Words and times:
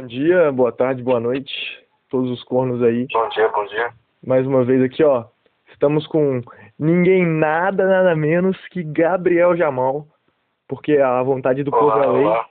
Bom 0.00 0.06
dia, 0.06 0.50
boa 0.50 0.72
tarde, 0.72 1.02
boa 1.02 1.20
noite, 1.20 1.52
todos 2.08 2.30
os 2.30 2.42
cornos 2.44 2.82
aí. 2.82 3.06
Bom 3.12 3.28
dia, 3.28 3.46
bom 3.50 3.66
dia. 3.66 3.90
Mais 4.26 4.46
uma 4.46 4.64
vez 4.64 4.82
aqui, 4.82 5.04
ó. 5.04 5.26
Estamos 5.70 6.06
com 6.06 6.40
ninguém 6.78 7.26
nada, 7.26 7.86
nada 7.86 8.16
menos 8.16 8.56
que 8.68 8.82
Gabriel 8.82 9.54
Jamal, 9.54 10.06
porque 10.66 10.96
a 10.96 11.22
vontade 11.22 11.62
do 11.62 11.70
povo 11.70 11.84
Olá, 11.84 12.04
é 12.06 12.08
lei. 12.08 12.24
olá. 12.24 12.46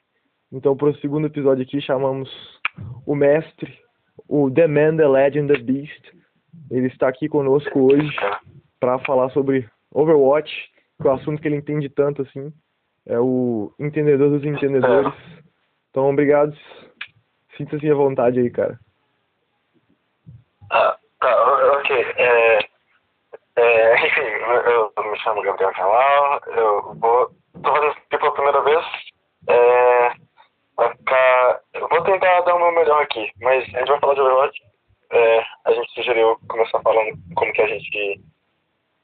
Então, 0.52 0.78
para 0.78 0.89
o 0.89 0.96
segundo 0.98 1.25
episódio 1.25 1.64
aqui, 1.64 1.82
chamamos 1.82 2.30
o 3.04 3.16
mestre, 3.16 3.79
o 4.28 4.52
The 4.52 4.68
Man, 4.68 4.97
The 4.97 5.07
Legend, 5.07 5.52
The 5.52 5.60
Beast. 5.64 6.06
Ele 6.70 6.86
está 6.86 7.07
aqui 7.07 7.28
conosco 7.28 7.92
hoje 7.92 8.16
para 8.79 9.00
falar 9.00 9.32
sobre 9.32 9.68
Overwatch, 9.92 10.54
que 11.02 11.07
é 11.07 11.10
o 11.10 11.16
assunto 11.16 11.42
que 11.42 11.47
ele 11.47 11.57
entende 11.57 11.89
tanto 11.89 12.21
assim. 12.21 12.54
É 13.07 13.20
o 13.20 13.74
entendedor 13.79 14.29
dos 14.29 14.46
entendedores. 14.46 15.11
Então, 15.89 16.11
obrigado. 16.11 16.56
Sinta-se 17.60 17.92
à 17.92 17.94
vontade 17.94 18.40
aí, 18.40 18.50
cara. 18.50 18.80
Ah, 20.72 20.96
tá, 21.20 21.74
ok. 21.74 22.06
É, 22.16 22.60
é, 23.58 24.08
enfim, 24.08 24.22
eu, 24.22 24.94
eu 24.96 25.12
me 25.12 25.20
chamo 25.20 25.42
Gabriel 25.42 25.74
Jamal, 25.74 26.42
eu 26.48 26.96
vou. 26.96 27.30
tô 27.62 27.70
fazendo 27.70 27.92
isso 27.92 28.00
aqui 28.00 28.18
pela 28.18 28.32
primeira 28.32 28.62
vez. 28.62 28.86
É, 29.50 30.10
ficar. 31.00 31.60
Eu 31.74 31.90
vou 31.90 32.02
tentar 32.04 32.40
dar 32.42 32.56
o 32.56 32.59
meu 32.59 32.72
melhor 32.72 33.04
aqui, 33.04 33.30
mas 33.42 33.66
a 33.76 33.80
gente 33.80 33.90
vai 33.90 34.00
falar 34.00 34.14
de 34.14 34.22
Overwatch. 34.22 34.62
É, 35.12 35.44
a 35.66 35.73
gente 35.73 35.94
sugeriu 35.96 36.40
começar 36.48 36.80
falando 36.80 37.12
como 37.36 37.52
que 37.52 37.62
a 37.62 37.68
gente. 37.68 38.22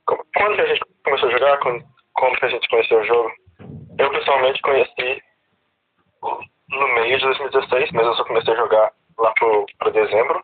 Como, 0.06 0.24
quando 0.34 0.56
que 0.56 0.62
a 0.62 0.68
gente 0.68 0.82
começou 1.04 1.28
a 1.28 1.32
jogar, 1.34 1.60
como, 1.60 1.84
como 2.14 2.38
que 2.38 2.46
a 2.46 2.50
gente 2.50 2.70
conheceu 2.70 3.02
o 3.02 3.04
jogo. 3.04 3.32
Eu 4.00 4.10
pessoalmente 4.12 4.62
conheci 4.62 5.22
no 6.70 6.88
meio 6.96 7.18
de 7.18 7.26
2016, 7.26 7.92
mas 7.92 8.06
eu 8.06 8.14
só 8.16 8.24
comecei 8.26 8.54
a 8.54 8.58
jogar 8.58 8.92
lá 9.18 9.32
pro, 9.34 9.66
pro 9.78 9.92
dezembro. 9.92 10.44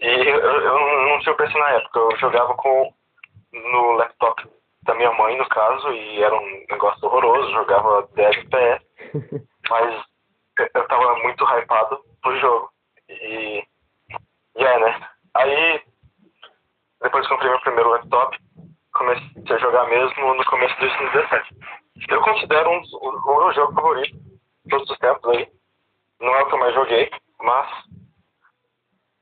E 0.00 0.06
eu, 0.06 0.38
eu 0.40 1.08
não 1.08 1.18
tinha 1.20 1.32
o 1.32 1.36
PC 1.36 1.58
na 1.58 1.70
época, 1.70 1.98
eu 1.98 2.16
jogava 2.18 2.54
com 2.54 2.92
no 3.52 3.92
laptop 3.92 4.48
da 4.82 4.94
minha 4.94 5.12
mãe, 5.12 5.36
no 5.38 5.48
caso, 5.48 5.90
e 5.92 6.22
era 6.22 6.34
um 6.34 6.64
negócio 6.70 7.06
horroroso, 7.06 7.52
jogava 7.52 8.08
10 8.14 8.36
FPS, 8.38 8.84
mas 9.70 10.04
eu- 10.74 10.88
tava 10.88 11.16
muito 11.20 11.44
hypado 11.44 12.00
pro 12.22 12.38
jogo. 12.40 12.70
E, 13.08 13.64
e 14.56 14.64
é, 14.64 14.78
né? 14.78 15.08
Aí, 15.34 15.82
depois 17.02 17.26
que 17.26 17.32
comprei 17.32 17.50
meu 17.50 17.60
primeiro 17.60 17.90
laptop, 17.90 18.36
comecei 18.92 19.56
a 19.56 19.58
jogar 19.58 19.86
mesmo 19.88 20.34
no 20.34 20.44
começo 20.46 20.74
de 20.74 20.80
2017. 20.80 21.56
Eu 22.08 22.20
considero 22.22 22.70
um, 22.70 22.82
o 23.00 23.38
meu 23.40 23.52
jogo 23.54 23.72
favorito 23.74 24.16
todos 24.68 24.88
os 24.90 24.98
tempos 24.98 25.30
aí. 25.30 25.48
Não 26.20 26.34
é 26.34 26.42
o 26.42 26.46
que 26.46 26.54
eu 26.54 26.58
mais 26.58 26.74
joguei, 26.74 27.10
mas 27.40 27.68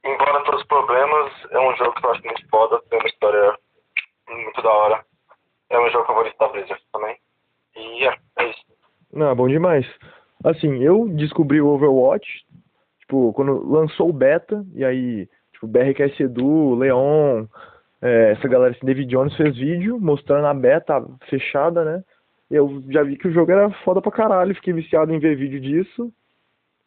embora 0.04 0.44
todos 0.44 0.60
os 0.60 0.66
problemas, 0.66 1.32
é 1.50 1.58
um 1.58 1.76
jogo 1.76 1.92
que 1.94 2.06
eu 2.06 2.10
acho 2.10 2.24
muito 2.24 2.48
foda, 2.48 2.82
tem 2.88 2.98
uma 2.98 3.08
história 3.08 3.58
muito 4.28 4.62
da 4.62 4.70
hora. 4.70 5.04
É 5.70 5.78
um 5.78 5.90
jogo 5.90 6.06
favorito 6.06 6.36
da 6.38 6.48
Blizzard 6.48 6.82
também. 6.92 7.16
E 7.76 8.04
é, 8.06 8.16
é 8.38 8.50
isso. 8.50 8.62
Não, 9.12 9.34
bom 9.34 9.48
demais. 9.48 9.86
Assim, 10.44 10.82
eu 10.82 11.08
descobri 11.08 11.60
o 11.60 11.68
Overwatch, 11.68 12.44
tipo, 13.00 13.32
quando 13.32 13.70
lançou 13.70 14.10
o 14.10 14.12
beta, 14.12 14.64
e 14.74 14.84
aí, 14.84 15.28
tipo, 15.52 15.66
BRKS 15.66 16.18
Edu, 16.20 16.74
Leon, 16.74 17.46
é, 18.02 18.32
essa 18.32 18.48
galera 18.48 18.74
assim, 18.74 18.84
David 18.84 19.08
Jones 19.08 19.36
fez 19.36 19.56
vídeo 19.56 20.00
mostrando 20.00 20.46
a 20.46 20.54
beta 20.54 21.04
fechada, 21.28 21.84
né? 21.84 22.04
Eu 22.52 22.82
já 22.90 23.02
vi 23.02 23.16
que 23.16 23.26
o 23.26 23.32
jogo 23.32 23.50
era 23.50 23.70
foda 23.82 24.02
pra 24.02 24.12
caralho, 24.12 24.54
fiquei 24.54 24.74
viciado 24.74 25.10
em 25.10 25.18
ver 25.18 25.36
vídeo 25.36 25.58
disso. 25.58 26.12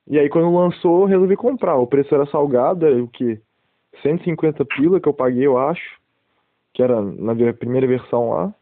E 0.08 0.20
aí 0.20 0.30
quando 0.30 0.56
lançou, 0.56 1.06
resolvi 1.06 1.36
comprar. 1.36 1.76
O 1.78 1.88
preço 1.88 2.14
era 2.14 2.28
salgado, 2.28 2.86
era 2.86 3.04
o 3.04 3.08
quê? 3.08 3.42
150 4.04 4.64
pila 4.66 5.02
que 5.02 5.10
eu 5.10 5.14
paguei, 5.14 5.48
eu 5.48 5.58
acho. 5.58 6.00
Que 6.72 6.84
era 6.84 7.02
na 7.02 7.34
primeira 7.54 7.88
versão 7.88 8.30
lá. 8.30 8.54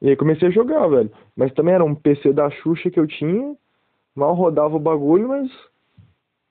E 0.00 0.08
aí 0.08 0.16
comecei 0.16 0.48
a 0.48 0.50
jogar, 0.50 0.86
velho. 0.88 1.12
Mas 1.36 1.52
também 1.52 1.74
era 1.74 1.84
um 1.84 1.94
PC 1.94 2.32
da 2.32 2.48
Xuxa 2.50 2.90
que 2.90 2.98
eu 2.98 3.06
tinha. 3.06 3.54
Mal 4.16 4.32
rodava 4.32 4.76
o 4.76 4.80
bagulho, 4.80 5.28
mas 5.28 5.50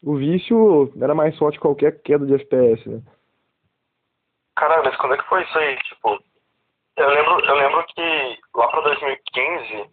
o 0.04 0.18
vício 0.18 0.94
era 1.02 1.16
mais 1.16 1.36
forte 1.40 1.56
que 1.56 1.64
qualquer 1.64 2.00
queda 2.04 2.28
de 2.28 2.36
FPS, 2.36 2.88
né? 2.88 3.02
Caralho, 4.56 4.84
mas 4.86 4.96
quando 4.98 5.16
é 5.16 5.18
que 5.18 5.28
foi 5.28 5.42
isso 5.42 5.58
aí? 5.58 5.78
Tipo, 5.78 6.20
eu 7.00 7.10
lembro, 7.10 7.46
eu 7.46 7.56
lembro 7.56 7.86
que 7.86 8.40
lá 8.56 8.68
pra 8.68 8.82
2015, 8.82 9.90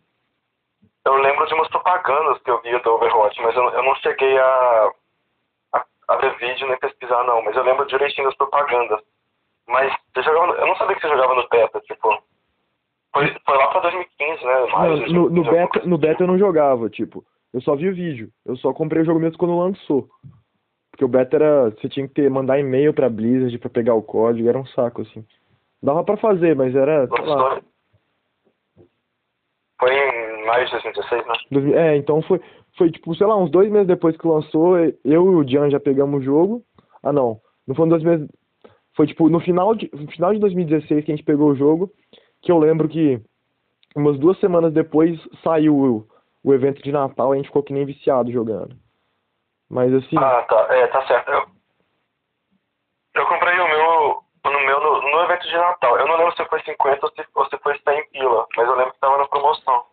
eu 1.06 1.15
lembro 1.15 1.47
de 1.47 1.55
umas 1.55 1.69
propagandas 1.69 2.43
que 2.43 2.50
eu 2.50 2.61
via 2.62 2.81
do 2.81 2.91
Overwatch, 2.94 3.41
mas 3.41 3.55
eu, 3.56 3.69
eu 3.71 3.83
não 3.83 3.94
cheguei 3.97 4.37
a, 4.39 4.91
a, 5.75 5.84
a 6.09 6.16
ver 6.16 6.37
vídeo 6.39 6.66
nem 6.66 6.78
pesquisar 6.78 7.22
não, 7.25 7.43
mas 7.43 7.56
eu 7.56 7.62
lembro 7.62 7.87
direitinho 7.87 8.27
das 8.27 8.37
propagandas. 8.37 9.00
Mas 9.69 9.93
você 10.12 10.22
jogava, 10.22 10.53
eu 10.53 10.66
não 10.66 10.77
sabia 10.77 10.97
que 10.97 11.03
você 11.03 11.09
jogava 11.09 11.34
no 11.34 11.49
beta, 11.49 11.81
tipo. 11.81 12.22
Foi, 13.12 13.34
foi 13.47 13.56
lá 13.56 13.69
pra 13.69 13.81
2015, 13.81 14.45
né? 14.45 14.66
Mais 14.66 15.12
no, 15.12 15.31
no 15.31 15.45
2015, 15.45 15.49
alguma 15.49 15.53
beta, 15.53 15.78
no 15.87 15.95
assim. 15.95 16.06
beta 16.06 16.22
eu 16.22 16.27
não 16.27 16.39
jogava, 16.39 16.91
tipo, 16.91 17.25
eu 17.53 17.61
só 17.61 17.75
vi 17.75 17.89
o 17.89 17.95
vídeo. 17.95 18.31
Eu 18.45 18.56
só 18.56 18.72
comprei 18.72 19.03
o 19.03 19.05
jogo 19.05 19.21
mesmo 19.21 19.39
quando 19.39 19.59
lançou. 19.59 20.09
Porque 20.91 21.05
o 21.05 21.09
beta 21.09 21.37
era. 21.37 21.71
Você 21.71 21.89
tinha 21.89 22.06
que 22.06 22.15
ter, 22.15 22.31
mandar 22.31 22.59
e-mail 22.59 22.93
pra 22.93 23.09
Blizzard 23.09 23.59
pra 23.59 23.71
pegar 23.71 23.95
o 23.95 24.03
código, 24.03 24.49
era 24.49 24.59
um 24.59 24.66
saco, 24.66 25.03
assim. 25.03 25.25
Dava 25.83 26.05
pra 26.05 26.17
fazer, 26.17 26.57
mas 26.57 26.75
era. 26.75 27.09
Lá, 27.09 27.61
Foi 29.79 29.93
em 29.93 30.47
maio 30.47 30.65
de 30.65 30.73
2016, 30.73 31.27
né? 31.27 31.35
É, 31.75 31.97
então 31.97 32.23
foi, 32.23 32.41
foi 32.77 32.91
tipo, 32.91 33.15
sei 33.15 33.27
lá, 33.27 33.37
uns 33.37 33.51
dois 33.51 33.71
meses 33.71 33.87
depois 33.87 34.17
que 34.17 34.27
lançou, 34.27 34.79
eu 34.79 34.93
e 35.05 35.19
o 35.19 35.45
Dian 35.45 35.71
já 35.71 35.79
pegamos 35.79 36.21
o 36.21 36.25
jogo. 36.25 36.63
Ah, 37.03 37.13
não. 37.13 37.41
Não 37.67 37.75
foram 37.75 37.91
dois 37.91 38.03
meses. 38.03 38.29
Foi 38.95 39.07
tipo 39.07 39.29
no 39.29 39.41
final 39.41 39.75
de, 39.75 39.91
no 39.93 40.11
final 40.11 40.33
de 40.33 40.41
2016 40.41 41.05
que 41.05 41.13
a 41.13 41.17
gente 41.17 41.25
pegou 41.25 41.51
o 41.51 41.57
jogo. 41.57 41.91
Que 42.43 42.51
eu 42.51 42.59
lembro 42.59 42.89
que 42.89 43.21
umas 43.95 44.19
duas 44.19 44.39
semanas 44.39 44.73
depois 44.73 45.19
saiu 45.43 45.77
o, 45.77 46.09
o 46.43 46.55
evento 46.55 46.83
de 46.83 46.93
Natal 46.93 47.33
e 47.33 47.35
a 47.35 47.37
gente 47.37 47.49
ficou 47.49 47.63
que 47.63 47.73
nem 47.73 47.85
viciado 47.85 48.31
jogando. 48.33 48.77
Mas 49.69 49.93
assim. 49.93 50.17
Ah, 50.17 50.43
tá. 50.49 50.67
É, 50.71 50.87
tá 50.87 51.07
certo. 51.07 51.31
Eu 53.15 53.27
comprei 53.27 53.59
o 53.59 53.69
meu, 53.69 54.23
no 54.45 54.61
meu 54.67 54.81
no, 54.81 55.03
no 55.03 55.16
evento 55.27 55.47
de 55.47 55.57
Natal. 55.57 55.99
Eu 55.99 56.07
não 56.07 56.17
lembro 56.17 56.35
se 56.37 56.45
foi 56.47 56.61
50 56.63 57.07
ou 57.07 57.13
se, 57.13 57.25
ou 57.35 57.47
se 57.47 57.59
foi 57.59 57.79
100 57.79 58.11
pila, 58.11 58.47
mas 58.57 58.67
eu 58.67 58.77
lembro 58.77 58.93
que 58.93 59.01
tava 59.01 59.19
na 59.19 59.29
promoção. 59.29 59.85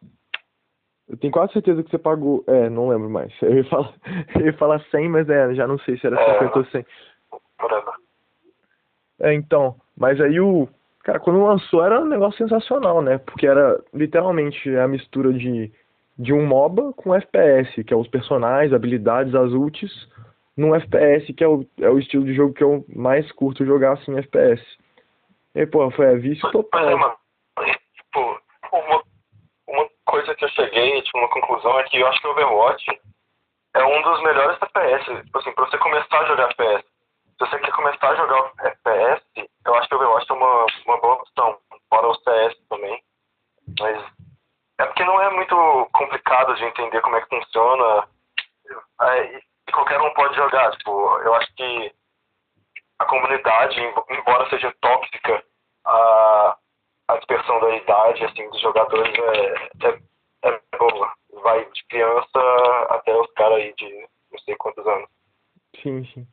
Eu 1.08 1.18
tenho 1.18 1.34
quase 1.34 1.54
certeza 1.54 1.84
que 1.84 1.92
você 1.92 1.98
pagou. 1.98 2.44
É, 2.48 2.70
não 2.70 2.88
lembro 2.88 3.10
mais. 3.10 3.32
Eu 3.42 3.56
ia 3.56 3.66
falar, 3.66 3.94
eu 4.36 4.46
ia 4.46 4.54
falar 4.54 4.80
100, 4.90 5.10
mas 5.10 5.30
é, 5.30 5.54
já 5.54 5.68
não 5.68 5.78
sei 5.80 5.98
se 5.98 6.08
era 6.08 6.20
É. 6.20 6.34
50 6.40 6.60
ou 6.60 6.66
100. 6.66 6.86
Whatever. 7.62 7.94
É, 9.20 9.34
então. 9.34 9.76
Mas 9.98 10.20
aí 10.22 10.40
o. 10.40 10.68
Cara, 11.04 11.20
quando 11.20 11.44
lançou 11.44 11.84
era 11.84 12.00
um 12.00 12.06
negócio 12.06 12.38
sensacional, 12.38 13.02
né? 13.02 13.18
Porque 13.18 13.46
era 13.46 13.78
literalmente 13.94 14.74
a 14.78 14.88
mistura 14.88 15.34
de, 15.34 15.70
de 16.18 16.32
um 16.32 16.46
MOBA 16.46 16.94
com 16.94 17.14
FPS, 17.14 17.84
que 17.84 17.94
é 17.94 17.98
os 17.98 18.08
personagens, 18.08 18.74
habilidades, 18.74 19.36
as 19.36 19.52
ultis, 19.52 19.92
num 20.56 20.74
FPS, 20.74 21.34
que 21.34 21.44
é 21.44 21.48
o, 21.48 21.66
é 21.82 21.90
o 21.90 22.00
estilo 22.00 22.24
de 22.24 22.34
jogo 22.34 22.54
que 22.54 22.64
eu 22.64 22.86
mais 22.96 23.30
curto 23.34 23.66
jogar 23.66 23.94
assim, 23.94 24.18
FPS. 24.18 24.64
E 25.56 25.66
pô, 25.68 25.90
foi 25.92 26.08
a 26.08 26.14
vício 26.14 26.50
total. 26.52 26.98
mano. 26.98 27.16
Tipo, 27.96 28.42
uma, 28.72 29.04
uma 29.68 29.90
coisa 30.06 30.34
que 30.36 30.46
eu 30.46 30.50
cheguei, 30.50 31.02
tipo, 31.02 31.18
uma 31.18 31.30
conclusão 31.30 31.80
é 31.80 31.84
que 31.84 31.98
eu 31.98 32.08
acho 32.08 32.20
que 32.20 32.28
o 32.28 32.32
Overwatch 32.32 33.02
é 33.76 33.84
um 33.84 34.02
dos 34.02 34.22
melhores 34.24 34.62
FPS. 34.62 35.06
Tipo 35.26 35.40
assim, 35.40 35.52
pra 35.54 35.66
você 35.66 35.78
começar 35.78 36.20
a 36.20 36.26
jogar 36.26 36.50
FPS. 36.52 36.84
Se 36.84 37.50
você 37.50 37.60
quer 37.60 37.72
começar 37.72 38.10
a 38.10 38.16
jogar 38.16 38.52
FPS, 38.60 39.24
eu 39.66 39.76
acho 39.76 39.88
que 39.88 39.96
o 39.96 39.98
Overwatch 39.98 40.32
é 40.32 40.34
uma, 40.34 40.66
uma 40.86 41.02
boa 41.02 41.16
opção. 41.16 41.58
Fora 41.90 42.08
o 42.08 42.16
CS 42.16 42.58
também. 42.70 43.04
Mas 43.80 44.04
é 44.80 44.86
porque 44.86 45.06
não 45.06 45.22
é 45.22 45.30
muito 45.32 45.56
complicado 45.94 46.56
de 46.56 46.66
entender 46.66 47.02
como 47.02 47.16
é 47.16 47.22
que 47.22 47.30
funciona. 47.30 48.08
E 49.68 49.72
qualquer 49.72 50.02
um 50.02 50.14
pode 50.14 50.36
jogar. 50.36 50.72
Tipo, 50.78 51.20
eu 51.20 51.36
acho 51.36 51.54
que 51.56 51.94
a 53.04 53.06
comunidade, 53.06 53.80
em- 53.80 54.18
embora 54.20 54.50
seja 54.50 54.74
tóxica, 54.82 55.44
a, 55.86 56.58
a 57.10 57.18
dispersão 57.18 57.60
da 57.60 57.76
idade 57.76 58.24
assim, 58.26 58.50
dos 58.50 58.62
jogadores 58.62 59.14
é, 59.14 59.88
é, 59.88 60.00
é 60.50 60.60
boa. 60.78 61.12
Vai 61.44 61.66
de 61.72 61.86
criança 61.88 62.40
até 62.90 63.14
os 63.16 63.32
caras 63.34 63.58
aí 63.58 63.74
de 63.78 64.08
não 64.32 64.40
sei 64.40 64.56
quantos 64.56 64.86
anos. 64.88 65.10
Sim, 65.82 66.06
sim. 66.14 66.28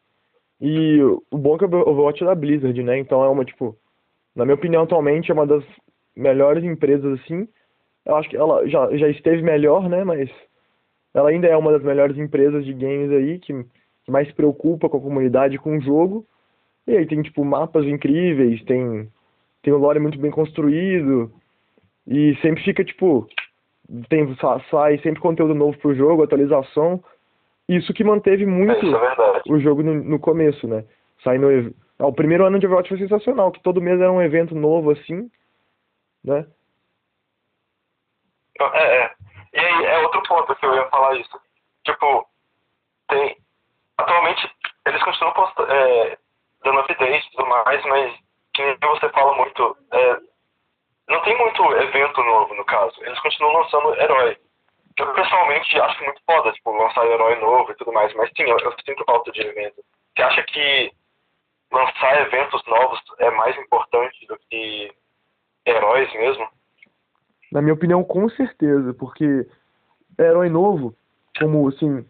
E 0.61 1.03
o 1.03 1.39
bom 1.39 1.57
é 1.57 1.59
que 1.59 1.65
o 1.65 1.89
Overwatch 1.89 2.23
é 2.23 2.27
da 2.27 2.35
Blizzard, 2.35 2.83
né? 2.83 2.99
Então 2.99 3.25
é 3.25 3.29
uma, 3.29 3.45
tipo, 3.45 3.77
na 4.35 4.45
minha 4.45 4.55
opinião, 4.55 4.83
atualmente 4.83 5.31
é 5.31 5.35
uma 5.35 5.47
das 5.47 5.65
melhores 6.15 6.63
empresas, 6.63 7.19
assim. 7.21 7.49
Eu 8.05 8.17
acho 8.17 8.29
que 8.29 8.37
ela 8.37 8.67
já, 8.69 8.95
já 8.97 9.09
esteve 9.09 9.43
melhor, 9.43 9.89
né? 9.89 10.05
Mas 10.05 10.31
ela 11.15 11.31
ainda 11.31 11.49
é 11.49 11.57
uma 11.57 11.73
das 11.73 11.83
melhores 11.83 12.17
empresas 12.19 12.65
de 12.65 12.73
games 12.75 13.11
aí, 13.11 13.39
que, 13.39 13.53
que 14.05 14.11
mais 14.11 14.29
se 14.29 14.35
preocupa 14.35 14.89
com 14.89 14.99
a 14.99 15.03
comunidade, 15.03 15.59
com 15.59 15.77
o 15.77 15.81
jogo. 15.81 16.27
E 16.87 16.97
aí 16.97 17.07
tem, 17.07 17.23
tipo, 17.23 17.45
mapas 17.45 17.85
incríveis, 17.87 18.63
tem, 18.65 19.11
tem 19.63 19.73
o 19.73 19.79
lore 19.79 19.99
muito 20.01 20.19
bem 20.19 20.31
construído. 20.31 21.33
E 22.07 22.35
sempre 22.43 22.63
fica, 22.65 22.85
tipo, 22.85 23.29
tem, 24.09 24.35
sa- 24.37 24.61
sai 24.71 24.99
sempre 24.99 25.21
conteúdo 25.21 25.55
novo 25.55 25.77
pro 25.79 25.95
jogo, 25.95 26.23
atualização. 26.23 27.03
isso 27.69 27.93
que 27.95 28.03
manteve 28.03 28.47
muito 28.47 28.87
é, 28.97 29.43
o 29.47 29.59
jogo 29.61 29.83
no, 29.83 29.95
no 29.95 30.19
começo, 30.19 30.67
né? 30.67 30.85
Saindo. 31.23 31.47
Ah, 31.99 32.07
o 32.07 32.13
primeiro 32.13 32.45
ano 32.47 32.59
de 32.59 32.67
Overwatch 32.67 32.89
foi 32.89 32.99
sensacional, 32.99 33.53
que 33.53 33.63
todo 33.63 33.81
mês 33.81 34.01
era 34.01 34.11
um 34.11 34.23
evento 34.23 34.55
novo 34.55 34.91
assim, 34.91 35.31
né? 36.25 36.47
É, 38.59 39.05
é. 39.05 39.15
E 39.53 39.59
aí, 39.59 39.85
é 39.87 39.99
outro 39.99 40.23
ponto 40.23 40.55
que 40.57 40.67
eu 40.67 40.75
ia 40.75 40.89
falar 40.89 41.17
isso. 41.17 41.41
Tipo, 41.85 42.27
tem. 43.09 43.37
Atualmente, 43.99 44.51
eles 44.87 45.03
continuam 45.03 45.35
postando, 45.35 45.71
é, 45.71 46.19
dando 46.65 46.81
updates 46.81 47.27
e 47.27 47.31
tudo 47.33 47.49
mais, 47.49 47.85
mas 47.85 48.15
que 48.55 48.77
você 48.81 49.09
fala 49.11 49.37
muito. 49.37 49.77
É, 49.93 50.17
não 51.09 51.23
tem 51.23 51.37
muito 51.39 51.63
evento 51.73 52.23
novo, 52.23 52.55
no 52.55 52.65
caso. 52.65 52.95
Eles 53.03 53.19
continuam 53.21 53.55
lançando 53.55 53.95
herói. 54.01 54.37
Eu 54.97 55.13
pessoalmente 55.15 55.81
acho 55.81 56.05
muito 56.05 56.21
foda, 56.27 56.53
tipo, 56.53 56.73
lançar 56.73 57.07
herói 57.07 57.41
novo 57.41 57.73
e 57.73 57.75
tudo 57.77 57.93
mais, 57.93 58.13
mas 58.15 58.31
sim, 58.37 58.43
eu, 58.43 58.59
eu 58.59 58.75
sinto 58.85 59.05
falta 59.05 59.33
de 59.33 59.41
evento. 59.41 59.83
Você 60.15 60.23
acha 60.23 60.43
que 60.43 60.93
lançar 61.73 62.21
eventos 62.23 62.63
novos 62.67 63.01
é 63.19 63.31
mais 63.31 63.57
importante 63.57 64.27
do 64.27 64.39
que 64.49 64.93
heróis 65.67 66.13
mesmo? 66.15 66.49
Na 67.53 67.63
minha 67.63 67.75
opinião, 67.75 68.05
com 68.05 68.29
certeza, 68.31 68.95
porque 68.95 69.47
herói 70.19 70.49
novo, 70.49 70.95
como 71.39 71.69
assim, 71.69 72.07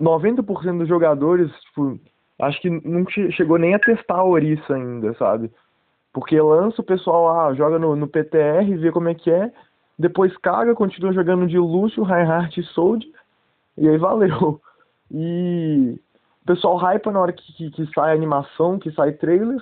90% 0.00 0.78
dos 0.78 0.88
jogadores, 0.88 1.50
tipo, 1.62 1.98
acho 2.40 2.60
que 2.60 2.70
não 2.70 3.04
chegou 3.32 3.58
nem 3.58 3.74
a 3.74 3.78
testar 3.78 4.16
a 4.16 4.24
Orisa 4.24 4.74
ainda, 4.74 5.14
sabe? 5.14 5.50
Porque 6.12 6.40
lança 6.40 6.80
o 6.80 6.84
pessoal 6.84 7.24
lá, 7.26 7.54
joga 7.54 7.78
no, 7.78 7.94
no 7.94 8.08
PTR, 8.08 8.76
vê 8.78 8.90
como 8.90 9.08
é 9.08 9.14
que 9.14 9.30
é, 9.30 9.52
depois 9.98 10.36
caga, 10.38 10.74
continua 10.74 11.12
jogando 11.12 11.46
de 11.46 11.58
Lúcio, 11.58 12.02
Reinhardt 12.04 12.60
e 12.60 12.62
Sold, 12.62 13.06
e 13.76 13.88
aí 13.88 13.98
valeu. 13.98 14.60
E 15.10 15.98
o 16.42 16.46
pessoal 16.46 16.76
hypa 16.76 17.10
na 17.10 17.20
hora 17.20 17.32
que, 17.32 17.52
que, 17.54 17.70
que 17.70 17.94
sai 17.94 18.14
animação, 18.14 18.78
que 18.78 18.90
sai 18.92 19.12
trailer, 19.12 19.58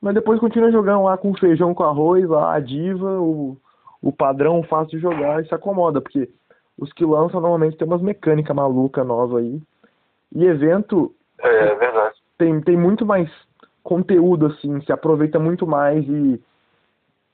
mas 0.00 0.14
depois 0.14 0.40
continua 0.40 0.72
jogando 0.72 1.04
lá 1.04 1.16
com 1.16 1.32
feijão 1.34 1.72
com 1.72 1.84
arroz, 1.84 2.28
lá, 2.28 2.54
a 2.54 2.60
diva, 2.60 3.20
o, 3.20 3.56
o 4.02 4.12
padrão 4.12 4.62
fácil 4.62 4.98
de 4.98 4.98
jogar 4.98 5.42
e 5.42 5.46
se 5.46 5.54
acomoda, 5.54 6.00
porque 6.00 6.28
os 6.78 6.92
que 6.92 7.04
lançam 7.04 7.40
normalmente 7.40 7.76
tem 7.76 7.86
umas 7.86 8.00
mecânicas 8.00 8.56
malucas 8.56 9.06
novas 9.06 9.44
aí. 9.44 9.60
E 10.34 10.44
evento. 10.44 11.14
É. 11.38 11.89
Tem, 12.40 12.58
tem 12.62 12.74
muito 12.74 13.04
mais 13.04 13.30
conteúdo, 13.82 14.46
assim, 14.46 14.80
se 14.80 14.90
aproveita 14.90 15.38
muito 15.38 15.66
mais 15.66 16.02
e 16.08 16.42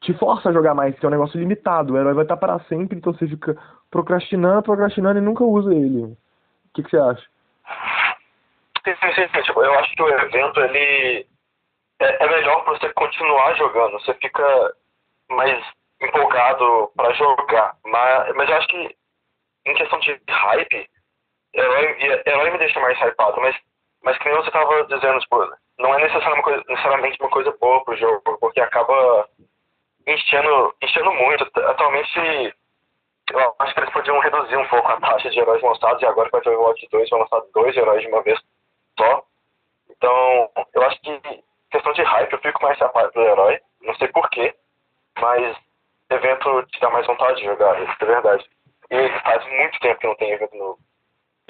te 0.00 0.12
força 0.14 0.48
a 0.48 0.52
jogar 0.52 0.74
mais, 0.74 0.98
que 0.98 1.06
é 1.06 1.08
um 1.08 1.12
negócio 1.12 1.38
limitado. 1.38 1.94
O 1.94 1.96
herói 1.96 2.12
vai 2.12 2.24
estar 2.24 2.36
para 2.36 2.58
sempre, 2.64 2.98
então 2.98 3.12
você 3.12 3.28
fica 3.28 3.56
procrastinando, 3.88 4.64
procrastinando 4.64 5.20
e 5.20 5.22
nunca 5.22 5.44
usa 5.44 5.72
ele. 5.72 6.02
O 6.02 6.16
que, 6.74 6.82
que 6.82 6.90
você 6.90 6.98
acha? 6.98 7.24
Tipo, 9.42 9.62
eu 9.62 9.78
acho 9.78 9.94
que 9.94 10.02
o 10.02 10.08
evento, 10.08 10.60
ele 10.60 11.24
é, 12.00 12.24
é 12.24 12.28
melhor 12.28 12.64
para 12.64 12.78
você 12.78 12.92
continuar 12.94 13.54
jogando. 13.54 13.92
Você 14.00 14.12
fica 14.14 14.74
mais 15.30 15.64
empolgado 16.02 16.90
para 16.96 17.12
jogar. 17.12 17.76
Mas, 17.84 18.34
mas 18.34 18.50
eu 18.50 18.56
acho 18.56 18.68
que 18.68 18.96
em 19.66 19.74
questão 19.74 20.00
de 20.00 20.20
hype, 20.28 20.90
herói, 21.54 22.22
herói 22.26 22.50
me 22.50 22.58
deixa 22.58 22.80
mais 22.80 22.98
hypado, 23.00 23.40
mas, 23.40 23.56
mas 24.06 24.16
que 24.18 24.28
nem 24.28 24.36
você 24.36 24.52
tava 24.52 24.84
dizendo, 24.84 25.18
tipo, 25.18 25.36
não 25.80 25.92
é 25.92 26.00
necessariamente 26.00 27.20
uma 27.20 27.28
coisa, 27.28 27.56
boa 27.60 27.84
pro 27.84 27.96
jogo, 27.96 28.22
porque 28.38 28.60
acaba 28.60 29.28
enchendo, 30.06 30.72
enchendo 30.80 31.12
muito. 31.12 31.42
Atualmente, 31.42 32.54
eu 33.32 33.54
acho 33.58 33.74
que 33.74 33.80
eles 33.80 33.92
podiam 33.92 34.20
reduzir 34.20 34.56
um 34.58 34.68
pouco 34.68 34.86
a 34.86 35.00
taxa 35.00 35.28
de 35.28 35.40
heróis 35.40 35.60
lançados, 35.60 36.00
e 36.00 36.06
agora 36.06 36.28
vai 36.30 36.40
ter 36.40 36.50
o 36.50 36.52
Overwatch 36.52 36.88
2, 36.88 37.10
vão 37.10 37.18
lançar 37.18 37.42
dois 37.52 37.76
heróis 37.76 38.00
de 38.00 38.06
uma 38.06 38.22
vez 38.22 38.40
só. 38.96 39.24
Então, 39.90 40.50
eu 40.72 40.82
acho 40.82 41.00
que 41.00 41.20
questão 41.72 41.92
de 41.92 42.02
hype, 42.04 42.32
eu 42.32 42.38
fico 42.38 42.62
mais 42.62 42.78
hypado 42.78 43.10
do 43.10 43.22
herói, 43.22 43.58
não 43.82 43.94
sei 43.96 44.06
porquê, 44.06 44.54
mas 45.18 45.56
evento 46.10 46.62
te 46.66 46.78
dá 46.78 46.90
mais 46.90 47.04
vontade 47.08 47.40
de 47.40 47.44
jogar, 47.44 47.82
isso 47.82 47.92
é 48.02 48.04
verdade. 48.04 48.48
E 48.88 49.08
faz 49.22 49.44
muito 49.50 49.80
tempo 49.80 49.98
que 49.98 50.06
não 50.06 50.14
tem 50.14 50.30
evento 50.30 50.56
novo. 50.56 50.78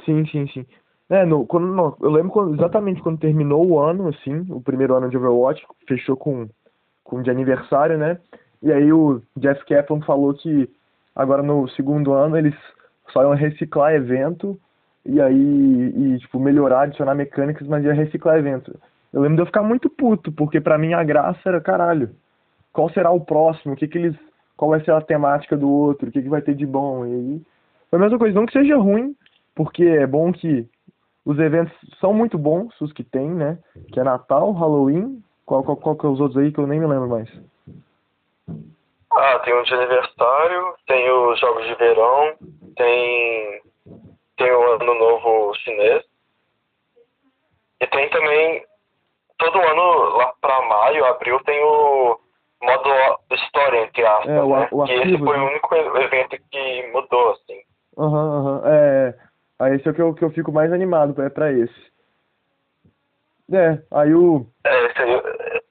Sim, 0.07 0.25
sim, 0.25 0.49
sim. 0.49 0.67
É, 1.09 1.25
no, 1.25 1.47
quando, 1.47 1.67
não, 1.69 1.97
eu 2.01 2.11
lembro 2.11 2.31
quando, 2.31 2.55
exatamente 2.55 3.01
quando 3.01 3.21
terminou 3.21 3.65
o 3.67 3.79
ano, 3.79 4.09
assim, 4.09 4.45
o 4.51 4.61
primeiro 4.61 4.95
ano 4.95 5.09
de 5.09 5.17
Overwatch, 5.17 5.65
fechou 5.87 6.17
com, 6.17 6.49
com 7.05 7.23
de 7.23 7.31
aniversário, 7.31 7.97
né? 7.97 8.19
E 8.63 8.73
aí 8.73 8.93
o 8.93 9.23
Jeff 9.37 9.65
Kaplan 9.67 10.01
falou 10.01 10.35
que 10.35 10.69
agora 11.15 11.43
no 11.43 11.69
segundo 11.71 12.13
ano 12.13 12.37
eles 12.37 12.55
só 13.13 13.23
iam 13.23 13.35
reciclar 13.35 13.95
evento 13.95 14.59
e 15.05 15.21
aí, 15.21 15.35
e, 15.35 16.19
tipo, 16.19 16.41
melhorar, 16.41 16.83
adicionar 16.83 17.15
mecânicas, 17.15 17.69
mas 17.69 17.85
ia 17.85 17.93
reciclar 17.93 18.39
evento. 18.39 18.77
Eu 19.13 19.21
lembro 19.21 19.37
de 19.37 19.43
eu 19.43 19.47
ficar 19.47 19.63
muito 19.63 19.89
puto, 19.89 20.33
porque 20.33 20.61
pra 20.61 20.77
mim 20.77 20.93
a 20.93 21.05
graça 21.05 21.39
era, 21.45 21.61
caralho, 21.61 22.11
qual 22.73 22.91
será 22.91 23.13
o 23.13 23.21
próximo? 23.21 23.75
O 23.75 23.77
que 23.77 23.87
que 23.87 23.99
eles 23.99 24.17
qual 24.57 24.71
vai 24.71 24.83
ser 24.83 24.93
a 24.93 25.01
temática 25.01 25.57
do 25.57 25.69
outro, 25.69 26.09
o 26.09 26.13
que, 26.13 26.23
que 26.23 26.29
vai 26.29 26.41
ter 26.41 26.55
de 26.55 26.67
bom. 26.67 27.07
E 27.07 27.13
aí, 27.13 27.43
foi 27.91 27.99
a 27.99 28.03
mesma 28.03 28.19
coisa, 28.19 28.35
não 28.35 28.47
que 28.47 28.53
seja 28.53 28.77
ruim, 28.77 29.15
porque 29.55 29.85
é 29.85 30.07
bom 30.07 30.33
que 30.33 30.67
os 31.27 31.41
eventos 31.41 31.77
são 32.01 32.15
muito 32.15 32.39
bons, 32.39 32.81
os 32.81 32.93
que 32.93 33.03
tem, 33.03 33.29
né? 33.29 33.59
Que 33.93 33.99
é 33.99 34.05
Natal, 34.05 34.53
Halloween, 34.53 35.21
qual, 35.45 35.65
qual, 35.65 35.77
qual 35.77 35.97
que 35.97 36.07
é 36.07 36.09
os 36.09 36.21
outros 36.21 36.41
aí 36.41 36.53
que 36.53 36.61
eu 36.61 36.69
nem 36.69 36.79
me 36.79 36.87
lembro 36.87 37.09
mais? 37.09 37.29
Ah, 39.13 39.41
tem 39.41 39.53
o 39.53 39.63
de 39.65 39.75
aniversário, 39.75 40.75
tem 40.87 41.11
os 41.11 41.41
jogos 41.41 41.67
de 41.67 41.75
verão, 41.75 42.35
tem, 42.77 43.61
tem 44.37 44.53
o 44.53 44.73
ano 44.75 44.95
novo 44.95 45.53
chinês. 45.57 46.05
E 47.81 47.87
tem 47.89 48.09
também, 48.11 48.65
todo 49.37 49.59
ano, 49.59 50.17
lá 50.17 50.33
pra 50.41 50.63
maio, 50.63 51.05
abril, 51.07 51.41
tem 51.41 51.61
o 51.61 52.21
modo 52.63 52.89
história, 53.33 53.83
entre 53.83 54.07
aspas, 54.07 54.29
é, 54.29 54.43
o, 54.43 54.57
né? 54.57 54.69
O 54.71 54.83
arquivo, 54.83 55.03
esse 55.03 55.19
foi 55.19 55.37
né? 55.37 55.43
o 55.43 55.47
único 55.49 55.75
evento 55.75 56.37
que 56.53 56.91
mudou, 56.93 57.33
assim. 57.33 57.61
Aham, 57.99 58.13
uhum, 58.13 58.39
aham. 58.39 58.61
Uhum. 58.61 58.67
É, 58.67 59.26
aí 59.59 59.77
esse 59.77 59.87
é 59.89 59.91
o 59.91 59.95
que 59.95 60.03
eu, 60.03 60.15
que 60.15 60.25
eu 60.25 60.31
fico 60.31 60.53
mais 60.53 60.73
animado, 60.73 61.21
é 61.23 61.29
pra 61.29 61.53
esse. 61.53 61.93
É, 63.53 63.83
aí 63.91 64.15
o... 64.15 64.47
É, 64.65 64.87
esse. 64.87 65.63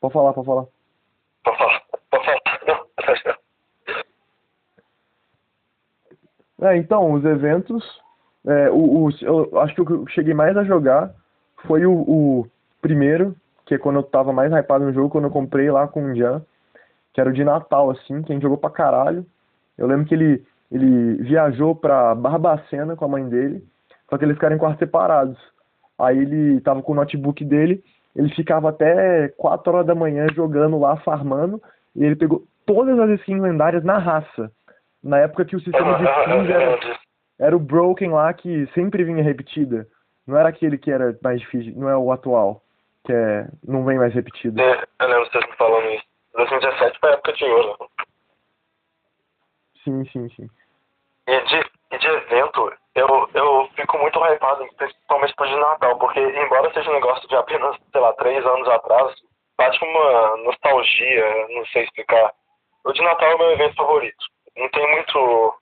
Pode 0.00 0.12
falar, 0.12 0.32
pode 0.32 0.46
falar. 0.46 0.66
Pode 1.44 1.58
falar, 1.58 1.82
pode 2.10 2.24
falar. 2.24 2.40
É, 6.62 6.76
então, 6.76 7.12
os 7.12 7.24
eventos... 7.24 8.00
É, 8.46 8.70
o, 8.70 9.04
o, 9.04 9.10
eu 9.20 9.60
acho 9.60 9.74
que 9.74 9.82
o 9.82 9.86
que 9.86 9.92
eu 9.92 10.06
cheguei 10.08 10.32
mais 10.32 10.56
a 10.56 10.64
jogar 10.64 11.14
foi 11.66 11.84
o, 11.84 11.92
o 11.92 12.46
primeiro, 12.80 13.36
que 13.66 13.74
é 13.74 13.78
quando 13.78 13.96
eu 13.96 14.02
tava 14.02 14.32
mais 14.32 14.50
hypado 14.50 14.84
no 14.84 14.92
jogo, 14.92 15.10
quando 15.10 15.24
eu 15.24 15.30
comprei 15.30 15.70
lá 15.70 15.86
com 15.86 16.04
o 16.04 16.14
Jan, 16.14 16.42
que 17.12 17.20
era 17.20 17.28
o 17.28 17.32
de 17.32 17.44
Natal, 17.44 17.90
assim, 17.90 18.22
que 18.22 18.32
a 18.32 18.34
gente 18.34 18.42
jogou 18.42 18.56
pra 18.56 18.70
caralho. 18.70 19.26
Eu 19.76 19.86
lembro 19.86 20.06
que 20.06 20.14
ele, 20.14 20.44
ele 20.70 21.22
viajou 21.22 21.74
pra 21.74 22.14
Barbacena 22.14 22.96
com 22.96 23.04
a 23.04 23.08
mãe 23.08 23.28
dele, 23.28 23.62
só 24.08 24.16
que 24.16 24.24
eles 24.24 24.36
ficaram 24.36 24.56
em 24.56 24.58
quartos 24.58 24.78
separados. 24.78 25.38
Aí 25.98 26.18
ele 26.18 26.60
tava 26.60 26.82
com 26.82 26.92
o 26.92 26.94
notebook 26.94 27.44
dele, 27.44 27.82
ele 28.14 28.34
ficava 28.34 28.70
até 28.70 29.28
4 29.36 29.72
horas 29.72 29.86
da 29.86 29.94
manhã 29.94 30.26
jogando 30.34 30.78
lá, 30.78 30.96
farmando, 30.98 31.60
e 31.94 32.04
ele 32.04 32.16
pegou 32.16 32.44
todas 32.64 32.98
as 32.98 33.20
skins 33.20 33.40
lendárias 33.40 33.84
na 33.84 33.98
raça. 33.98 34.50
Na 35.02 35.18
época 35.18 35.44
que 35.44 35.56
o 35.56 35.60
sistema 35.60 35.98
de 35.98 36.04
skins 36.08 36.50
era, 36.50 36.78
era 37.38 37.56
o 37.56 37.60
Broken 37.60 38.10
lá, 38.10 38.32
que 38.32 38.66
sempre 38.74 39.04
vinha 39.04 39.22
repetida. 39.22 39.86
Não 40.26 40.36
era 40.36 40.48
aquele 40.48 40.78
que 40.78 40.90
era 40.90 41.18
mais 41.22 41.40
difícil, 41.40 41.74
não 41.76 41.88
é 41.88 41.96
o 41.96 42.12
atual 42.12 42.62
que 43.04 43.12
é, 43.12 43.48
não 43.66 43.84
vem 43.84 43.98
mais 43.98 44.12
repetido. 44.14 44.60
É, 44.60 44.84
eu 45.00 45.08
lembro 45.08 45.30
vocês 45.30 45.46
me 45.46 45.56
falando 45.56 45.90
isso. 45.90 46.04
2017 46.34 46.98
foi 47.00 47.10
a 47.10 47.12
época 47.14 47.32
de 47.32 47.44
ouro. 47.44 47.90
Sim, 49.84 50.04
sim, 50.06 50.28
sim. 50.30 50.50
E 51.26 51.40
de, 51.42 51.70
e 51.92 51.98
de 51.98 52.06
evento, 52.06 52.72
eu, 52.94 53.28
eu 53.34 53.68
fico 53.76 53.98
muito 53.98 54.18
hypado, 54.18 54.66
principalmente 54.76 55.34
pro 55.34 55.46
de 55.46 55.56
Natal, 55.56 55.98
porque 55.98 56.20
embora 56.20 56.72
seja 56.72 56.90
um 56.90 56.94
negócio 56.94 57.28
de 57.28 57.36
apenas, 57.36 57.76
sei 57.92 58.00
lá, 58.00 58.12
três 58.14 58.44
anos 58.44 58.68
atrás, 58.68 59.12
bate 59.56 59.84
uma 59.84 60.36
nostalgia, 60.38 61.48
não 61.50 61.64
sei 61.66 61.84
explicar. 61.84 62.32
O 62.84 62.92
de 62.92 63.02
Natal 63.02 63.30
é 63.30 63.34
o 63.34 63.38
meu 63.38 63.50
evento 63.52 63.76
favorito. 63.76 64.24
Não 64.56 64.68
tem 64.70 64.90
muito, 64.90 65.54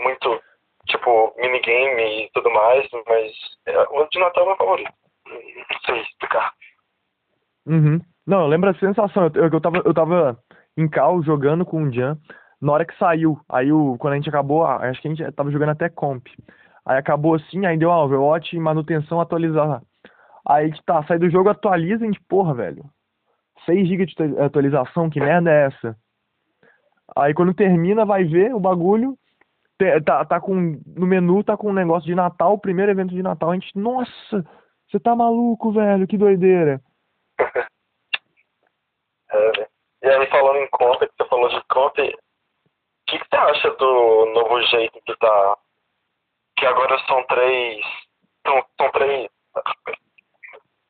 muito, 0.00 0.42
tipo, 0.86 1.34
minigame 1.38 2.24
e 2.24 2.30
tudo 2.32 2.50
mais, 2.50 2.86
mas 3.06 3.32
é, 3.66 3.80
o 3.90 4.06
de 4.06 4.18
Natal 4.18 4.42
é 4.42 4.44
o 4.44 4.48
meu 4.48 4.56
favorito 4.56 4.92
não 5.28 5.80
sei 5.84 6.00
explicar. 6.02 6.52
Uhum. 7.66 8.00
Não, 8.26 8.42
eu 8.42 8.46
lembro 8.46 8.70
a 8.70 8.74
sensação. 8.74 9.30
Eu, 9.34 9.48
eu, 9.48 9.60
tava, 9.60 9.82
eu 9.84 9.94
tava 9.94 10.38
em 10.76 10.88
cal 10.88 11.22
jogando 11.22 11.64
com 11.64 11.84
o 11.84 11.92
Jan. 11.92 12.16
Na 12.60 12.72
hora 12.72 12.84
que 12.86 12.96
saiu, 12.98 13.38
aí 13.48 13.70
o, 13.72 13.96
quando 13.98 14.14
a 14.14 14.16
gente 14.16 14.28
acabou, 14.28 14.64
acho 14.64 15.00
que 15.00 15.08
a 15.08 15.14
gente 15.14 15.32
tava 15.32 15.50
jogando 15.50 15.70
até 15.70 15.88
comp. 15.88 16.26
Aí 16.84 16.98
acabou 16.98 17.34
assim, 17.34 17.66
aí 17.66 17.76
deu 17.76 17.90
ah, 17.90 18.04
Overwatch, 18.04 18.58
manutenção, 18.58 19.20
atualizar. 19.20 19.82
Aí 20.48 20.72
tá, 20.84 21.02
sai 21.04 21.18
do 21.18 21.28
jogo, 21.28 21.48
atualiza 21.48 22.04
a 22.04 22.06
gente, 22.06 22.20
porra, 22.28 22.54
velho. 22.54 22.84
6 23.64 23.88
GB 23.88 24.06
de 24.06 24.40
atualização, 24.40 25.10
que 25.10 25.20
merda 25.20 25.50
é 25.50 25.66
essa? 25.66 25.96
Aí 27.16 27.34
quando 27.34 27.52
termina, 27.54 28.04
vai 28.04 28.24
ver 28.24 28.54
o 28.54 28.60
bagulho, 28.60 29.18
tá, 30.04 30.24
tá 30.24 30.40
com. 30.40 30.80
No 30.86 31.06
menu 31.06 31.42
tá 31.42 31.56
com 31.56 31.70
um 31.70 31.74
negócio 31.74 32.06
de 32.06 32.14
Natal, 32.14 32.54
o 32.54 32.58
primeiro 32.58 32.92
evento 32.92 33.14
de 33.14 33.22
Natal. 33.22 33.50
A 33.50 33.54
gente, 33.54 33.76
nossa, 33.76 34.44
você 34.88 35.00
tá 35.00 35.14
maluco, 35.14 35.72
velho, 35.72 36.06
que 36.06 36.16
doideira. 36.16 36.80
É, 39.28 39.68
e 40.04 40.08
aí, 40.08 40.26
falando 40.28 40.58
em 40.58 40.68
conta, 40.70 41.04
que 41.04 41.12
você 41.18 41.28
falou 41.28 41.48
de 41.48 41.60
conta, 41.68 42.00
o 43.06 43.10
que, 43.10 43.18
que 43.20 43.26
você 43.30 43.36
acha 43.36 43.70
do 43.76 44.26
novo 44.34 44.60
jeito 44.62 45.00
que 45.06 45.16
tá. 45.16 45.58
Que 46.58 46.66
agora 46.66 46.98
são 47.06 47.24
três. 47.26 47.84
São, 48.44 48.64
são 48.80 48.90
três. 48.90 49.28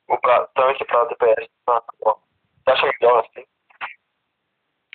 O 0.08 0.18
pra, 0.18 0.46
tanque 0.54 0.84
pra 0.86 1.04
DPS. 1.04 1.48
Tá. 1.66 1.82
Você 2.02 2.70
acha 2.70 2.86
legal 2.86 3.18
assim? 3.18 3.44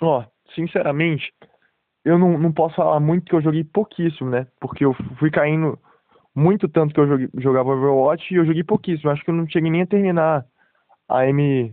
Ó, 0.02 0.24
sinceramente, 0.54 1.32
eu 2.04 2.18
não, 2.18 2.36
não 2.38 2.52
posso 2.52 2.74
falar 2.74 2.98
muito 2.98 3.26
que 3.26 3.36
eu 3.36 3.42
joguei 3.42 3.62
pouquíssimo, 3.62 4.28
né? 4.28 4.48
Porque 4.60 4.84
eu 4.84 4.92
fui 5.18 5.30
caindo 5.30 5.78
muito 6.34 6.68
tanto 6.68 6.92
que 6.92 6.98
eu 6.98 7.06
joguei, 7.06 7.28
jogava 7.34 7.70
Overwatch 7.70 8.34
e 8.34 8.36
eu 8.36 8.44
joguei 8.44 8.64
pouquíssimo. 8.64 9.10
Acho 9.10 9.22
que 9.22 9.30
eu 9.30 9.34
não 9.34 9.48
cheguei 9.48 9.70
nem 9.70 9.82
a 9.82 9.86
terminar 9.86 10.44
a 11.08 11.26
M, 11.26 11.72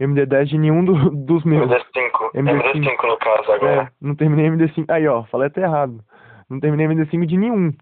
MD10 0.00 0.44
de 0.48 0.58
nenhum 0.58 0.84
do- 0.84 1.10
dos 1.10 1.44
meus. 1.44 1.70
MD5. 1.70 2.30
MD5. 2.34 2.72
MD5 2.72 3.06
no 3.06 3.18
caso 3.18 3.52
agora. 3.52 3.82
É, 3.82 3.92
não 4.00 4.14
terminei 4.16 4.46
MD5. 4.46 4.86
Aí, 4.90 5.06
ó, 5.06 5.24
falei 5.24 5.48
até 5.48 5.62
errado. 5.62 6.02
Não 6.48 6.58
terminei 6.58 6.86
MD5 6.86 7.26
de 7.26 7.36
nenhum. 7.36 7.72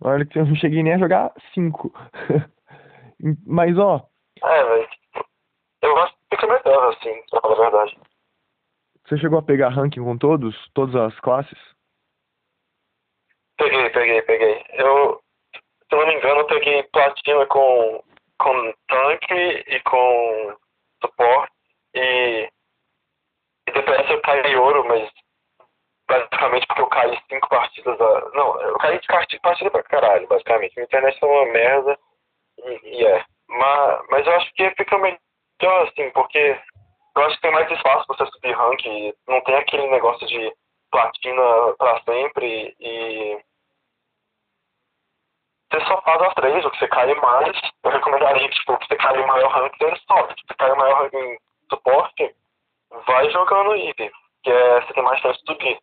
Olha 0.00 0.24
que 0.24 0.38
eu 0.38 0.46
não 0.46 0.54
cheguei 0.56 0.82
nem 0.82 0.94
a 0.94 0.98
jogar 0.98 1.32
5. 1.54 1.92
Mas, 3.46 3.76
ó, 3.78 4.06
É, 4.42 4.64
velho. 4.64 4.88
Eu 5.82 5.94
que 6.30 6.36
fica 6.36 6.46
melhor 6.46 6.88
assim, 6.92 7.22
pra 7.30 7.40
falar 7.40 7.54
a 7.56 7.70
verdade. 7.70 7.98
você 9.06 9.16
chegou 9.18 9.38
a 9.38 9.42
pegar 9.42 9.68
ranking 9.70 10.02
com 10.02 10.16
todos? 10.18 10.56
Todas 10.74 10.94
as 10.96 11.18
classes? 11.20 11.58
Peguei, 13.58 13.90
peguei, 13.90 14.22
peguei. 14.22 14.64
Eu, 14.74 15.20
se 15.52 15.94
eu 15.94 15.98
não 15.98 16.06
me 16.06 16.14
engano, 16.14 16.40
eu 16.40 16.46
peguei 16.46 16.82
platina 16.84 17.46
com, 17.46 18.02
com 18.38 18.74
tanque 18.88 19.34
e 19.68 19.80
com 19.80 20.56
suporte 21.04 21.52
e, 21.94 22.50
e 23.68 23.72
DPS 23.72 24.10
eu 24.10 24.20
caí 24.22 24.40
em 24.52 24.56
ouro, 24.56 24.86
mas 24.86 25.10
basicamente 26.08 26.66
porque 26.66 26.82
eu 26.82 26.88
caí 26.88 27.18
cinco 27.28 27.48
partidas. 27.48 28.00
A, 28.00 28.30
não, 28.34 28.60
eu 28.62 28.78
caí 28.78 28.98
de 28.98 29.06
partida, 29.06 29.40
partida 29.42 29.70
pra 29.70 29.82
caralho, 29.84 30.26
basicamente. 30.28 30.74
Minha 30.76 30.84
internet 30.84 31.18
é 31.22 31.26
uma 31.26 31.52
merda 31.52 31.98
e, 32.58 33.00
e 33.00 33.06
é. 33.06 33.24
Mas, 33.48 34.06
mas 34.10 34.26
eu 34.26 34.32
acho 34.36 34.52
que 34.54 34.70
fica 34.72 34.98
melhor 34.98 35.88
assim, 35.88 36.10
porque 36.10 36.60
eu 37.16 37.22
acho 37.22 37.36
que 37.36 37.42
tem 37.42 37.52
mais 37.52 37.70
espaço 37.70 38.06
pra 38.06 38.16
você 38.16 38.32
subir 38.32 38.52
rank 38.52 39.14
não 39.26 39.40
tem 39.42 39.56
aquele 39.56 39.88
negócio 39.88 40.26
de 40.26 40.52
platina 40.90 41.42
pra 41.78 42.00
sempre 42.02 42.74
e 42.78 43.40
você 45.70 45.84
só 45.84 46.00
faz 46.00 46.22
as 46.22 46.34
três, 46.34 46.64
o 46.64 46.70
que 46.70 46.78
você 46.78 46.88
cai 46.88 47.14
mais, 47.14 47.60
eu 47.84 47.90
recomendaria 47.90 48.48
tipo, 48.48 48.78
que 48.78 48.86
você 48.86 48.96
cair 48.96 49.20
em 49.20 49.26
maior 49.26 49.50
ranking, 49.50 49.76
você 49.78 49.96
sobe. 50.06 50.34
Se 50.34 50.46
você 50.46 50.54
cair 50.54 50.72
em 50.72 50.78
maior 50.78 51.02
ranking 51.02 51.18
em 51.18 51.38
suporte, 51.70 52.34
vai 53.06 53.30
jogando 53.30 53.76
IV, 53.76 54.10
que 54.42 54.50
é, 54.50 54.80
você 54.80 54.92
tem 54.92 55.02
mais 55.02 55.20
chance 55.20 55.38
de 55.40 55.52
subir. 55.52 55.78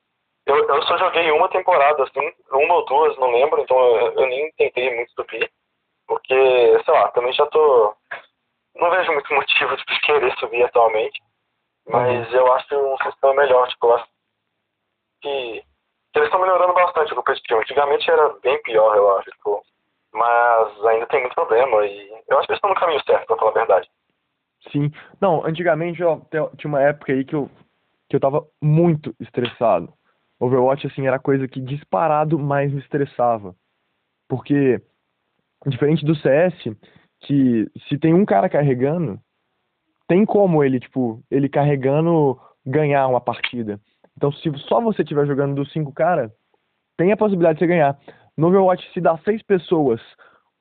Eu, 0.46 0.58
eu 0.58 0.82
só 0.84 0.98
joguei 0.98 1.32
uma 1.32 1.50
temporada, 1.50 2.04
assim, 2.04 2.34
uma 2.51 2.75
ou 2.75 2.86
duas, 2.86 3.18
não 3.18 3.32
lembro, 3.32 3.62
então 3.62 3.77
eu, 3.77 4.13
eu 4.13 4.27
nem 4.27 4.51
tentei 4.54 4.96
muito 4.96 5.12
subir, 5.13 5.51
porque, 6.08 6.36
sei 6.84 6.94
lá, 6.94 7.10
também 7.12 7.34
já 7.34 7.46
tô... 7.48 7.96
Não 8.75 8.92
vejo 8.92 9.12
muito 9.12 9.32
motivo 9.34 9.75
de 9.75 9.84
querer 10.01 10.38
subir 10.38 10.63
atualmente, 10.63 11.22
mas 11.88 12.32
eu 12.34 12.51
acho 12.54 12.75
um 12.75 12.98
sistema 12.98 13.34
melhor, 13.34 13.68
tipo, 13.70 13.88
eu 13.88 14.00
que 15.22 15.63
que 16.15 16.20
eles 16.20 16.30
estão 16.30 16.39
melhorando 16.39 16.74
bastante 16.74 17.12
o 17.12 17.15
competitivo. 17.18 17.60
Antigamente 17.60 18.10
era 18.10 18.30
bem 18.42 18.62
pior, 18.62 18.96
eu 18.96 19.18
acho, 19.18 19.30
tipo, 19.32 19.62
mas 20.13 20.86
ainda 20.86 21.06
tem 21.08 21.20
muito 21.20 21.36
problema 21.36 21.86
e 21.86 22.10
eu 22.30 22.38
acho 22.38 22.48
que 22.48 22.54
eles 22.54 22.58
estão 22.58 22.70
no 22.70 22.80
caminho 22.80 23.04
certo, 23.06 23.27
pra 23.27 23.36
falar 23.36 23.51
a 23.51 23.54
verdade. 23.54 23.89
Sim. 24.72 24.92
Não, 25.22 25.46
antigamente, 25.46 26.00
te- 26.00 26.58
tinha 26.58 26.70
uma 26.70 26.82
época 26.82 27.14
aí 27.14 27.24
que 27.24 27.36
eu, 27.36 27.50
que 28.10 28.16
eu 28.16 28.20
tava 28.20 28.46
muito 28.62 29.16
estressado. 29.20 29.94
Overwatch, 30.40 30.88
assim, 30.88 31.08
era 31.08 31.16
a 31.16 31.20
coisa 31.20 31.48
que 31.48 31.62
disparado 31.62 32.38
mais 32.38 32.72
me 32.72 32.80
estressava. 32.80 33.56
Porque, 34.28 34.82
diferente 35.68 36.06
do 36.06 36.16
CS, 36.16 36.76
que 37.22 37.70
se 37.88 37.98
tem 37.98 38.14
um 38.14 38.26
cara 38.26 38.50
carregando, 38.50 39.20
tem 40.08 40.26
como 40.26 40.64
ele, 40.64 40.80
tipo, 40.80 41.24
ele 41.32 41.50
carregando 41.50 42.40
ganhar 42.66 43.08
uma 43.08 43.22
partida. 43.22 43.80
Então, 44.18 44.32
se 44.32 44.52
só 44.68 44.82
você 44.82 45.02
estiver 45.02 45.26
jogando 45.26 45.56
dos 45.56 45.72
cinco 45.72 45.92
caras, 45.94 46.32
tem 46.98 47.12
a 47.12 47.18
possibilidade 47.18 47.60
de 47.60 47.66
você 47.66 47.68
ganhar. 47.68 47.98
No 48.38 48.48
Overwatch, 48.48 48.92
se 48.94 49.02
dá 49.02 49.18
seis 49.20 49.42
pessoas, 49.44 50.02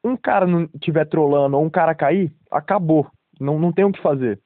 um 0.04 0.16
cara 0.16 0.46
não 0.46 0.68
estiver 0.74 1.06
trolando 1.06 1.56
ou 1.56 1.64
um 1.64 1.70
cara 1.70 1.94
cair, 1.94 2.32
acabou. 2.50 3.10
Não, 3.40 3.58
não 3.58 3.72
tem 3.72 3.84
o 3.84 3.92
que 3.92 4.00
fazer. 4.00 4.40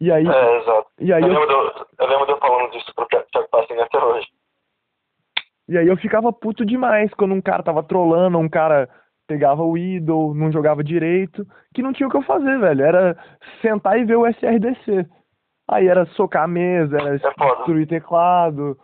E 0.00 0.10
aí, 0.10 0.26
É, 0.26 0.56
exato. 0.60 0.88
e 1.00 1.12
aí 1.12 1.22
eu, 1.22 1.28
eu, 1.28 1.40
lembro 1.40 1.48
de 1.48 1.54
eu, 1.98 2.06
lembro 2.06 2.26
de 2.26 2.32
eu 2.32 2.38
falando 2.38 2.70
disso 2.72 2.94
pro 2.94 3.06
Thiago 3.06 3.48
Passinho 3.50 3.82
até 3.82 3.98
hoje. 4.02 4.26
e 5.68 5.78
aí 5.78 5.86
eu 5.86 5.96
ficava 5.96 6.32
puto 6.32 6.64
demais 6.64 7.12
quando 7.14 7.32
um 7.34 7.40
cara 7.40 7.62
tava 7.62 7.82
trolando, 7.82 8.38
um 8.38 8.48
cara 8.48 8.88
pegava 9.26 9.62
o 9.62 9.78
idol, 9.78 10.34
não 10.34 10.52
jogava 10.52 10.84
direito, 10.84 11.46
que 11.74 11.82
não 11.82 11.92
tinha 11.92 12.06
o 12.06 12.10
que 12.10 12.16
eu 12.16 12.22
fazer, 12.22 12.58
velho. 12.58 12.84
Era 12.84 13.16
sentar 13.62 13.98
e 13.98 14.04
ver 14.04 14.16
o 14.16 14.26
SRDC. 14.26 15.08
Aí 15.68 15.88
era 15.88 16.04
socar 16.06 16.44
a 16.44 16.48
mesa, 16.48 16.96
era 16.98 17.14
É 17.14 17.18
destruir 17.18 17.86
teclado. 17.86 18.78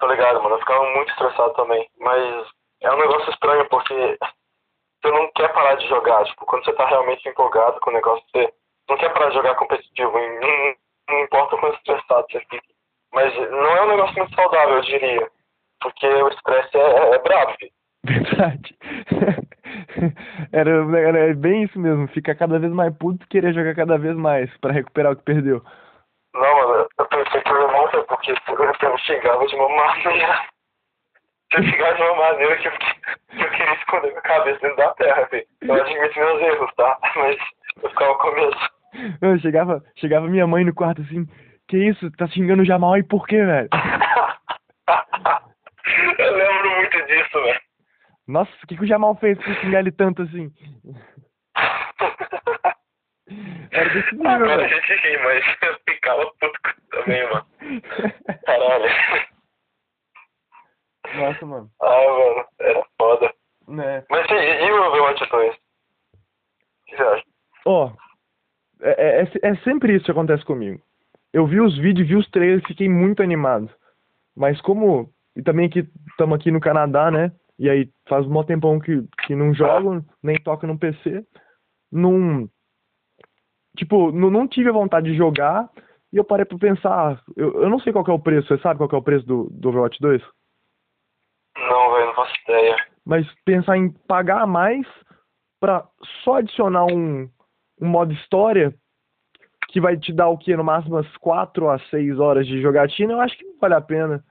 Tô 0.00 0.06
ligado, 0.08 0.42
mano. 0.42 0.56
Eu 0.56 0.58
ficava 0.60 0.84
muito 0.94 1.10
estressado 1.10 1.54
também. 1.54 1.88
Mas 1.98 2.46
é 2.82 2.92
um 2.92 2.98
negócio 2.98 3.30
estranho 3.30 3.68
porque 3.68 4.18
você 5.06 5.10
não 5.10 5.30
quer 5.32 5.52
parar 5.52 5.74
de 5.76 5.88
jogar. 5.88 6.24
Tipo, 6.24 6.46
quando 6.46 6.64
você 6.64 6.72
tá 6.72 6.86
realmente 6.86 7.28
empolgado 7.28 7.78
com 7.80 7.90
o 7.90 7.94
negócio, 7.94 8.24
você 8.32 8.52
não 8.88 8.96
quer 8.96 9.12
parar 9.12 9.28
de 9.28 9.34
jogar 9.34 9.54
competitivo. 9.54 10.12
Não, 10.12 10.74
não 11.08 11.20
importa 11.24 11.54
o 11.54 11.60
quanto 11.60 11.76
estressado 11.76 12.26
você 12.30 12.40
fica. 12.40 12.66
Mas 13.12 13.34
não 13.50 13.70
é 13.70 13.82
um 13.84 13.88
negócio 13.88 14.16
muito 14.16 14.34
saudável, 14.34 14.76
eu 14.76 14.82
diria. 14.82 15.30
Porque 15.80 16.06
o 16.06 16.28
estresse 16.28 16.76
é, 16.76 17.14
é 17.14 17.18
brabo, 17.20 17.54
filho. 17.58 17.72
Verdade. 18.04 18.76
Era, 20.52 20.70
era 20.70 21.34
bem 21.34 21.64
isso 21.64 21.78
mesmo, 21.78 22.06
ficar 22.08 22.34
cada 22.34 22.58
vez 22.58 22.72
mais 22.72 22.96
puto 22.96 23.24
e 23.24 23.28
querer 23.28 23.52
jogar 23.52 23.74
cada 23.74 23.98
vez 23.98 24.14
mais 24.16 24.54
pra 24.58 24.72
recuperar 24.72 25.12
o 25.12 25.16
que 25.16 25.22
perdeu. 25.22 25.60
Não, 26.34 26.68
mano, 26.68 26.88
eu 26.98 27.06
pensei 27.06 27.40
que 27.40 27.52
o 27.52 27.62
irmão 27.62 27.90
foi 27.90 28.04
porque 28.04 28.30
eu 28.30 28.98
xingava 28.98 29.46
de 29.46 29.56
uma 29.56 29.68
maneira. 29.74 30.46
Eu 31.52 31.62
xingava 31.62 31.94
de 31.94 32.02
uma 32.02 32.16
maneira 32.16 32.56
que 32.56 32.68
eu, 32.68 32.72
que 32.72 33.42
eu 33.42 33.50
queria 33.50 33.74
esconder 33.74 34.08
minha 34.08 34.20
cabeça 34.22 34.58
dentro 34.60 34.76
da 34.76 34.92
terra, 34.94 35.26
filho. 35.28 35.46
Eu 35.62 35.74
admito 35.74 36.18
meus 36.18 36.42
erros, 36.42 36.74
tá? 36.74 36.98
Mas 37.16 37.36
eu 37.82 37.90
ficava 37.90 38.14
com 38.16 38.30
medo. 38.32 38.56
Eu 39.22 39.38
chegava, 39.38 39.82
chegava 39.96 40.26
minha 40.26 40.46
mãe 40.46 40.64
no 40.64 40.74
quarto 40.74 41.02
assim, 41.02 41.26
que 41.68 41.76
isso, 41.76 42.10
tá 42.12 42.26
xingando 42.28 42.62
o 42.62 42.66
Jamal 42.66 42.96
e 42.98 43.02
por 43.02 43.26
quê, 43.26 43.44
velho? 43.44 43.68
eu 46.18 46.36
lembro 46.36 46.70
muito 46.76 47.06
disso, 47.06 47.42
velho. 47.42 47.60
Nossa, 48.26 48.50
o 48.64 48.66
que, 48.66 48.76
que 48.76 48.82
o 48.82 48.86
Jamal 48.86 49.14
fez 49.16 49.38
pra 49.38 49.54
xingar 49.54 49.80
ele 49.80 49.92
tanto 49.92 50.22
assim? 50.22 50.50
Era 53.70 53.88
desse 53.92 54.14
nível, 54.14 54.30
Agora 54.30 54.54
a 54.54 54.56
velho. 54.56 54.68
gente 54.68 54.94
ri, 54.94 55.18
mas 55.18 55.44
eu 55.62 55.76
ficava 55.88 56.24
puto 56.40 56.60
também, 56.90 57.22
mano. 57.28 57.46
Caralho. 58.46 58.84
Nossa, 61.14 61.46
mano. 61.46 61.70
Ah, 61.80 61.86
mano, 61.86 62.44
era 62.58 62.86
foda. 62.98 63.32
Né. 63.68 64.04
Mas 64.10 64.30
e, 64.30 64.34
e 64.34 64.72
o 64.72 64.88
Overwatch 64.88 65.30
2? 65.30 65.54
O 65.54 65.58
que 66.86 66.96
você 66.96 67.02
acha? 67.02 67.24
Ó, 67.64 67.92
é, 68.80 69.22
é, 69.22 69.50
é 69.50 69.56
sempre 69.56 69.94
isso 69.94 70.04
que 70.04 70.10
acontece 70.10 70.44
comigo. 70.44 70.80
Eu 71.32 71.46
vi 71.46 71.60
os 71.60 71.76
vídeos, 71.76 72.08
vi 72.08 72.16
os 72.16 72.30
trailers, 72.30 72.64
fiquei 72.66 72.88
muito 72.88 73.22
animado. 73.22 73.70
Mas 74.36 74.60
como. 74.60 75.10
E 75.34 75.42
também 75.42 75.68
que 75.68 75.86
estamos 76.10 76.38
aqui 76.38 76.50
no 76.50 76.60
Canadá, 76.60 77.10
né? 77.10 77.32
E 77.58 77.68
aí 77.68 77.90
faz 78.08 78.26
um 78.26 78.44
tempão 78.44 78.78
que, 78.78 79.02
que 79.26 79.34
não 79.34 79.52
jogo, 79.52 80.04
nem 80.22 80.40
toco 80.40 80.66
no 80.66 80.78
PC. 80.78 81.24
Não. 81.90 82.48
Tipo, 83.76 84.12
não, 84.12 84.30
não 84.30 84.48
tive 84.48 84.70
a 84.70 84.72
vontade 84.72 85.10
de 85.10 85.16
jogar. 85.16 85.68
E 86.12 86.16
eu 86.16 86.24
parei 86.24 86.44
pra 86.44 86.56
pensar. 86.58 87.20
Eu, 87.36 87.62
eu 87.62 87.68
não 87.68 87.78
sei 87.80 87.92
qual 87.92 88.04
que 88.04 88.10
é 88.10 88.14
o 88.14 88.18
preço, 88.18 88.48
você 88.48 88.58
sabe 88.62 88.78
qual 88.78 88.88
que 88.88 88.94
é 88.94 88.98
o 88.98 89.02
preço 89.02 89.26
do, 89.26 89.48
do 89.50 89.68
Overwatch 89.68 90.00
2? 90.00 90.22
Não, 91.56 91.92
velho, 91.92 92.06
não 92.06 92.14
faço 92.14 92.34
ideia. 92.42 92.76
mas 93.04 93.26
pensar 93.44 93.76
em 93.76 93.90
pagar 94.06 94.46
mais 94.46 94.86
pra 95.60 95.86
só 96.22 96.36
adicionar 96.36 96.84
um, 96.84 97.28
um 97.80 97.86
modo 97.88 98.12
história 98.12 98.74
que 99.68 99.80
vai 99.80 99.96
te 99.96 100.12
dar 100.12 100.28
o 100.28 100.38
que 100.38 100.56
no 100.56 100.64
máximo 100.64 100.96
umas 100.96 101.16
4 101.18 101.68
a 101.68 101.78
6 101.90 102.18
horas 102.18 102.46
de 102.46 102.60
jogatina, 102.60 103.12
eu 103.12 103.20
acho 103.20 103.36
que 103.36 103.44
não 103.44 103.58
vale 103.58 103.74
a 103.74 103.80
pena. 103.80 104.24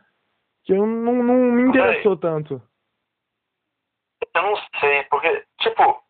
Que 0.63 0.73
eu 0.73 0.85
não, 0.85 1.13
não 1.13 1.35
me 1.35 1.63
interessou 1.63 2.17
tanto. 2.17 2.61
Eu 4.33 4.41
não 4.41 4.55
sei, 4.79 5.03
porque, 5.03 5.45
tipo, 5.61 6.01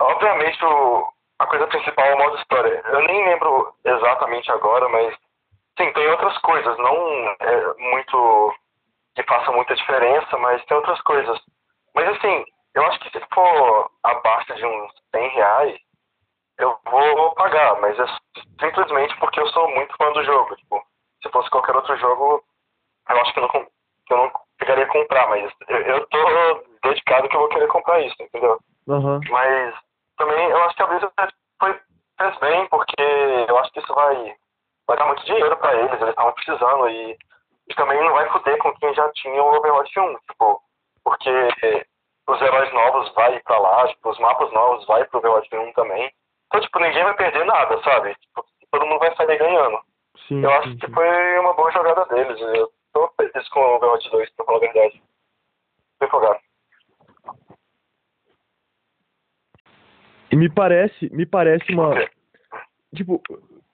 obviamente 0.00 0.64
o, 0.64 1.06
a 1.38 1.46
coisa 1.46 1.66
principal 1.66 2.06
é 2.06 2.14
o 2.14 2.18
modo 2.18 2.36
história. 2.36 2.82
Eu 2.86 3.02
nem 3.02 3.24
lembro 3.26 3.74
exatamente 3.84 4.50
agora, 4.50 4.88
mas 4.88 5.14
sim, 5.78 5.92
tem 5.92 6.08
outras 6.08 6.38
coisas, 6.38 6.78
não 6.78 6.94
é 7.40 7.74
muito 7.90 8.54
que 9.18 9.22
faça 9.24 9.50
muita 9.50 9.74
diferença, 9.74 10.38
mas 10.38 10.64
tem 10.66 10.76
outras 10.76 11.00
coisas. 11.02 11.38
Mas 11.94 12.08
assim, 12.08 12.44
eu 12.74 12.82
acho 12.84 13.00
que 13.00 13.10
se 13.10 13.26
for 13.34 13.90
abaixo 14.04 14.54
de 14.54 14.64
uns 14.64 14.92
100 15.14 15.28
reais, 15.30 15.78
eu 16.58 16.78
vou 16.84 17.34
pagar, 17.34 17.80
mas 17.80 17.98
é 17.98 18.06
simplesmente 18.60 19.16
porque 19.18 19.40
eu 19.40 19.46
sou 19.48 19.68
muito 19.74 19.96
fã 19.96 20.12
do 20.12 20.22
jogo. 20.24 20.54
Tipo, 20.56 20.82
se 21.22 21.28
fosse 21.30 21.50
qualquer 21.50 21.74
outro 21.74 21.96
jogo, 21.96 22.44
eu 23.08 23.20
acho 23.20 23.32
que 23.32 23.38
eu 23.40 23.42
não, 23.42 23.48
que 23.50 24.12
eu 24.12 24.16
não 24.18 24.32
pegaria 24.58 24.86
comprar, 24.86 25.28
mas 25.28 25.52
eu, 25.68 25.78
eu 25.78 26.06
tô 26.06 26.64
dedicado 26.84 27.28
que 27.28 27.34
eu 27.34 27.40
vou 27.40 27.48
querer 27.48 27.68
comprar 27.68 28.00
isso, 28.00 28.16
entendeu? 28.20 28.58
Uhum. 28.86 29.20
Mas 29.30 29.74
também 30.16 30.48
eu 30.48 30.62
acho 30.64 30.76
que 30.76 30.82
a 30.82 30.86
Blizzard 30.86 31.14
foi, 31.58 31.80
fez 32.18 32.38
bem, 32.38 32.68
porque 32.68 33.02
eu 33.48 33.58
acho 33.58 33.72
que 33.72 33.80
isso 33.80 33.94
vai, 33.94 34.36
vai 34.86 34.96
dar 34.96 35.06
muito 35.06 35.24
dinheiro 35.24 35.56
para 35.56 35.74
eles, 35.74 36.00
eles 36.00 36.10
estavam 36.10 36.32
precisando 36.32 36.88
e, 36.88 37.18
e 37.68 37.74
também 37.74 38.02
não 38.02 38.12
vai 38.12 38.28
foder 38.30 38.56
com 38.58 38.74
quem 38.76 38.94
já 38.94 39.10
tinha 39.12 39.42
o 39.42 39.56
Overwatch 39.56 39.98
1, 39.98 40.16
tipo, 40.30 40.62
porque 41.04 41.30
os 42.26 42.40
heróis 42.40 42.72
novos 42.72 43.12
vai 43.14 43.40
pra 43.40 43.58
lá, 43.58 43.88
tipo, 43.88 44.10
os 44.10 44.18
mapas 44.18 44.52
novos 44.52 44.86
vai 44.86 45.04
pro 45.06 45.18
Overwatch 45.18 45.54
1 45.54 45.72
também. 45.72 46.10
Então, 46.46 46.60
tipo, 46.60 46.78
ninguém 46.78 47.04
vai 47.04 47.14
perder 47.14 47.44
nada, 47.44 47.82
sabe? 47.82 48.14
Tipo, 48.14 48.44
todo 48.70 48.86
mundo 48.86 49.00
vai 49.00 49.14
sair 49.16 49.38
ganhando. 49.38 49.78
Sim, 50.26 50.42
eu 50.42 50.50
acho 50.50 50.70
sim, 50.70 50.78
que 50.78 50.86
sim. 50.86 50.92
foi 50.92 51.38
uma 51.38 51.54
boa 51.54 51.70
jogada 51.70 52.04
deles. 52.06 52.40
Eu 52.40 52.70
tô 52.92 53.08
feliz 53.16 53.48
com 53.50 53.60
o 53.60 53.76
Overwatch 53.76 54.10
2, 54.10 54.30
pra 54.30 54.44
falar 54.46 54.58
a 54.58 54.60
verdade. 54.60 55.02
Empolgado. 56.02 56.40
E 60.30 60.36
me 60.36 60.50
parece, 60.50 61.10
me 61.14 61.26
parece 61.26 61.72
uma. 61.72 61.94
Tipo, 62.94 63.22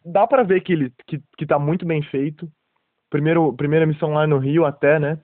dá 0.05 0.27
pra 0.27 0.43
ver 0.43 0.61
que 0.61 0.73
ele 0.73 0.93
que, 1.07 1.21
que 1.37 1.47
tá 1.47 1.59
muito 1.59 1.85
bem 1.85 2.03
feito. 2.03 2.49
Primeiro, 3.15 3.53
primeira 3.53 3.87
missão 3.87 4.13
lá 4.13 4.27
no 4.27 4.39
Rio 4.39 4.65
até, 4.65 4.99
né? 4.99 5.21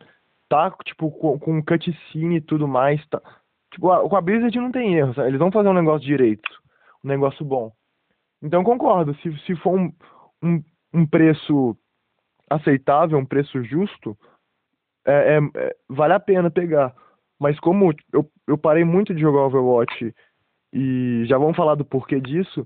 Tá, 0.48 0.70
tipo, 0.84 1.10
com, 1.10 1.36
com 1.40 1.60
cutscene 1.60 2.36
e 2.36 2.40
tudo 2.40 2.68
mais. 2.68 3.04
Tá, 3.08 3.20
tipo, 3.72 3.90
a, 3.90 4.08
com 4.08 4.14
a 4.14 4.20
Blizzard 4.20 4.56
não 4.60 4.70
tem 4.70 4.94
erro, 4.94 5.12
sabe? 5.12 5.26
Eles 5.26 5.40
vão 5.40 5.50
fazer 5.50 5.70
um 5.70 5.74
negócio 5.74 6.06
direito. 6.06 6.48
Um 7.04 7.08
negócio 7.08 7.44
bom. 7.44 7.72
Então 8.40 8.62
concordo, 8.62 9.12
se, 9.16 9.36
se 9.40 9.56
for 9.56 9.76
um, 9.76 9.92
um, 10.40 10.62
um 10.94 11.04
preço 11.04 11.76
aceitável, 12.48 13.18
um 13.18 13.26
preço 13.26 13.60
justo, 13.64 14.16
é, 15.04 15.38
é- 15.38 15.50
é- 15.56 15.76
vale 15.88 16.12
a 16.12 16.20
pena 16.20 16.48
pegar. 16.48 16.94
Mas 17.40 17.58
como 17.58 17.92
eu, 18.12 18.30
eu 18.46 18.56
parei 18.56 18.84
muito 18.84 19.12
de 19.12 19.20
jogar 19.20 19.46
Overwatch 19.46 20.14
e 20.72 21.24
já 21.26 21.36
vamos 21.36 21.56
falar 21.56 21.74
do 21.74 21.84
porquê 21.84 22.20
disso, 22.20 22.64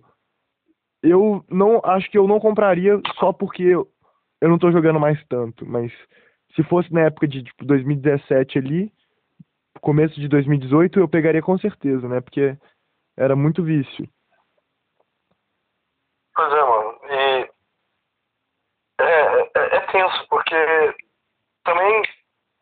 eu 1.02 1.42
não 1.48 1.80
acho 1.82 2.10
que 2.10 2.18
eu 2.18 2.28
não 2.28 2.38
compraria 2.38 3.00
só 3.18 3.32
porque 3.32 3.74
eu 4.44 4.50
não 4.50 4.58
tô 4.58 4.70
jogando 4.70 5.00
mais 5.00 5.18
tanto, 5.26 5.64
mas 5.64 5.90
se 6.54 6.62
fosse 6.64 6.92
na 6.92 7.00
época 7.00 7.26
de 7.26 7.42
tipo 7.42 7.64
2017 7.64 8.58
ali, 8.58 8.92
começo 9.80 10.20
de 10.20 10.28
2018, 10.28 11.00
eu 11.00 11.08
pegaria 11.08 11.40
com 11.40 11.56
certeza, 11.56 12.06
né? 12.06 12.20
Porque 12.20 12.54
era 13.16 13.34
muito 13.34 13.64
vício. 13.64 14.06
Pois 16.34 16.52
é, 16.52 16.62
mano. 16.62 17.00
E 17.08 17.50
é, 19.00 19.40
é, 19.40 19.76
é 19.76 19.80
tenso, 19.90 20.28
porque 20.28 20.54
também 21.64 22.02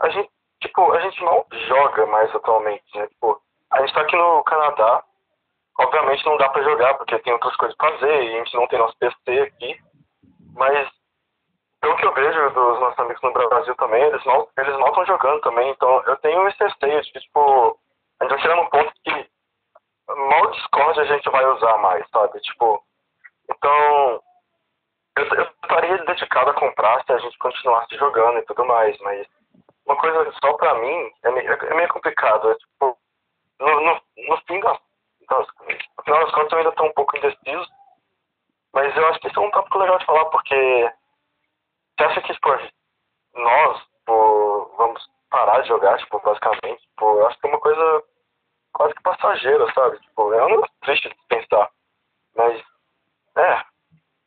a 0.02 0.08
gente, 0.10 0.30
tipo, 0.60 0.92
a 0.92 1.00
gente 1.00 1.20
não 1.24 1.44
joga 1.66 2.06
mais 2.06 2.32
atualmente, 2.32 2.84
né? 2.96 3.08
Tipo, 3.08 3.42
a 3.72 3.80
gente 3.80 3.92
tá 3.92 4.02
aqui 4.02 4.14
no 4.14 4.44
Canadá, 4.44 5.02
obviamente 5.80 6.24
não 6.26 6.36
dá 6.36 6.48
pra 6.48 6.62
jogar, 6.62 6.94
porque 6.94 7.18
tem 7.18 7.32
outras 7.32 7.56
coisas 7.56 7.76
pra 7.76 7.90
fazer, 7.98 8.22
e 8.22 8.34
a 8.36 8.44
gente 8.44 8.54
não 8.54 8.68
tem 8.68 8.78
nosso 8.78 8.96
PC 8.98 9.40
aqui, 9.40 9.80
mas 10.54 11.01
pelo 11.82 11.96
que 11.96 12.06
eu 12.06 12.14
vejo 12.14 12.50
dos 12.50 12.80
nossos 12.80 12.98
amigos 13.00 13.20
no 13.22 13.32
Brasil 13.32 13.74
também, 13.74 14.02
eles 14.04 14.24
não 14.24 14.48
eles 14.56 14.78
não 14.78 14.86
estão 14.86 15.04
jogando 15.04 15.40
também, 15.40 15.68
então 15.70 16.02
eu 16.06 16.16
tenho 16.18 16.46
esse 16.48 16.62
receio 16.62 17.02
de 17.02 17.12
que, 17.12 17.20
tipo, 17.20 17.78
a 18.20 18.24
gente 18.24 18.30
vai 18.30 18.40
chegar 18.40 18.56
num 18.56 18.70
ponto 18.70 18.92
que 19.04 19.30
mal 20.08 20.50
Discord 20.52 21.00
a 21.00 21.04
gente 21.04 21.28
vai 21.28 21.44
usar 21.44 21.76
mais, 21.78 22.08
sabe? 22.10 22.40
Tipo, 22.40 22.80
então, 23.50 24.22
eu, 25.16 25.24
eu 25.24 25.42
estaria 25.64 25.98
dedicado 26.04 26.50
a 26.50 26.54
comprar 26.54 27.04
se 27.04 27.12
a 27.12 27.18
gente 27.18 27.36
continuasse 27.38 27.96
jogando 27.96 28.38
e 28.38 28.42
tudo 28.42 28.64
mais, 28.64 28.96
mas 29.00 29.26
uma 29.84 29.96
coisa 29.96 30.32
só 30.40 30.52
pra 30.54 30.74
mim 30.74 31.10
é 31.24 31.30
meio, 31.32 31.52
é 31.52 31.74
meio 31.74 31.88
complicado. 31.88 32.48
É, 32.48 32.54
tipo, 32.54 32.96
no, 33.58 33.80
no, 33.80 34.00
no 34.28 34.36
fim 34.46 34.60
das, 34.60 34.78
das, 35.28 35.46
no 35.98 36.04
final 36.04 36.20
das 36.20 36.32
contas 36.32 36.52
eu 36.52 36.58
ainda 36.58 36.70
estou 36.70 36.86
um 36.86 36.92
pouco 36.92 37.16
indeciso, 37.16 37.68
mas 38.72 38.96
eu 38.96 39.06
acho 39.08 39.18
que 39.18 39.26
isso 39.26 39.40
é 39.40 39.42
um 39.42 39.50
tópico 39.50 39.78
legal 39.78 39.98
de 39.98 40.06
falar, 40.06 40.26
porque 40.26 40.92
você 41.96 42.04
acha 42.04 42.20
que, 42.22 42.32
tipo, 42.32 42.48
nós 43.34 43.82
tipo, 44.02 44.74
vamos 44.76 45.02
parar 45.30 45.60
de 45.60 45.68
jogar, 45.68 45.98
tipo, 45.98 46.20
basicamente, 46.20 46.82
tipo, 46.82 47.04
eu 47.04 47.26
acho 47.26 47.38
que 47.40 47.46
é 47.46 47.50
uma 47.50 47.60
coisa 47.60 48.02
quase 48.72 48.94
que 48.94 49.02
passageira, 49.02 49.72
sabe? 49.74 49.98
Tipo, 50.00 50.32
é 50.32 50.44
um 50.44 50.50
negócio 50.50 50.72
triste 50.82 51.08
de 51.08 51.14
pensar, 51.28 51.68
mas, 52.36 52.62
é, 53.36 53.62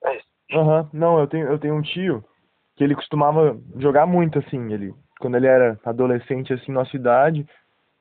é 0.06 0.18
isso. 0.18 0.28
Aham, 0.54 0.90
Não, 0.94 1.20
eu 1.20 1.28
tenho, 1.28 1.48
eu 1.48 1.60
tenho 1.60 1.76
um 1.76 1.82
tio 1.82 2.24
que 2.76 2.84
ele 2.84 2.96
costumava 2.96 3.58
jogar 3.78 4.06
muito, 4.06 4.40
assim, 4.40 4.72
ele, 4.74 4.94
quando 5.20 5.36
ele 5.38 5.48
era 5.48 5.80
adolescente, 5.86 6.54
assim, 6.54 6.72
na 6.72 6.86
cidade, 6.86 7.48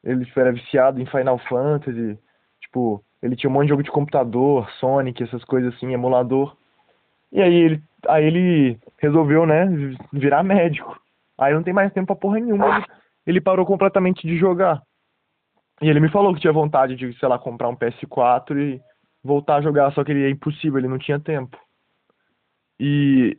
ele 0.02 0.24
tipo, 0.24 0.38
era 0.40 0.52
viciado 0.52 1.00
em 1.00 1.06
Final 1.06 1.38
Fantasy, 1.38 2.18
tipo, 2.60 3.02
ele 3.22 3.36
tinha 3.36 3.48
um 3.48 3.52
monte 3.52 3.64
de 3.64 3.68
jogo 3.70 3.82
de 3.82 3.90
computador, 3.90 4.70
Sonic, 4.72 5.22
essas 5.22 5.42
coisas 5.44 5.74
assim, 5.74 5.92
emulador. 5.92 6.56
E 7.34 7.42
aí 7.42 7.52
ele, 7.54 7.82
aí 8.08 8.24
ele 8.24 8.78
resolveu, 8.98 9.44
né, 9.44 9.66
virar 10.12 10.42
médico. 10.44 10.98
Aí 11.36 11.52
não 11.52 11.64
tem 11.64 11.74
mais 11.74 11.92
tempo 11.92 12.06
pra 12.06 12.16
porra 12.16 12.38
nenhuma, 12.38 12.76
ele, 12.76 12.86
ele 13.26 13.40
parou 13.40 13.66
completamente 13.66 14.26
de 14.26 14.38
jogar. 14.38 14.80
E 15.82 15.88
ele 15.90 15.98
me 15.98 16.08
falou 16.08 16.32
que 16.32 16.40
tinha 16.40 16.52
vontade 16.52 16.94
de, 16.94 17.12
sei 17.18 17.28
lá, 17.28 17.36
comprar 17.38 17.68
um 17.68 17.74
PS4 17.76 18.56
e 18.56 18.80
voltar 19.22 19.56
a 19.56 19.60
jogar, 19.62 19.92
só 19.92 20.04
que 20.04 20.12
ele 20.12 20.24
é 20.24 20.30
impossível, 20.30 20.78
ele 20.78 20.86
não 20.86 20.96
tinha 20.98 21.18
tempo. 21.18 21.58
E 22.78 23.36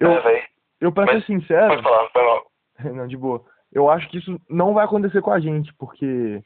eu, 0.00 0.10
É, 0.12 0.44
eu 0.80 0.92
pra 0.92 1.06
ser 1.06 1.14
Mas- 1.14 1.26
sincero, 1.26 1.68
Pode 1.68 1.82
falar, 1.82 2.08
foi 2.10 2.22
mal. 2.22 2.46
não, 2.94 3.06
de 3.08 3.16
boa. 3.16 3.44
Eu 3.72 3.90
acho 3.90 4.08
que 4.08 4.18
isso 4.18 4.40
não 4.48 4.72
vai 4.72 4.84
acontecer 4.84 5.20
com 5.20 5.32
a 5.32 5.40
gente, 5.40 5.74
porque, 5.74 6.40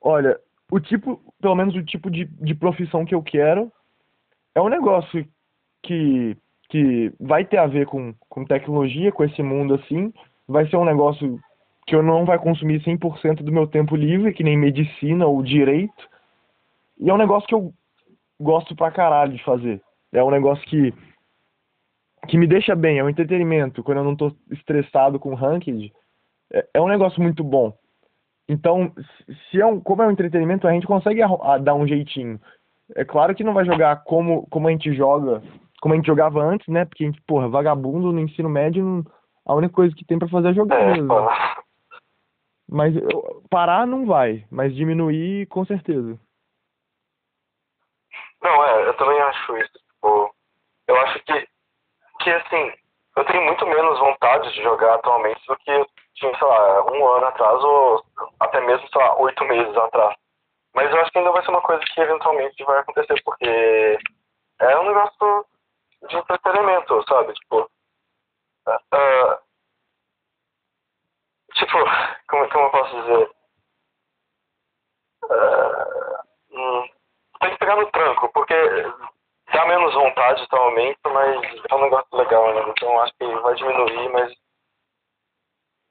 olha, 0.00 0.38
o 0.72 0.80
tipo, 0.80 1.20
pelo 1.40 1.54
menos 1.54 1.76
o 1.76 1.84
tipo 1.84 2.10
de, 2.10 2.24
de 2.24 2.54
profissão 2.54 3.04
que 3.04 3.14
eu 3.14 3.22
quero 3.22 3.70
é 4.54 4.60
um 4.60 4.68
negócio 4.68 5.24
que, 5.84 6.36
que 6.68 7.12
vai 7.20 7.44
ter 7.44 7.58
a 7.58 7.66
ver 7.66 7.86
com, 7.86 8.14
com 8.28 8.44
tecnologia, 8.44 9.12
com 9.12 9.22
esse 9.24 9.42
mundo 9.42 9.74
assim, 9.74 10.12
vai 10.48 10.66
ser 10.68 10.76
um 10.76 10.84
negócio 10.84 11.38
que 11.86 11.94
eu 11.94 12.02
não 12.02 12.24
vai 12.24 12.38
consumir 12.38 12.82
100% 12.82 13.42
do 13.42 13.52
meu 13.52 13.66
tempo 13.66 13.94
livre, 13.94 14.32
que 14.32 14.42
nem 14.42 14.56
medicina 14.56 15.26
ou 15.26 15.42
direito, 15.42 16.08
e 16.98 17.10
é 17.10 17.14
um 17.14 17.18
negócio 17.18 17.46
que 17.46 17.54
eu 17.54 17.72
gosto 18.40 18.74
pra 18.74 18.90
caralho 18.90 19.32
de 19.32 19.44
fazer. 19.44 19.80
É 20.12 20.22
um 20.24 20.30
negócio 20.30 20.66
que 20.66 20.92
que 22.26 22.38
me 22.38 22.46
deixa 22.46 22.74
bem, 22.74 22.98
é 22.98 23.04
um 23.04 23.08
entretenimento. 23.10 23.82
Quando 23.82 23.98
eu 23.98 24.04
não 24.04 24.16
tô 24.16 24.32
estressado 24.50 25.18
com 25.20 25.34
ranked, 25.34 25.92
é, 26.52 26.66
é 26.74 26.80
um 26.80 26.88
negócio 26.88 27.22
muito 27.22 27.44
bom. 27.44 27.76
Então, 28.48 28.92
se- 29.50 29.60
é 29.60 29.66
um, 29.66 29.78
como 29.78 30.02
é 30.02 30.06
um 30.06 30.10
entretenimento, 30.10 30.66
a 30.66 30.72
gente 30.72 30.86
consegue 30.86 31.20
arru- 31.20 31.42
a- 31.42 31.58
dar 31.58 31.74
um 31.74 31.86
jeitinho. 31.86 32.40
É 32.94 33.04
claro 33.04 33.34
que 33.34 33.44
não 33.44 33.52
vai 33.52 33.64
jogar 33.66 34.04
como, 34.04 34.46
como 34.48 34.68
a 34.68 34.70
gente 34.70 34.92
joga, 34.94 35.42
como 35.84 35.92
a 35.92 35.96
gente 35.98 36.06
jogava 36.06 36.40
antes, 36.40 36.66
né? 36.66 36.86
Porque 36.86 37.04
a 37.04 37.06
gente, 37.06 37.20
porra, 37.26 37.46
vagabundo 37.46 38.10
no 38.10 38.18
ensino 38.18 38.48
médio, 38.48 38.82
não- 38.82 39.04
a 39.44 39.52
única 39.54 39.74
coisa 39.74 39.94
que 39.94 40.02
tem 40.02 40.18
pra 40.18 40.26
fazer 40.26 40.48
é 40.48 40.54
jogar 40.54 40.80
É, 40.80 40.92
mesmo. 40.94 41.14
Mas 42.66 42.96
eu- 42.96 43.42
parar 43.50 43.86
não 43.86 44.06
vai, 44.06 44.46
mas 44.50 44.74
diminuir 44.74 45.46
com 45.48 45.62
certeza. 45.66 46.18
Não, 48.42 48.64
é, 48.64 48.88
eu 48.88 48.94
também 48.96 49.20
acho 49.20 49.58
isso. 49.58 49.72
Tipo, 49.72 50.34
eu 50.88 50.96
acho 51.02 51.22
que, 51.24 51.48
que, 52.20 52.30
assim, 52.30 52.72
eu 53.18 53.24
tenho 53.26 53.44
muito 53.44 53.66
menos 53.66 53.98
vontade 53.98 54.54
de 54.54 54.62
jogar 54.62 54.94
atualmente 54.94 55.46
do 55.46 55.54
que 55.56 55.70
eu 55.70 55.86
tinha, 56.14 56.34
sei 56.38 56.48
lá, 56.48 56.90
um 56.90 57.06
ano 57.08 57.26
atrás 57.26 57.62
ou 57.62 58.02
até 58.40 58.58
mesmo, 58.62 58.88
sei 58.88 59.02
lá, 59.02 59.20
oito 59.20 59.44
meses 59.44 59.76
atrás. 59.76 60.16
Mas 60.74 60.90
eu 60.90 60.98
acho 61.02 61.12
que 61.12 61.18
ainda 61.18 61.30
vai 61.30 61.44
ser 61.44 61.50
uma 61.50 61.60
coisa 61.60 61.84
que 61.84 62.00
eventualmente 62.00 62.64
vai 62.64 62.78
acontecer, 62.78 63.20
porque 63.22 63.98
é 64.60 64.78
um 64.80 64.86
negócio 64.86 65.44
de 66.08 66.16
entretenimento, 66.16 67.04
sabe? 67.08 67.32
Tipo, 67.34 67.70
ah, 68.66 69.38
tipo, 71.54 71.78
como, 72.28 72.48
como 72.48 72.64
eu 72.64 72.70
posso 72.70 73.02
dizer? 73.02 73.30
Hum, 76.52 76.88
tem 77.40 77.50
que 77.50 77.58
pegar 77.58 77.76
no 77.76 77.90
tranco, 77.90 78.30
porque 78.32 78.54
dá 79.52 79.66
menos 79.66 79.94
vontade 79.94 80.42
atualmente, 80.42 80.98
mas 81.06 81.62
é 81.70 81.74
um 81.74 81.82
negócio 81.82 82.16
legal, 82.16 82.54
né? 82.54 82.64
Então 82.68 83.00
acho 83.00 83.12
que 83.18 83.26
vai 83.26 83.54
diminuir, 83.54 84.08
mas 84.12 84.32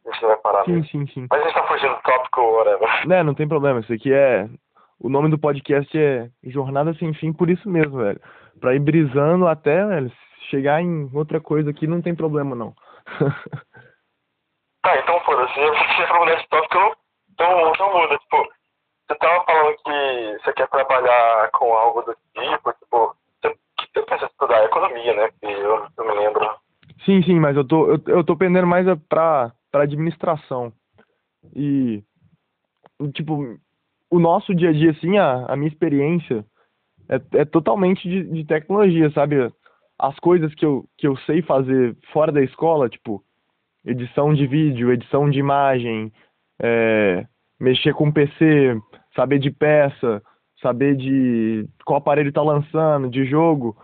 a 0.05 0.11
gente 0.11 0.25
vai 0.25 0.37
parar. 0.37 0.65
Sim, 0.65 0.83
sim, 0.83 1.07
sim. 1.07 1.27
Mas 1.29 1.41
a 1.41 1.43
gente 1.45 1.53
tá 1.53 1.67
fugindo 1.67 1.95
do 1.95 2.01
tópico, 2.01 2.41
whatever. 2.41 3.07
Né, 3.07 3.23
não 3.23 3.33
tem 3.33 3.47
problema. 3.47 3.79
Isso 3.79 3.93
aqui 3.93 4.13
é. 4.13 4.49
O 4.99 5.09
nome 5.09 5.29
do 5.29 5.37
podcast 5.37 5.97
é 5.97 6.29
Jornada 6.43 6.93
Sem 6.93 7.13
Fim 7.13 7.33
por 7.33 7.49
isso 7.49 7.69
mesmo, 7.69 7.97
velho. 7.97 8.21
Pra 8.63 8.73
ir 8.73 8.79
brisando 8.79 9.45
até, 9.45 9.85
velho, 9.85 10.09
chegar 10.49 10.81
em 10.81 11.09
outra 11.13 11.41
coisa 11.41 11.69
aqui 11.69 11.85
não 11.85 12.01
tem 12.01 12.15
problema 12.15 12.55
não. 12.55 12.73
tá, 14.81 14.95
então 15.03 15.19
foda-se, 15.25 15.53
você 15.53 16.07
falou 16.07 16.25
nesse 16.25 16.47
tópico, 16.47 16.95
então, 17.33 17.71
então 17.71 17.93
muda, 17.93 18.17
tipo, 18.19 18.37
você 19.05 19.15
tava 19.15 19.43
falando 19.43 19.75
que 19.75 20.37
você 20.41 20.53
quer 20.53 20.69
trabalhar 20.69 21.51
com 21.51 21.73
algo 21.73 22.03
do 22.03 22.15
tipo, 22.33 22.71
tipo, 22.71 23.15
você, 23.41 23.53
você 23.93 24.01
pensa 24.01 24.25
estudar 24.27 24.63
economia, 24.63 25.13
né? 25.13 25.29
Que 25.41 25.45
eu, 25.45 25.85
eu 25.97 26.05
me 26.05 26.13
lembro. 26.13 26.49
Sim, 27.03 27.21
sim, 27.21 27.41
mas 27.41 27.57
eu 27.57 27.67
tô, 27.67 27.87
eu, 27.87 28.01
eu 28.07 28.23
tô 28.23 28.37
pendendo 28.37 28.65
mais 28.65 28.87
pra, 29.09 29.51
pra 29.69 29.83
administração. 29.83 30.71
E, 31.53 32.01
tipo, 33.13 33.59
o 34.09 34.19
nosso 34.19 34.55
dia 34.55 34.69
a 34.69 34.73
dia, 34.73 34.91
assim, 34.91 35.17
a, 35.17 35.47
a 35.49 35.55
minha 35.57 35.67
experiência 35.67 36.45
é, 37.09 37.39
é 37.41 37.45
totalmente 37.45 38.07
de, 38.07 38.23
de 38.23 38.45
tecnologia, 38.45 39.09
sabe? 39.11 39.51
As 39.97 40.17
coisas 40.19 40.53
que 40.55 40.65
eu, 40.65 40.85
que 40.97 41.07
eu 41.07 41.15
sei 41.17 41.41
fazer 41.41 41.95
fora 42.11 42.31
da 42.31 42.41
escola, 42.41 42.89
tipo, 42.89 43.23
edição 43.85 44.33
de 44.33 44.47
vídeo, 44.47 44.91
edição 44.91 45.29
de 45.29 45.39
imagem, 45.39 46.11
é, 46.61 47.25
mexer 47.59 47.93
com 47.93 48.11
PC, 48.11 48.77
saber 49.15 49.39
de 49.39 49.51
peça, 49.51 50.21
saber 50.61 50.95
de 50.95 51.67
qual 51.85 51.97
aparelho 51.97 52.29
está 52.29 52.41
lançando, 52.41 53.09
de 53.09 53.25
jogo. 53.25 53.77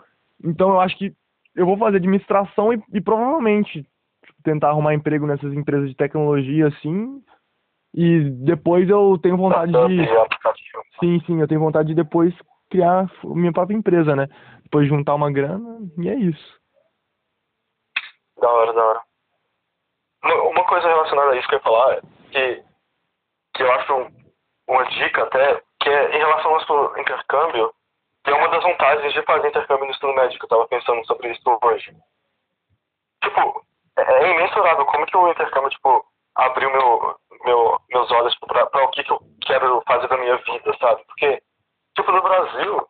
Então 0.44 0.70
eu 0.70 0.80
acho 0.80 0.98
que 0.98 1.14
eu 1.56 1.66
vou 1.66 1.78
fazer 1.78 1.98
administração 1.98 2.74
e, 2.74 2.82
e 2.94 3.02
provavelmente 3.02 3.86
tentar 4.44 4.70
arrumar 4.70 4.94
emprego 4.94 5.28
nessas 5.28 5.54
empresas 5.54 5.90
de 5.90 5.96
tecnologia 5.96 6.68
assim. 6.68 7.22
E 7.94 8.22
depois 8.46 8.88
eu 8.88 9.18
tenho 9.22 9.36
vontade 9.36 9.72
de. 9.72 10.08
Sim, 11.00 11.20
sim, 11.26 11.42
eu 11.42 11.48
tenho 11.48 11.60
vontade 11.60 11.90
de 11.90 11.96
depois 11.96 12.34
criar 12.70 13.10
minha 13.24 13.52
própria 13.52 13.76
empresa, 13.76 14.16
né? 14.16 14.28
Depois 14.64 14.88
juntar 14.88 15.16
uma 15.16 15.32
grana 15.32 15.80
e 15.98 16.10
é 16.10 16.16
isso. 16.16 16.60
Da 18.40 18.50
hora, 18.50 18.74
da 18.74 18.86
hora. 18.86 19.02
Uma 20.24 20.66
coisa 20.66 20.88
relacionada 20.88 21.32
a 21.32 21.38
isso 21.38 21.48
que 21.48 21.56
eu 21.56 21.60
ia 21.60 21.64
falar 21.64 22.02
que 22.32 22.70
que 23.56 23.64
eu 23.64 23.72
acho 23.74 24.08
uma 24.70 24.84
dica 24.86 25.24
até, 25.24 25.62
que 25.82 25.90
é 25.90 26.16
em 26.16 26.20
relação 26.20 26.56
ao 26.56 26.98
intercâmbio, 26.98 27.74
que 28.24 28.32
é 28.32 28.36
uma 28.36 28.48
das 28.48 28.64
vantagens 28.64 29.14
de 29.14 29.22
fazer 29.24 29.50
intercâmbio 29.50 29.86
no 29.86 29.92
ensino 29.92 30.16
médio, 30.16 30.38
que 30.38 30.46
eu 30.46 30.48
estava 30.48 30.68
pensando 30.68 31.06
sobre 31.06 31.32
isso 31.32 31.60
hoje. 31.62 31.94
Tipo, 33.22 33.66
é, 33.98 34.02
é 34.02 34.32
imensurável 34.32 34.86
como 34.86 35.06
que 35.06 35.18
o 35.18 35.30
intercâmbio, 35.30 35.70
tipo, 35.72 36.06
abriu 36.36 36.72
meu, 36.72 37.16
meu, 37.44 37.82
meus 37.90 38.12
olhos 38.12 38.34
para 38.40 38.86
o 38.86 38.92
que, 38.92 39.04
que 39.04 39.12
eu 39.12 39.20
quero 39.42 39.84
fazer 39.86 40.08
da 40.08 40.18
minha 40.18 40.38
vida, 40.38 40.78
sabe? 40.80 41.04
Porque, 41.06 41.42
tipo, 42.02 42.12
no 42.12 42.22
Brasil, 42.22 42.88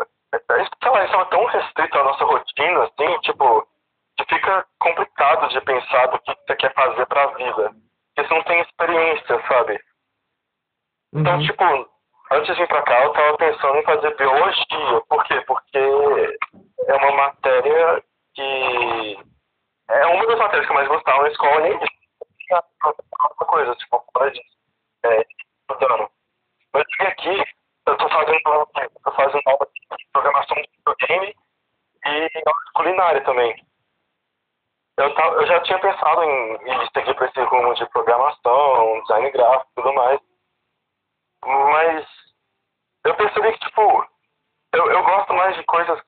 é, 0.00 0.36
é, 0.36 0.66
sei 0.82 0.90
lá, 0.90 1.04
isso 1.04 1.14
é 1.14 1.24
tão 1.26 1.44
restrito 1.46 1.98
à 1.98 2.04
nossa 2.04 2.24
rotina, 2.24 2.84
assim, 2.84 3.20
tipo, 3.20 3.68
que 4.16 4.24
fica 4.34 4.66
complicado 4.78 5.48
de 5.48 5.60
pensar 5.60 6.06
do 6.06 6.18
que 6.20 6.34
você 6.34 6.56
quer 6.56 6.74
fazer 6.74 7.06
para 7.06 7.24
a 7.24 7.34
vida 7.34 7.74
porque 8.14 8.28
você 8.28 8.34
não 8.34 8.42
tem 8.44 8.60
experiência, 8.60 9.46
sabe? 9.48 9.80
Então, 11.14 11.34
uhum. 11.34 11.46
tipo, 11.46 11.64
antes 12.30 12.46
de 12.46 12.60
vir 12.60 12.68
pra 12.68 12.82
cá, 12.82 13.04
eu 13.04 13.12
tava 13.12 13.36
pensando 13.36 13.76
em 13.76 13.84
fazer 13.84 14.16
biologia. 14.16 15.00
Por 15.08 15.24
quê? 15.24 15.40
Porque 15.46 16.38
é 16.86 16.94
uma 16.94 17.12
matéria 17.12 18.02
que. 18.34 19.18
É 19.88 20.06
uma 20.06 20.26
das 20.26 20.38
matérias 20.38 20.66
que 20.66 20.72
eu 20.72 20.76
mais 20.76 20.88
gostava 20.88 21.22
na 21.22 21.28
escola 21.28 21.68
e 21.68 21.72
outra 22.84 23.46
coisa, 23.46 23.74
tipo, 23.74 24.04
fora 24.12 24.30
disso. 24.30 24.56
É, 25.04 25.26
estudando. 25.70 26.08
Mas 26.72 26.84
aqui, 27.00 27.44
eu 27.86 27.96
tô 27.96 28.08
fazendo, 28.08 28.40
eu 28.46 29.12
fazendo 29.12 29.42
aula 29.46 29.68
de 29.98 30.06
programação 30.12 30.56
de 30.56 30.70
videogame 30.78 31.36
e 32.06 32.28
culinária 32.74 33.22
também 33.24 33.56
eu, 34.98 35.08
eu 35.08 35.46
já 35.46 35.60
tinha 35.60 35.78
pensado 35.78 36.22
em, 36.22 36.54
em 36.54 36.88
seguir 36.92 37.14
para 37.14 37.26
esse 37.26 37.40
rumo 37.42 37.74
de 37.74 37.86
programação, 37.86 39.00
design 39.00 39.30
gráfico 39.30 39.70
e 39.70 39.74
tudo 39.82 39.94
mais. 39.94 40.20
Mas 41.44 42.06
eu 43.04 43.14
percebi 43.14 43.52
que, 43.52 43.66
tipo, 43.66 44.06
eu, 44.72 44.90
eu 44.90 45.02
gosto 45.02 45.32
mais 45.34 45.56
de 45.56 45.64
coisas 45.64 46.00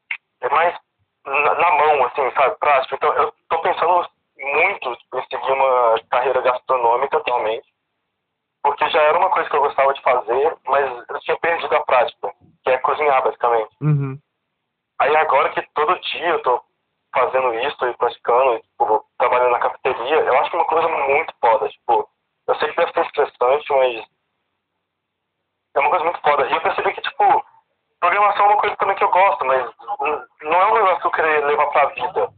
mais 0.51 0.79
na, 1.25 1.55
na 1.55 1.71
mão, 1.73 2.05
assim, 2.05 2.31
sabe, 2.33 2.57
prático. 2.59 2.95
Então, 2.95 3.13
eu 3.15 3.35
tô 3.49 3.59
pensando 3.63 4.07
muito 4.39 4.99
em 5.15 5.23
seguir 5.23 5.53
uma 5.53 5.95
carreira 6.11 6.41
gastronômica 6.43 7.17
atualmente, 7.17 7.67
porque 8.63 8.89
já 8.91 9.01
era 9.01 9.19
uma 9.19 9.31
coisa 9.31 9.49
que 9.49 9.57
eu 9.57 9.63
gostava 9.63 9.95
de 9.95 10.03
fazer, 10.03 10.57
mas 10.67 11.09
eu 11.09 11.21
tinha 11.21 11.39
perdido 11.39 11.75
a 11.75 11.85
prática, 11.85 12.33
que 12.63 12.71
é 12.71 12.79
cozinhar, 12.79 13.23
basicamente. 13.25 13.75
Uhum. 13.81 14.19
Aí 15.01 15.17
agora 15.17 15.49
que 15.51 15.63
todo 15.75 15.99
dia 15.99 16.29
eu 16.29 16.43
tô 16.43 16.63
fazendo 17.15 17.55
isso 17.55 17.87
e 17.87 17.97
praticando, 17.97 18.57
e, 18.57 18.63
tipo, 18.63 19.07
trabalhando 19.17 19.53
na 19.53 19.61
cafeteria, 19.61 20.17
eu 20.17 20.39
acho 20.39 20.51
que 20.51 20.57
é 20.57 20.59
uma 20.59 20.69
coisa 20.69 20.89
muito 20.89 21.33
foda. 21.41 21.69
Tipo, 21.69 22.09
eu 22.49 22.55
sei 22.57 22.69
que 22.71 22.77
deve 22.77 22.93
ser 22.93 23.07
estressante, 23.07 23.73
mas 23.73 24.05
é 25.77 25.81
uma 25.81 25.91
coisa 25.91 26.05
muito 26.05 26.21
foda. 26.21 26.47
E 26.47 26.53
eu 26.53 26.61
percebi 26.61 26.93
que, 26.93 27.01
tipo, 27.01 27.45
programação 28.01 28.47
é 28.47 28.49
uma 28.49 28.61
coisa 28.61 28.77
também 28.77 28.97
que 28.97 29.05
eu 29.05 29.11
gosto, 29.11 29.45
mas 29.45 29.71
não 30.43 30.61
é 30.61 30.67
um 30.67 30.75
negócio 30.75 31.01
que 31.01 31.07
eu 31.07 31.13
queria 31.13 31.47
levar 31.47 31.67
pra 31.69 31.87
vida. 31.87 32.29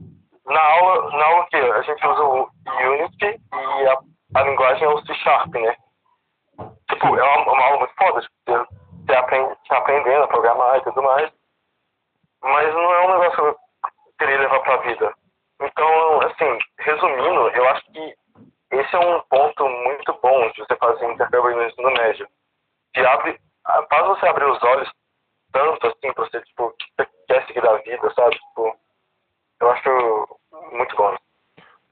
Na 0.45 0.63
aula, 0.63 1.11
na 1.17 1.27
aula 1.27 1.47
que 1.47 1.57
a 1.57 1.83
gente 1.83 2.07
usa 2.07 2.23
o 2.23 2.51
Unity 2.93 3.41
e 3.53 3.89
a, 3.89 3.99
a 4.37 4.43
linguagem 4.43 4.85
é 4.85 4.89
o 4.89 5.05
C 5.05 5.15
Sharp, 5.15 5.53
né? 5.55 5.75
Tipo, 6.89 7.17
é 7.17 7.23
uma, 7.23 7.53
uma 7.53 7.65
aula 7.65 7.79
muito 7.79 7.95
foda, 7.95 8.21
tipo, 8.21 8.35
você, 8.47 8.65
você 9.07 9.17
aprende, 9.17 9.57
você 9.67 9.75
aprendendo 9.75 10.23
a 10.23 10.29
programar 10.29 10.77
e 10.77 10.83
tudo 10.83 11.03
mais. 11.03 11.33
Mas 12.43 12.73
não 12.75 12.95
é 12.95 13.07
um 13.07 13.19
negócio 13.19 13.59
querer 14.19 14.41
levar 14.41 14.61
para 14.61 14.75
a 14.75 14.83
vida. 14.83 15.15
Então, 15.61 16.21
assim, 16.23 16.59
resumindo, 16.81 17.49
eu 17.51 17.69
acho 17.71 17.85
que 17.93 18.15
esse 18.73 18.95
é 18.95 18.99
um 18.99 19.21
ponto 19.23 19.69
muito 19.69 20.13
bom 20.23 20.51
de 20.51 20.59
você 20.59 20.77
fazer 20.77 21.11
intercâmbio 21.11 21.57
no 21.57 21.65
ensino 21.65 21.91
médio. 21.93 22.29
Que 22.93 23.01
abre, 23.01 23.39
faz 23.89 24.07
você 24.07 24.27
abrir 24.27 24.47
os 24.47 24.63
olhos 24.63 24.91
tanto 25.53 25.87
assim 25.87 26.13
para 26.13 26.25
você, 26.25 26.41
tipo, 26.43 26.71
que 26.73 26.87
você 26.97 27.09
quer 27.29 27.47
seguir 27.47 27.63
da 27.63 27.77
vida, 27.79 28.13
sabe? 28.15 28.37
Tipo, 28.37 28.77
eu 29.61 29.71
acho 29.71 30.39
muito 30.73 30.97
bom. 30.97 31.17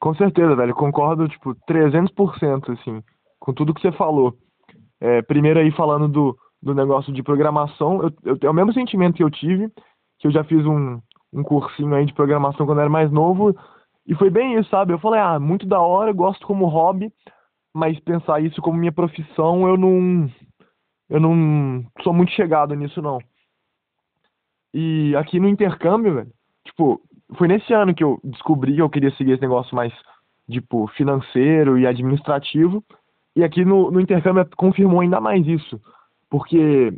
Com 0.00 0.14
certeza, 0.25 0.57
velho. 0.57 0.75
Concordo, 0.75 1.29
tipo, 1.29 1.55
300%, 1.69 2.73
assim, 2.73 3.03
com 3.39 3.53
tudo 3.53 3.75
que 3.75 3.81
você 3.81 3.93
falou. 3.93 4.35
É, 5.01 5.23
primeiro 5.23 5.61
aí 5.61 5.71
falando 5.73 6.09
do, 6.09 6.37
do 6.63 6.75
negócio 6.75 7.13
de 7.13 7.23
programação, 7.23 8.03
eu, 8.03 8.11
eu, 8.25 8.39
é 8.43 8.51
o 8.51 8.55
mesmo 8.55 8.73
sentimento 8.73 9.17
que 9.17 9.23
eu 9.23 9.31
tive, 9.31 9.69
que 10.19 10.27
eu 10.27 10.31
já 10.31 10.43
fiz 10.45 10.65
um, 10.65 11.01
um 11.33 11.43
cursinho 11.43 11.95
aí 11.95 12.07
de 12.07 12.15
programação 12.15 12.67
quando 12.67 12.79
eu 12.79 12.83
era 12.83 12.91
mais 12.91 13.11
novo. 13.11 13.55
E 14.07 14.15
foi 14.15 14.31
bem 14.31 14.59
isso, 14.59 14.69
sabe? 14.71 14.93
Eu 14.93 14.99
falei, 14.99 15.21
ah, 15.21 15.39
muito 15.39 15.67
da 15.67 15.81
hora, 15.81 16.13
gosto 16.13 16.47
como 16.47 16.67
hobby, 16.67 17.13
mas 17.75 17.99
pensar 18.01 18.43
isso 18.43 18.61
como 18.63 18.79
minha 18.79 18.93
profissão, 18.93 19.67
eu 19.69 19.77
não. 19.77 20.31
Eu 21.09 21.21
não 21.21 21.85
sou 22.03 22.15
muito 22.15 22.33
chegado 22.33 22.75
nisso, 22.75 23.03
não. 23.03 23.19
E 24.73 25.15
aqui 25.17 25.39
no 25.39 25.49
intercâmbio, 25.49 26.15
velho, 26.15 26.33
tipo, 26.67 27.01
foi 27.37 27.49
nesse 27.49 27.73
ano 27.73 27.95
que 27.95 28.03
eu 28.03 28.19
descobri 28.25 28.75
que 28.75 28.83
eu 28.83 28.91
queria 28.91 29.11
seguir 29.13 29.33
esse 29.33 29.43
negócio 29.43 29.75
mais, 29.75 29.93
tipo, 30.50 30.87
financeiro 30.88 31.78
e 31.78 31.87
administrativo. 31.87 32.83
E 33.37 33.42
aqui 33.42 33.64
no, 33.64 33.90
no 33.90 34.00
intercâmbio 34.00 34.46
confirmou 34.57 35.00
ainda 35.00 35.20
mais 35.20 35.46
isso. 35.46 35.80
Porque, 36.30 36.92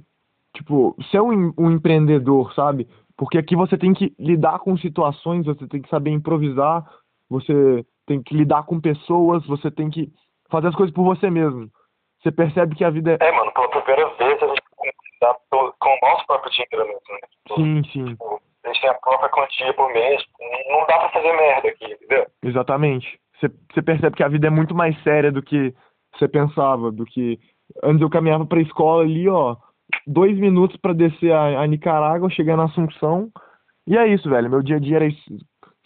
tipo, 0.54 0.96
ser 1.10 1.20
um, 1.20 1.52
um 1.56 1.70
empreendedor, 1.70 2.52
sabe? 2.54 2.86
Porque 3.16 3.38
aqui 3.38 3.56
você 3.56 3.78
tem 3.78 3.94
que 3.94 4.14
lidar 4.18 4.58
com 4.58 4.76
situações, 4.76 5.46
você 5.46 5.66
tem 5.66 5.80
que 5.80 5.88
saber 5.88 6.10
improvisar, 6.10 6.84
você 7.28 7.84
tem 8.06 8.22
que 8.22 8.34
lidar 8.34 8.64
com 8.64 8.80
pessoas, 8.80 9.44
você 9.46 9.70
tem 9.70 9.90
que 9.90 10.12
fazer 10.50 10.68
as 10.68 10.74
coisas 10.74 10.94
por 10.94 11.04
você 11.04 11.30
mesmo. 11.30 11.70
Você 12.22 12.30
percebe 12.30 12.74
que 12.74 12.84
a 12.84 12.90
vida 12.90 13.12
é. 13.20 13.28
É, 13.28 13.32
mano, 13.32 13.52
pela 13.52 13.68
primeira 13.68 14.08
vez 14.14 14.42
a 14.42 14.46
gente 14.48 14.62
tem 14.82 14.92
que 14.92 15.14
lidar 15.14 15.36
com 15.50 15.88
o 15.88 15.98
nosso 16.02 16.26
próprio 16.26 16.52
dinheiro 16.52 16.86
mesmo, 16.86 17.00
né? 17.10 17.28
Tipo, 17.46 17.54
sim, 17.56 17.82
sim. 17.92 18.04
Tipo, 18.06 18.42
a 18.64 18.68
gente 18.68 18.80
tem 18.80 18.90
a 18.90 18.94
própria 18.94 19.28
quantia 19.30 19.74
por 19.74 19.92
mês, 19.92 20.22
não 20.68 20.80
dá 20.86 20.98
pra 20.98 21.08
fazer 21.10 21.32
merda 21.32 21.68
aqui, 21.68 21.84
entendeu? 21.84 22.26
Exatamente. 22.42 23.20
Você, 23.40 23.82
percebe 23.82 24.16
que 24.16 24.22
a 24.22 24.28
vida 24.28 24.46
é 24.46 24.50
muito 24.50 24.74
mais 24.74 25.00
séria 25.02 25.30
do 25.30 25.42
que 25.42 25.74
você 26.14 26.26
pensava, 26.26 26.90
do 26.90 27.04
que. 27.04 27.38
Antes 27.82 28.00
eu 28.00 28.08
caminhava 28.08 28.46
pra 28.46 28.60
escola 28.60 29.02
ali, 29.02 29.28
ó 29.28 29.56
dois 30.06 30.36
minutos 30.38 30.76
para 30.78 30.92
descer 30.92 31.32
a, 31.32 31.60
a 31.60 31.66
Nicarágua, 31.66 32.30
chegar 32.30 32.56
na 32.56 32.64
Assunção. 32.64 33.30
E 33.86 33.96
é 33.96 34.06
isso, 34.06 34.28
velho. 34.28 34.50
Meu 34.50 34.62
dia 34.62 34.76
a 34.76 34.80
dia 34.80 34.96
era 34.96 35.06
isso. 35.06 35.20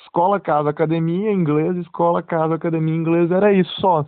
escola, 0.00 0.40
casa, 0.40 0.70
academia, 0.70 1.30
inglês, 1.30 1.76
escola, 1.76 2.22
casa, 2.22 2.54
academia, 2.54 2.94
inglês, 2.94 3.30
era 3.30 3.52
isso 3.52 3.72
só. 3.80 4.04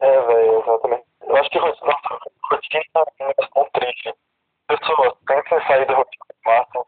É, 0.00 0.26
velho, 0.26 0.60
exatamente. 0.62 1.04
Eu 1.22 1.36
acho 1.36 1.50
que 1.50 1.58
nossa 1.58 2.18
rotina 2.50 2.84
é 3.20 3.24
muito 3.24 3.70
triste. 3.72 4.14
Pessoas, 4.68 5.14
tentem 5.26 5.66
sair 5.66 5.86
da 5.86 5.94
rotina 5.94 6.24
máximo, 6.44 6.86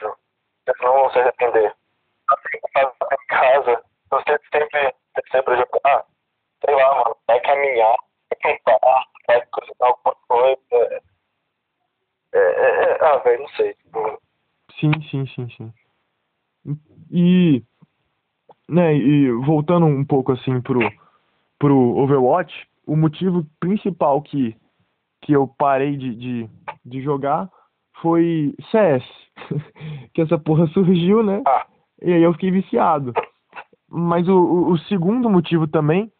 vocês 0.00 0.76
não 0.82 0.92
vão 0.92 1.10
se 1.10 1.18
arrepender. 1.18 1.74
Em 2.78 3.26
casa, 3.28 3.82
você 4.10 4.38
sempre, 4.52 4.94
sempre 5.30 5.56
jogar, 5.56 6.04
sei 6.64 6.74
lá, 6.74 6.94
mano, 6.96 7.16
vai 7.26 7.40
caminhar, 7.40 7.96
vai 8.30 8.56
cantar, 8.56 9.04
vai 9.26 9.46
cozinhar 9.46 9.90
alguma 9.90 10.16
coisa, 10.28 11.02
é, 12.32 12.38
é, 12.38 12.92
é, 12.92 13.04
ah, 13.04 13.16
velho, 13.18 13.42
não 13.42 13.48
sei. 13.50 13.74
Tipo... 13.74 14.22
Sim, 14.78 14.92
sim, 15.10 15.26
sim, 15.26 15.48
sim. 15.50 15.72
E, 17.10 17.62
né, 18.68 18.94
e 18.94 19.30
voltando 19.44 19.86
um 19.86 20.04
pouco 20.04 20.32
assim 20.32 20.60
pro, 20.60 20.80
pro 21.58 21.96
Overwatch, 21.96 22.68
o 22.86 22.96
motivo 22.96 23.44
principal 23.58 24.22
que, 24.22 24.56
que 25.22 25.32
eu 25.32 25.48
parei 25.48 25.96
de, 25.96 26.14
de, 26.14 26.50
de 26.84 27.02
jogar 27.02 27.50
foi 28.00 28.54
CS. 28.70 29.04
que 30.14 30.22
essa 30.22 30.38
porra 30.38 30.66
surgiu, 30.68 31.22
né? 31.22 31.42
Ah, 31.46 31.66
E 32.02 32.12
aí 32.12 32.22
eu 32.22 32.32
fiquei 32.32 32.50
viciado. 32.50 33.12
Mas 33.90 34.28
o, 34.28 34.70
o, 34.70 34.78
segundo 34.80 35.28
motivo 35.28 35.66
também, 35.66 36.10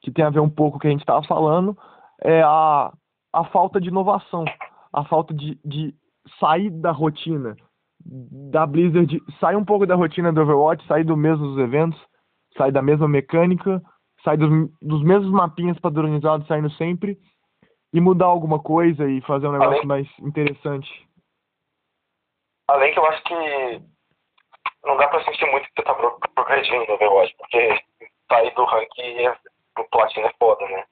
que 0.00 0.10
tem 0.10 0.24
a 0.24 0.30
ver 0.30 0.40
um 0.40 0.50
pouco 0.50 0.72
com 0.72 0.76
o 0.78 0.80
que 0.80 0.88
a 0.88 0.90
gente 0.90 1.00
estava 1.00 1.22
falando, 1.24 1.76
é 2.22 2.42
a, 2.42 2.92
a 3.32 3.44
falta 3.44 3.80
de 3.80 3.88
inovação. 3.88 4.44
A 4.92 5.04
falta 5.04 5.32
de, 5.32 5.58
de 5.64 5.94
sair 6.40 6.70
da 6.70 6.90
rotina 6.90 7.56
da 8.04 8.66
Blizzard, 8.66 9.22
sair 9.38 9.56
um 9.56 9.64
pouco 9.64 9.86
da 9.86 9.94
rotina 9.94 10.32
do 10.32 10.40
Overwatch, 10.40 10.84
sair 10.86 11.04
do 11.04 11.16
mesmo 11.16 11.46
dos 11.48 11.58
eventos, 11.58 12.00
sair 12.56 12.72
da 12.72 12.82
mesma 12.82 13.06
mecânica, 13.06 13.82
sair 14.24 14.36
dos, 14.36 14.50
dos 14.80 15.02
mesmos 15.02 15.30
mapinhas 15.30 15.78
padronizados 15.78 16.46
saindo 16.46 16.70
sempre 16.72 17.18
e 17.92 18.00
mudar 18.00 18.26
alguma 18.26 18.58
coisa 18.58 19.08
e 19.08 19.20
fazer 19.22 19.48
um 19.48 19.52
negócio 19.52 19.74
Além- 19.74 19.86
mais 19.86 20.08
interessante. 20.20 20.88
além 22.68 22.92
que 22.92 22.98
eu 22.98 23.06
acho 23.06 23.22
que 23.24 23.82
não 24.84 24.96
dá 24.96 25.08
pra 25.08 25.22
sentir 25.24 25.50
muito 25.50 25.66
que 25.68 25.72
você 25.76 25.82
tá 25.82 25.94
pro- 25.94 26.18
progredindo 26.34 26.86
no 26.86 26.94
Overwatch, 26.94 27.34
porque 27.36 27.80
sair 28.30 28.54
do 28.54 28.64
rank 28.64 28.88
é, 28.98 29.36
pro 29.74 29.88
Platina 29.90 30.26
é 30.28 30.34
foda, 30.38 30.64
né? 30.68 30.84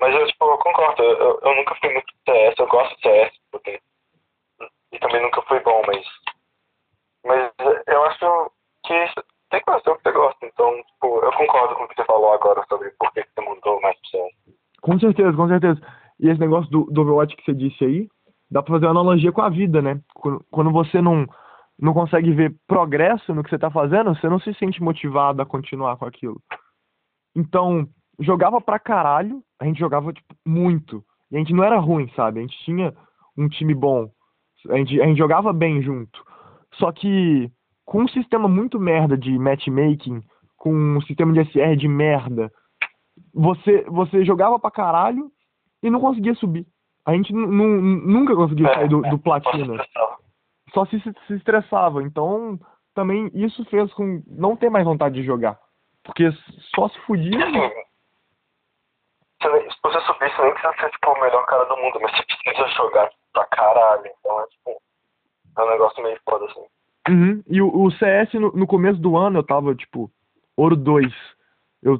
Mas 0.00 0.14
eu, 0.14 0.26
tipo, 0.26 0.44
eu 0.44 0.58
concordo, 0.58 1.02
eu, 1.02 1.40
eu 1.42 1.56
nunca 1.56 1.74
fui 1.76 1.92
muito 1.92 2.12
CS, 2.28 2.58
eu 2.58 2.66
gosto 2.66 2.94
de 2.96 3.02
CS, 3.02 3.32
porque... 3.50 3.80
E 4.92 4.98
também 4.98 5.22
nunca 5.22 5.42
fui 5.42 5.60
bom, 5.60 5.82
mas... 5.86 6.04
Mas 7.24 7.52
eu 7.86 8.04
acho 8.04 8.50
que 8.84 8.94
tem 9.50 9.60
que 9.60 9.70
fazer 9.70 9.90
o 9.90 9.96
que 9.96 10.02
você 10.02 10.12
gosta, 10.12 10.46
então, 10.46 10.74
tipo, 10.82 11.20
eu 11.20 11.32
concordo 11.32 11.76
com 11.76 11.84
o 11.84 11.88
que 11.88 11.94
você 11.94 12.04
falou 12.04 12.32
agora 12.32 12.64
sobre 12.68 12.90
por 12.98 13.12
que 13.12 13.22
você 13.22 13.40
mudou 13.48 13.80
mais 13.80 13.96
pro 14.00 14.10
CS. 14.10 14.32
Com 14.80 14.98
certeza, 14.98 15.36
com 15.36 15.48
certeza. 15.48 15.80
E 16.18 16.28
esse 16.28 16.40
negócio 16.40 16.70
do, 16.70 16.84
do 16.86 17.02
Overwatch 17.02 17.36
que 17.36 17.44
você 17.44 17.54
disse 17.54 17.84
aí, 17.84 18.08
dá 18.50 18.62
pra 18.62 18.74
fazer 18.74 18.86
uma 18.86 19.00
analogia 19.00 19.30
com 19.30 19.42
a 19.42 19.48
vida, 19.48 19.80
né? 19.80 20.00
Quando, 20.14 20.44
quando 20.50 20.72
você 20.72 21.00
não, 21.00 21.26
não 21.82 21.92
consegue 21.92 22.30
ver 22.32 22.54
progresso 22.66 23.34
no 23.34 23.42
que 23.42 23.50
você 23.50 23.58
tá 23.58 23.70
fazendo, 23.70 24.14
você 24.14 24.28
não 24.28 24.38
se 24.38 24.54
sente 24.54 24.80
motivado 24.82 25.42
a 25.42 25.46
continuar 25.46 25.96
com 25.96 26.04
aquilo. 26.04 26.40
Então, 27.36 27.86
jogava 28.20 28.60
pra 28.60 28.78
caralho, 28.78 29.42
a 29.60 29.64
gente 29.64 29.80
jogava, 29.80 30.12
tipo, 30.12 30.34
muito. 30.46 31.04
E 31.30 31.36
a 31.36 31.38
gente 31.40 31.52
não 31.52 31.64
era 31.64 31.78
ruim, 31.78 32.08
sabe? 32.14 32.38
A 32.38 32.42
gente 32.42 32.56
tinha 32.64 32.94
um 33.36 33.48
time 33.48 33.74
bom. 33.74 34.08
A 34.70 34.76
gente, 34.76 35.00
a 35.00 35.06
gente 35.06 35.18
jogava 35.18 35.52
bem 35.52 35.82
junto. 35.82 36.22
Só 36.74 36.92
que 36.92 37.50
com 37.84 38.02
um 38.02 38.08
sistema 38.08 38.48
muito 38.48 38.78
merda 38.78 39.18
de 39.18 39.36
matchmaking, 39.36 40.22
com 40.56 40.72
um 40.72 41.00
sistema 41.00 41.32
de 41.32 41.40
SR 41.50 41.76
de 41.76 41.88
merda, 41.88 42.52
você, 43.34 43.82
você 43.88 44.24
jogava 44.24 44.58
pra 44.58 44.70
caralho 44.70 45.30
e 45.82 45.90
não 45.90 46.00
conseguia 46.00 46.34
subir. 46.34 46.64
A 47.04 47.12
gente 47.12 47.32
nu- 47.32 47.50
nu- 47.50 47.80
nunca 48.06 48.36
conseguia 48.36 48.68
sair 48.74 48.88
do, 48.88 49.02
do 49.02 49.18
platina. 49.18 49.84
Só 50.72 50.86
se, 50.86 51.00
se 51.00 51.34
estressava. 51.34 52.02
Então, 52.02 52.58
também 52.94 53.30
isso 53.34 53.64
fez 53.66 53.92
com 53.94 54.22
não 54.26 54.56
ter 54.56 54.70
mais 54.70 54.84
vontade 54.84 55.14
de 55.16 55.22
jogar. 55.22 55.58
Porque 56.04 56.30
só 56.74 56.88
se 56.88 56.98
fudia. 57.00 57.38
Assim, 59.42 59.70
se 59.70 59.78
você 59.82 60.00
subisse, 60.00 60.40
nem 60.40 60.52
precisa 60.52 60.74
ser 60.80 60.90
tipo, 60.90 61.10
o 61.10 61.20
melhor 61.20 61.44
cara 61.46 61.64
do 61.64 61.76
mundo, 61.76 61.98
mas 62.00 62.12
você 62.12 62.22
precisa 62.44 62.68
jogar 62.76 63.10
pra 63.32 63.44
caralho. 63.46 64.06
Então 64.18 64.40
é 64.40 64.46
tipo. 64.46 64.82
É 65.58 65.62
um 65.62 65.70
negócio 65.70 66.02
meio 66.02 66.18
foda 66.28 66.46
assim. 66.46 66.64
Uhum. 67.08 67.42
E 67.48 67.60
o, 67.60 67.68
o 67.84 67.90
CS, 67.90 68.32
no, 68.34 68.52
no 68.52 68.66
começo 68.66 68.98
do 69.00 69.16
ano, 69.16 69.40
eu 69.40 69.42
tava, 69.42 69.74
tipo, 69.74 70.10
ouro 70.56 70.76
2. 70.76 71.12
Eu, 71.82 71.98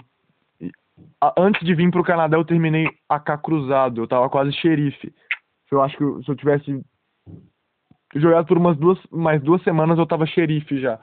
a- 1.21 1.35
antes 1.37 1.65
de 1.67 1.75
vir 1.75 1.91
pro 1.91 2.05
Canadá, 2.05 2.37
eu 2.37 2.45
terminei 2.45 2.87
AK 3.09 3.43
cruzado. 3.43 4.01
Eu 4.03 4.07
tava 4.09 4.31
quase 4.31 4.53
xerife. 4.53 5.13
Eu 5.71 5.83
acho 5.83 5.97
que 5.97 6.25
se 6.25 6.31
eu 6.31 6.37
tivesse 6.37 6.83
jogado 8.21 8.47
por 8.47 8.59
umas 8.59 8.77
duas, 8.77 8.99
mais 9.11 9.43
duas 9.43 9.63
semanas, 9.63 9.99
eu 9.99 10.07
tava 10.07 10.27
xerife 10.27 10.81
já. 10.81 10.99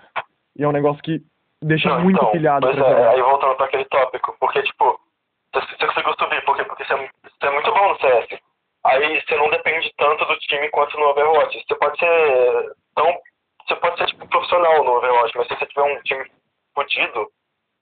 E 0.57 0.63
é 0.63 0.67
um 0.67 0.71
negócio 0.71 1.01
que 1.01 1.21
deixa 1.61 1.89
Não, 1.89 2.01
muito 2.01 2.17
então, 2.17 2.31
pilhado 2.31 2.67
Pois 2.67 2.77
é, 2.77 2.79
jogar. 2.79 3.09
aí 3.09 3.21
voltando 3.21 3.55
pra 3.55 3.65
aquele 3.65 3.85
tópico, 3.85 4.35
porque 4.39 4.61
tipo, 4.63 4.99
você, 5.53 5.85
conseguiu 5.85 6.13
subir, 6.19 6.45
por 6.45 6.55
quê? 6.55 6.63
Porque 6.63 6.85
você 6.85 6.93
é, 6.93 7.09
você 7.23 7.47
é 7.47 7.51
muito 7.51 7.71
bom 7.73 7.89
no 7.89 7.99
CS. 7.99 8.39
Aí 8.85 9.21
você 9.21 9.35
não 9.35 9.49
depende 9.49 9.91
tanto 9.97 10.25
do 10.25 10.37
time 10.39 10.69
quanto 10.69 10.97
no 10.97 11.07
Overwatch. 11.07 11.63
Você 11.67 11.75
pode 11.75 11.99
ser 11.99 12.73
tão. 12.95 13.17
Você 13.67 13.75
pode 13.75 13.97
ser 13.97 14.05
tipo 14.07 14.27
profissional 14.27 14.83
no 14.83 14.91
Overwatch, 14.97 15.37
mas 15.37 15.47
se 15.47 15.55
você 15.55 15.65
tiver 15.65 15.83
um 15.83 16.01
time 16.03 16.25
fodido, 16.73 17.27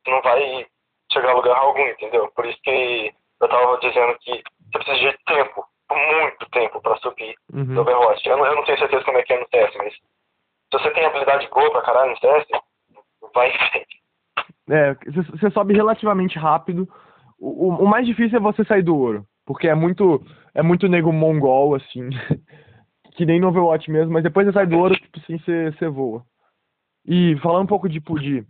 você 0.04 0.12
não 0.12 0.22
vai 0.22 0.66
chegar 1.12 1.32
a 1.32 1.36
lugar 1.36 1.58
algum, 1.58 1.88
entendeu? 1.88 2.32
Por 2.36 2.46
isso 2.46 2.60
que 2.64 3.14
eu 3.42 3.48
tava 3.48 3.78
dizendo 3.80 4.18
que 4.20 4.44
você 4.72 4.80
precisa 4.84 5.12
de 5.12 5.18
tempo, 5.26 5.66
muito 5.92 6.50
tempo 6.52 6.82
pra 6.82 6.96
subir 6.98 7.36
no 7.52 7.62
Uhum. 7.74 7.80
Overwatch. 7.82 8.28
Eu 8.28 8.38
não, 8.38 8.46
eu 8.46 8.56
não 8.56 8.64
tenho 8.66 8.78
certeza 8.80 9.04
como 9.06 9.18
é 9.18 9.24
que 9.24 9.34
é 9.34 9.40
no 9.40 9.48
CS, 9.50 9.76
mas 9.78 9.94
se 9.94 10.00
você 10.74 10.92
tem 10.92 11.06
habilidade 11.06 11.48
boa 11.50 11.72
pra 11.72 11.82
caralho 11.82 12.12
no 12.12 12.18
CS, 12.18 12.46
vai 13.34 13.50
em 13.50 13.58
frente. 13.72 13.98
É, 14.70 14.94
você 15.32 15.50
sobe 15.52 15.74
relativamente 15.74 16.38
rápido. 16.38 16.88
O, 17.40 17.68
o- 17.68 17.84
o 17.84 17.88
mais 17.88 18.06
difícil 18.06 18.38
é 18.38 18.42
você 18.42 18.64
sair 18.66 18.84
do 18.84 18.98
ouro. 18.98 19.26
Porque 19.46 19.68
é 19.68 19.76
muito. 19.76 20.22
É 20.54 20.62
muito 20.62 20.88
nego 20.90 21.14
mongol, 21.14 21.76
assim. 21.76 22.10
que 23.16 23.26
nem 23.26 23.40
no 23.40 23.48
Overwatch 23.48 23.90
mesmo, 23.90 24.12
mas 24.14 24.24
depois 24.24 24.46
você 24.46 24.54
sai 24.54 24.68
do 24.68 24.78
ouro, 24.78 24.94
tipo 24.96 25.20
assim, 25.20 25.38
você, 25.40 25.72
você 25.72 25.88
voa. 25.88 26.24
E 27.06 27.36
falando 27.38 27.64
um 27.64 27.68
pouco 27.68 27.88
tipo, 27.90 28.20
de, 28.20 28.46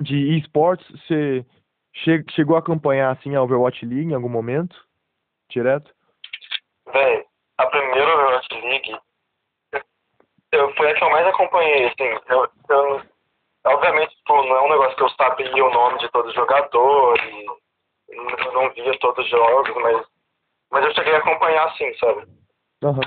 de 0.00 0.38
esportes, 0.38 0.84
você 0.90 1.44
che, 1.92 2.24
chegou 2.30 2.56
a 2.56 2.60
acompanhar 2.60 3.10
assim 3.12 3.34
a 3.36 3.42
Overwatch 3.42 3.84
League 3.84 4.10
em 4.10 4.14
algum 4.14 4.28
momento? 4.30 4.74
Direto? 5.50 5.93
Véi, 6.94 7.26
a 7.58 7.66
primeira 7.66 8.14
Overwatch 8.14 8.54
League 8.54 8.96
eu, 10.52 10.72
foi 10.76 10.90
a 10.90 10.94
que 10.94 11.02
eu 11.02 11.10
mais 11.10 11.26
acompanhei, 11.26 11.88
assim. 11.88 12.20
Eu, 12.28 12.48
eu, 12.68 13.02
obviamente, 13.66 14.16
tipo, 14.16 14.34
não 14.44 14.56
é 14.56 14.62
um 14.62 14.70
negócio 14.70 14.96
que 14.96 15.02
eu 15.02 15.08
sabia 15.10 15.64
o 15.64 15.72
nome 15.72 15.98
de 15.98 16.08
todo 16.10 16.32
jogador 16.32 17.18
e 17.18 17.46
eu 18.08 18.52
não 18.52 18.70
via 18.70 18.96
todos 19.00 19.24
os 19.24 19.30
jogos, 19.30 19.74
mas, 19.82 20.06
mas 20.70 20.84
eu 20.84 20.94
cheguei 20.94 21.16
a 21.16 21.18
acompanhar 21.18 21.66
assim, 21.66 21.92
sabe? 21.94 22.26
Aham. 22.84 23.00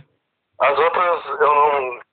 As 0.59 0.77
outras 0.77 1.25
eu 1.39 1.55
não. 1.55 2.07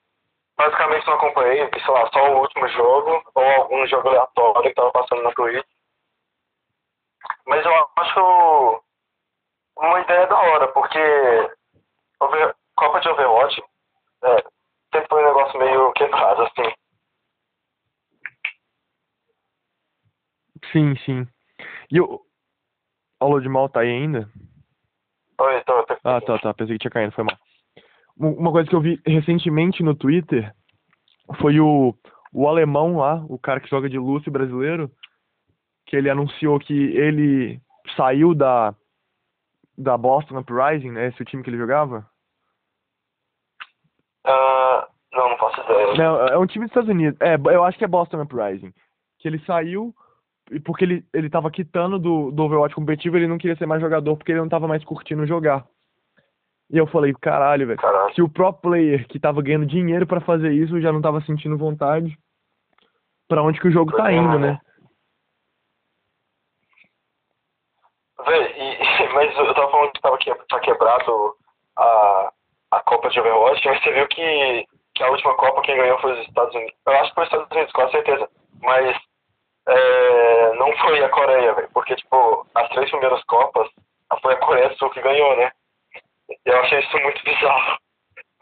Basicamente 0.56 1.04
não 1.08 1.14
acompanhei, 1.14 1.68
sei 1.68 1.92
lá, 1.92 2.08
só 2.12 2.30
o 2.30 2.42
último 2.42 2.68
jogo 2.68 3.24
ou 3.34 3.44
algum 3.44 3.84
jogo 3.88 4.08
aleatório 4.08 4.62
que 4.62 4.74
tava 4.76 4.92
passando 4.92 5.24
na 5.24 5.32
Twitch. 5.32 5.66
Mas 7.44 7.66
eu 7.66 7.88
acho 7.96 8.82
uma 9.76 10.00
ideia 10.00 10.28
da 10.28 10.38
hora, 10.38 10.68
porque 10.68 11.00
Over- 12.24 12.54
Copa 12.76 13.00
de 13.00 13.08
Overwatch 13.08 13.62
é, 14.24 14.36
sempre 14.92 15.08
foi 15.08 15.22
um 15.22 15.26
negócio 15.26 15.58
meio 15.58 15.92
quebrado, 15.92 16.42
assim. 16.42 16.72
Sim, 20.72 20.96
sim. 21.04 21.26
E 21.90 22.00
o. 22.00 22.20
Aula 23.20 23.40
de 23.40 23.48
mal 23.48 23.68
tá 23.68 23.80
aí 23.80 23.90
ainda? 23.90 24.28
Oi, 25.40 25.60
tô, 25.64 25.82
tô... 25.84 25.96
Ah, 26.04 26.20
tá, 26.20 26.38
tá. 26.38 26.52
Pensei 26.54 26.74
que 26.76 26.80
tinha 26.82 26.90
caído, 26.90 27.12
foi 27.12 27.24
mal. 27.24 27.36
Um- 28.18 28.36
Uma 28.38 28.52
coisa 28.52 28.68
que 28.68 28.74
eu 28.76 28.80
vi 28.80 29.00
recentemente 29.06 29.82
no 29.82 29.94
Twitter 29.94 30.52
foi 31.40 31.58
o, 31.60 31.94
o 32.32 32.48
alemão 32.48 32.96
lá, 32.98 33.24
o 33.28 33.38
cara 33.38 33.60
que 33.60 33.68
joga 33.68 33.88
de 33.88 33.98
Lúcio 33.98 34.30
brasileiro, 34.30 34.90
que 35.86 35.96
ele 35.96 36.10
anunciou 36.10 36.58
que 36.58 36.74
ele 36.96 37.60
saiu 37.96 38.34
da, 38.34 38.74
da 39.76 39.96
Boston 39.96 40.38
Uprising, 40.38 40.90
né? 40.90 41.08
Esse 41.08 41.20
é 41.20 41.22
o 41.22 41.26
time 41.26 41.42
que 41.42 41.50
ele 41.50 41.58
jogava? 41.58 42.08
Ah, 44.24 44.88
não, 45.12 45.30
não 45.30 45.38
faço 45.38 45.60
ideia. 45.60 45.94
Não, 45.94 46.26
é 46.26 46.38
um 46.38 46.46
time 46.46 46.64
dos 46.64 46.70
Estados 46.70 46.90
Unidos. 46.90 47.20
É, 47.20 47.34
eu 47.34 47.64
acho 47.64 47.78
que 47.78 47.84
é 47.84 47.88
Boston 47.88 48.22
Uprising. 48.22 48.72
Que 49.18 49.28
ele 49.28 49.38
saiu 49.40 49.94
porque 50.64 50.84
ele, 50.84 51.04
ele 51.12 51.30
tava 51.30 51.50
quitando 51.50 51.98
do, 51.98 52.30
do 52.30 52.42
Overwatch 52.42 52.74
competitivo, 52.74 53.16
ele 53.16 53.26
não 53.26 53.38
queria 53.38 53.56
ser 53.56 53.66
mais 53.66 53.80
jogador 53.80 54.16
porque 54.16 54.32
ele 54.32 54.40
não 54.40 54.48
tava 54.48 54.68
mais 54.68 54.84
curtindo 54.84 55.26
jogar. 55.26 55.64
E 56.70 56.78
eu 56.78 56.86
falei, 56.86 57.14
caralho, 57.14 57.66
velho. 57.66 57.80
Se 58.14 58.22
o 58.22 58.28
pro 58.28 58.52
player 58.52 59.06
que 59.06 59.18
tava 59.18 59.42
ganhando 59.42 59.66
dinheiro 59.66 60.06
pra 60.06 60.20
fazer 60.20 60.52
isso 60.52 60.80
já 60.80 60.92
não 60.92 61.00
tava 61.00 61.20
sentindo 61.22 61.56
vontade, 61.56 62.18
pra 63.28 63.42
onde 63.42 63.60
que 63.60 63.68
o 63.68 63.70
jogo 63.70 63.92
tá 63.96 64.12
indo, 64.12 64.38
né? 64.38 64.58
Véi, 68.26 68.52
e, 68.56 69.08
mas 69.14 69.36
eu 69.36 69.54
tava 69.54 69.70
falando 69.70 69.92
que 69.92 70.00
tava 70.00 70.18
que, 70.18 70.34
tá 70.34 70.60
quebrado 70.60 71.36
a, 71.76 72.32
a 72.76 72.80
Copa 72.82 73.08
de 73.10 73.20
Overwatch, 73.20 73.62
você 73.68 73.92
viu 73.92 74.06
que, 74.08 74.66
que 74.94 75.02
a 75.02 75.10
última 75.10 75.34
Copa 75.36 75.62
quem 75.62 75.76
ganhou 75.76 75.98
foi 76.00 76.12
os 76.12 76.26
Estados 76.26 76.54
Unidos. 76.54 76.74
Eu 76.86 76.92
acho 76.92 77.08
que 77.10 77.14
foi 77.14 77.24
os 77.24 77.28
Estados 77.30 77.50
Unidos, 77.52 77.72
com 77.72 77.88
certeza. 77.90 78.28
Mas 78.62 78.96
é, 79.68 80.52
não 80.54 80.72
foi 80.78 81.02
a 81.04 81.08
Coreia, 81.08 81.54
velho. 81.54 81.68
Porque, 81.72 81.94
tipo, 81.96 82.46
as 82.54 82.68
três 82.70 82.90
primeiras 82.90 83.22
Copas 83.24 83.68
foi 84.22 84.34
a 84.34 84.38
Coreia 84.38 84.68
do 84.68 84.76
Sul 84.76 84.90
que 84.90 85.02
ganhou, 85.02 85.36
né? 85.36 85.50
Eu 86.44 86.58
achei 86.60 86.78
isso 86.80 86.98
muito 87.00 87.22
bizarro. 87.24 87.78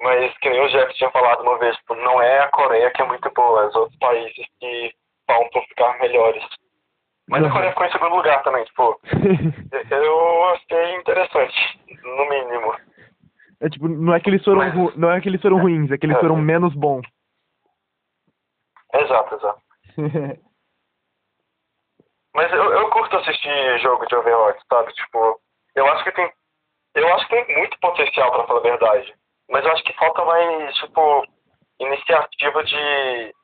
Mas, 0.01 0.37
que 0.39 0.51
nem 0.51 0.61
o 0.61 0.69
Jeff 0.69 0.93
tinha 0.95 1.11
falado 1.11 1.43
uma 1.43 1.59
vez, 1.59 1.77
tipo, 1.77 1.95
não 1.95 2.21
é 2.21 2.41
a 2.41 2.49
Coreia 2.49 2.91
que 2.91 3.03
é 3.03 3.05
muito 3.07 3.31
boa, 3.31 3.63
é 3.63 3.67
os 3.69 3.75
outros 3.77 3.99
países 3.99 4.47
que 4.61 4.93
Spawn 5.23 5.49
pra 5.51 5.63
ficar 5.63 5.99
melhores. 6.01 6.45
Mas 7.29 7.43
a 7.43 7.47
Uhum. 7.47 7.53
Coreia 7.53 7.71
ficou 7.71 7.87
em 7.87 7.93
segundo 7.93 8.17
lugar 8.17 8.43
também, 8.43 8.65
tipo, 8.65 9.01
eu 9.91 10.45
achei 10.49 10.97
interessante, 10.97 11.81
no 12.03 12.29
mínimo. 12.29 12.75
É 13.63 13.69
tipo, 13.71 13.89
não 13.89 14.15
é 14.15 14.21
que 14.21 14.29
eles 14.31 14.45
foram, 14.45 14.59
Mas- 14.59 14.97
não 14.97 15.11
é 15.11 15.21
que 15.21 15.29
eles 15.29 15.41
foram 15.41 15.59
ruins, 15.61 15.91
é 15.91 15.97
que 15.99 16.05
eles 16.07 16.17
É. 16.17 16.21
foram 16.21 16.37
menos 16.37 16.75
bons. 16.75 17.07
Exato, 18.95 19.35
exato. 19.37 19.63
Mas 22.35 22.51
eu, 22.53 22.73
eu 22.73 22.91
curto 22.91 23.17
assistir 23.19 23.79
jogo 23.81 24.07
de 24.07 24.15
Overwatch, 24.17 24.63
sabe? 24.69 24.93
Tipo, 24.95 25.39
eu 25.75 25.87
acho 25.89 26.05
que 26.05 26.13
tem. 26.13 26.33
Eu 26.95 27.09
acho 27.15 27.27
que 27.29 27.45
tem 27.45 27.57
muito 27.59 27.79
potencial, 27.81 28.31
pra 28.33 28.47
falar 28.47 28.61
a 28.61 28.63
verdade. 28.63 29.15
Mas 29.51 29.65
eu 29.65 29.73
acho 29.73 29.83
que 29.85 29.93
falta 29.95 30.25
mais, 30.25 30.75
tipo, 30.77 31.27
iniciativa 31.81 32.65
de. 32.65 33.35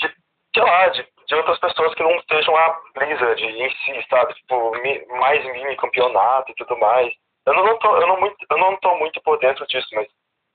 de 0.00 0.14
sei 0.54 0.62
lá, 0.62 0.88
de, 0.88 1.06
de 1.26 1.34
outras 1.34 1.58
pessoas 1.60 1.94
que 1.94 2.02
não 2.02 2.18
sejam 2.30 2.56
a 2.56 2.80
Blizzard 2.94 3.42
em 3.44 3.70
si, 3.70 4.06
sabe? 4.08 4.34
Tipo, 4.34 4.70
mi- 4.82 5.04
mais 5.18 5.44
mini 5.52 5.76
campeonato 5.76 6.50
e 6.50 6.54
tudo 6.54 6.78
mais. 6.78 7.12
Eu 7.48 7.64
não 7.64 7.78
tô, 7.78 7.96
eu 7.96 8.06
não 8.06 8.20
muito, 8.20 8.36
eu 8.50 8.58
não 8.58 8.76
tô 8.78 8.96
muito 8.98 9.20
por 9.22 9.38
dentro 9.38 9.66
disso, 9.66 9.88
mas, 9.92 10.06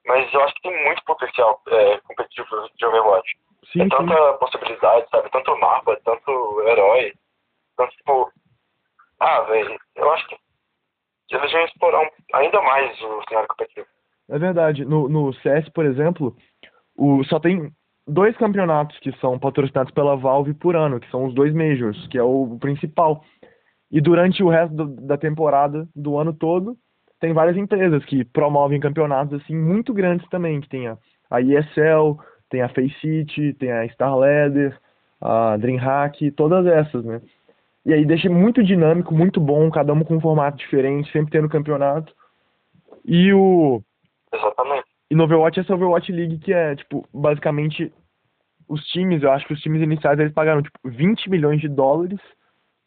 mas 0.06 0.34
eu 0.34 0.42
acho 0.44 0.54
que 0.56 0.62
tem 0.62 0.84
muito 0.86 1.04
potencial 1.06 1.62
é, 1.68 1.98
competitivo 2.02 2.48
de 2.76 2.86
Overwatch. 2.86 3.36
sim, 3.72 3.82
É 3.82 3.84
sim. 3.84 3.90
tanta 3.90 4.34
possibilidade, 4.34 5.10
sabe? 5.10 5.30
Tanto 5.32 5.58
mapa, 5.58 5.98
tanto 6.06 6.62
herói. 6.68 7.14
Então, 7.74 7.88
tipo. 7.90 8.32
Ah, 9.20 9.42
velho, 9.42 9.78
eu 9.96 10.12
acho 10.12 10.28
que 10.28 10.38
eles 11.32 11.52
vão 11.52 11.66
explorar 11.66 12.02
um- 12.02 12.10
ainda 12.38 12.62
mais 12.62 13.02
o 13.02 13.22
cenário 13.28 13.48
competitivo. 13.48 13.88
É 14.30 14.38
verdade. 14.38 14.86
No, 14.86 15.08
no 15.10 15.34
CS, 15.34 15.70
por 15.70 15.86
exemplo, 15.86 16.36
o, 16.96 17.24
só 17.24 17.40
tem 17.40 17.72
dois 18.08 18.36
campeonatos 18.38 18.98
que 19.00 19.12
são 19.20 19.40
patrocinados 19.40 19.94
pela 19.94 20.16
Valve 20.18 20.54
por 20.54 20.76
ano, 20.76 21.00
que 21.00 21.10
são 21.10 21.26
os 21.26 21.34
dois 21.34 21.54
Majors, 21.54 22.08
que 22.08 22.18
é 22.18 22.24
o 22.24 22.58
principal. 22.60 23.24
E 23.94 24.02
durante 24.02 24.44
o 24.44 24.50
resto 24.50 24.76
do- 24.76 24.96
da 25.06 25.16
temporada, 25.20 25.88
do 25.96 26.18
ano 26.18 26.34
todo, 26.34 26.76
tem 27.20 27.32
várias 27.32 27.56
empresas 27.56 28.04
que 28.06 28.26
promovem 28.26 28.80
campeonatos 28.80 29.40
assim 29.40 29.56
muito 29.56 29.94
grandes 29.94 30.28
também, 30.30 30.60
que 30.60 30.68
tem 30.68 30.88
a, 30.88 30.98
a 31.30 31.40
ESL, 31.40 32.18
tem 32.50 32.64
a 32.64 32.70
Faceit, 32.70 33.54
tem 33.54 33.72
a 33.72 33.88
Star 33.90 34.18
Leather, 34.18 34.76
a 35.22 35.56
DreamHack, 35.58 36.32
todas 36.32 36.66
essas, 36.66 37.06
né? 37.06 37.22
E 37.86 37.94
aí 37.94 38.04
deixa 38.04 38.28
muito 38.32 38.64
dinâmico, 38.64 39.14
muito 39.14 39.40
bom, 39.40 39.70
cada 39.70 39.94
um 39.94 40.04
com 40.04 40.16
um 40.16 40.22
formato 40.22 40.58
diferente, 40.58 41.12
sempre 41.12 41.32
tendo 41.32 41.48
campeonato. 41.48 42.12
E 43.06 43.32
o 43.32 43.80
Exatamente. 44.34 44.86
e 45.12 45.16
no 45.16 45.26
Overwatch, 45.26 45.60
essa 45.60 45.76
Overwatch 45.76 46.12
League 46.12 46.40
que 46.40 46.52
é, 46.52 46.76
tipo, 46.76 47.08
basicamente, 47.14 47.94
os 48.68 48.84
times, 48.88 49.22
eu 49.22 49.32
acho 49.32 49.46
que 49.46 49.54
os 49.54 49.62
times 49.62 49.84
iniciais 49.84 50.20
eles 50.20 50.34
pagaram, 50.34 50.64
tipo, 50.64 50.80
20 50.84 51.30
milhões 51.30 51.62
de 51.62 51.68
dólares 51.68 52.20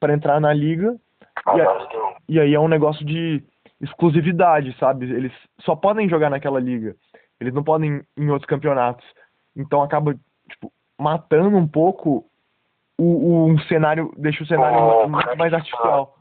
para 0.01 0.13
entrar 0.15 0.41
na 0.41 0.53
liga, 0.53 0.97
A 1.45 1.57
E 1.57 1.61
a- 1.61 2.17
e 2.29 2.41
aí 2.41 2.55
é 2.55 2.61
um 2.61 2.69
negócio 2.69 3.05
de 3.05 3.43
exclusividade, 3.81 4.77
sabe? 4.79 5.07
Eles 5.07 5.33
só 5.61 5.77
podem 5.77 6.09
jogar 6.09 6.31
naquela 6.31 6.59
liga, 6.59 6.97
eles 7.41 7.53
não 7.55 7.63
podem 7.63 7.97
ir 7.97 8.07
em 8.17 8.31
outros 8.31 8.49
campeonatos. 8.49 9.05
Então 9.55 9.83
acaba, 9.83 10.15
tipo, 10.49 10.73
matando 10.99 11.57
um 11.57 11.69
pouco 11.69 12.25
o, 12.99 13.05
o 13.05 13.47
um 13.47 13.59
cenário, 13.61 14.13
deixa 14.17 14.43
o 14.43 14.47
cenário 14.47 14.79
Oh, 14.79 15.09
muito 15.09 15.37
mais 15.37 15.53
artificial. 15.53 16.17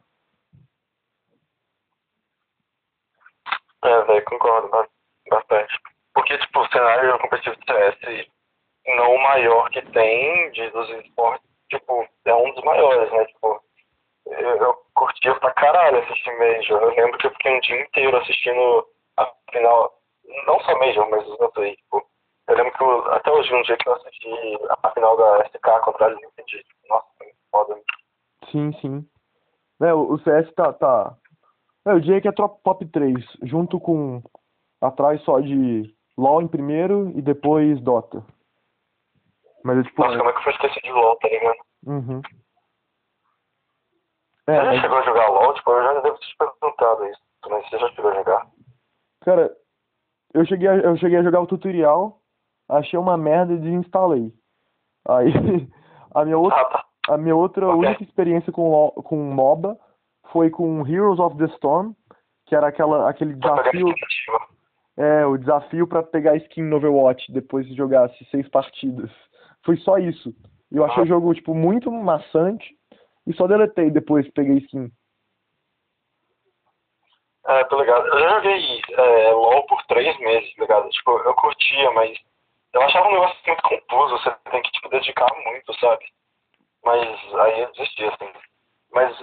É, 3.83 4.01
velho, 4.03 4.25
concordo 4.25 4.69
ba- 4.69 4.87
bastante. 5.29 5.73
Porque, 6.13 6.37
tipo, 6.37 6.59
o 6.59 6.67
cenário 6.69 7.17
competitivo 7.19 7.55
de 7.57 7.65
CS, 7.65 8.27
não 8.97 9.15
o 9.15 9.23
maior 9.23 9.69
que 9.69 9.81
tem 9.91 10.51
de, 10.51 10.69
dos 10.71 10.89
esportes, 10.89 11.47
tipo, 11.69 12.05
é 12.25 12.33
um 12.35 12.53
dos 12.53 12.63
maiores, 12.63 13.11
né? 13.11 13.25
Tipo, 13.25 13.61
eu, 14.27 14.75
curtia 14.93 15.35
pra 15.35 15.53
caralho 15.53 15.99
assistir 15.99 16.37
Major. 16.37 16.81
Eu 16.81 16.89
lembro 16.89 17.17
que 17.17 17.27
eu 17.27 17.31
fiquei 17.31 17.55
um 17.55 17.59
dia 17.61 17.81
inteiro 17.81 18.17
assistindo 18.17 18.87
a 19.17 19.31
final, 19.51 19.93
não 20.47 20.59
só 20.61 20.77
Major, 20.79 21.09
mas 21.09 21.27
os 21.27 21.39
outros 21.39 21.65
aí, 21.65 21.75
tipo. 21.75 22.03
Eu 22.47 22.57
lembro 22.57 22.73
que 22.73 22.83
eu, 22.83 23.11
até 23.11 23.31
hoje, 23.31 23.55
um 23.55 23.61
dia 23.63 23.75
que 23.75 23.89
eu 23.89 23.93
assisti 23.93 24.29
a 24.69 24.91
final 24.91 25.17
da 25.17 25.45
SK 25.45 25.81
contra 25.83 26.05
a 26.05 26.09
Liquid, 26.09 26.63
nossa, 26.87 27.07
foi 27.17 27.27
foda. 27.51 27.81
Sim, 28.51 28.71
sim. 28.73 29.09
É, 29.81 29.93
o 29.93 30.17
CS 30.19 30.53
tá, 30.53 30.71
tá. 30.73 31.15
É, 31.87 31.91
eu 31.91 31.99
diria 31.99 32.21
que 32.21 32.27
é 32.27 32.31
top, 32.31 32.61
top 32.63 32.85
3, 32.85 33.15
junto 33.43 33.79
com. 33.79 34.21
Atrás 34.81 35.21
só 35.23 35.39
de 35.39 35.95
LoL 36.17 36.41
em 36.41 36.47
primeiro 36.47 37.11
e 37.15 37.21
depois 37.21 37.81
Dota. 37.81 38.23
Mas 39.63 39.79
é 39.79 39.83
tipo. 39.83 40.03
Nossa, 40.03 40.17
como 40.17 40.29
é 40.29 40.33
que 40.33 40.39
eu 40.39 40.43
fui 40.43 40.51
esquecer 40.51 40.81
de 40.81 40.91
LoL, 40.91 41.15
tá 41.17 41.27
ligado? 41.27 41.57
Uhum. 41.87 42.21
Você 44.45 44.51
É, 44.51 44.55
já 44.57 44.65
mas, 44.65 44.81
chegou 44.81 44.97
a 44.97 45.01
jogar 45.01 45.27
LoL? 45.29 45.53
Tipo, 45.55 45.71
eu 45.71 45.83
já 45.83 46.01
devo 46.01 46.17
ter 46.19 46.25
te 46.27 46.37
perguntado 46.37 47.05
isso, 47.07 47.21
mas 47.49 47.69
você 47.69 47.79
já 47.79 47.89
chegou 47.89 48.11
a 48.11 48.15
jogar? 48.15 48.47
cara, 49.21 49.51
eu 50.33 50.45
cheguei, 50.45 50.67
a, 50.67 50.75
eu 50.75 50.95
cheguei 50.97 51.17
a 51.17 51.23
jogar 51.23 51.41
o 51.41 51.47
tutorial, 51.47 52.19
achei 52.69 52.99
uma 52.99 53.17
merda 53.17 53.53
e 53.53 53.57
desinstalei. 53.57 54.31
Aí, 55.07 55.31
a 56.13 56.23
minha 56.25 56.37
outra, 56.37 56.59
Ah, 56.61 56.65
tá. 56.65 56.85
a 57.09 57.17
minha 57.17 57.35
outra 57.35 57.67
Ok. 57.67 57.79
única 57.87 58.03
experiência 58.03 58.51
com, 58.51 58.69
LoL- 58.69 58.91
com 59.03 59.15
MOBA 59.17 59.77
foi 60.31 60.49
com 60.49 60.85
Heroes 60.87 61.19
of 61.19 61.37
the 61.37 61.45
Storm, 61.55 61.93
que 62.45 62.55
era 62.55 62.67
aquela, 62.67 63.09
aquele 63.09 63.33
desafio. 63.33 63.87
É, 64.97 65.25
o 65.25 65.37
desafio 65.37 65.87
pra 65.87 66.03
pegar 66.03 66.35
skin 66.37 66.63
no 66.63 66.77
Overwatch 66.77 67.31
depois 67.31 67.67
de 67.67 67.75
jogasse 67.75 68.23
seis 68.31 68.47
partidas. 68.49 69.11
Foi 69.65 69.75
só 69.77 69.97
isso. 69.97 70.33
Eu 70.71 70.85
achei 70.85 71.01
Ah. 71.01 71.05
o 71.05 71.07
jogo, 71.07 71.33
tipo, 71.33 71.53
muito 71.53 71.91
maçante 71.91 72.75
e 73.27 73.33
só 73.33 73.47
deletei 73.47 73.89
depois 73.89 74.29
peguei 74.31 74.57
skin. 74.57 74.91
É, 77.47 77.63
tô 77.65 77.79
ligado. 77.79 78.07
Eu 78.07 78.19
já 78.19 78.29
joguei 78.35 78.81
é, 78.97 79.31
LOL 79.31 79.65
por 79.67 79.83
três 79.85 80.17
meses, 80.19 80.53
tá 80.55 80.61
ligado? 80.63 80.89
Tipo, 80.89 81.11
eu 81.19 81.33
curtia, 81.35 81.91
mas 81.91 82.17
eu 82.73 82.81
achava 82.81 83.07
um 83.07 83.13
negócio 83.13 83.37
muito 83.45 83.61
confuso, 83.61 84.17
você 84.17 84.35
tem 84.51 84.61
que, 84.61 84.71
tipo, 84.71 84.89
dedicar 84.89 85.27
muito, 85.45 85.79
sabe? 85.79 86.05
Mas 86.83 87.01
aí 87.35 87.61
eu 87.61 87.71
desisti, 87.73 88.03
assim. 88.05 88.31
Mas, 88.91 89.15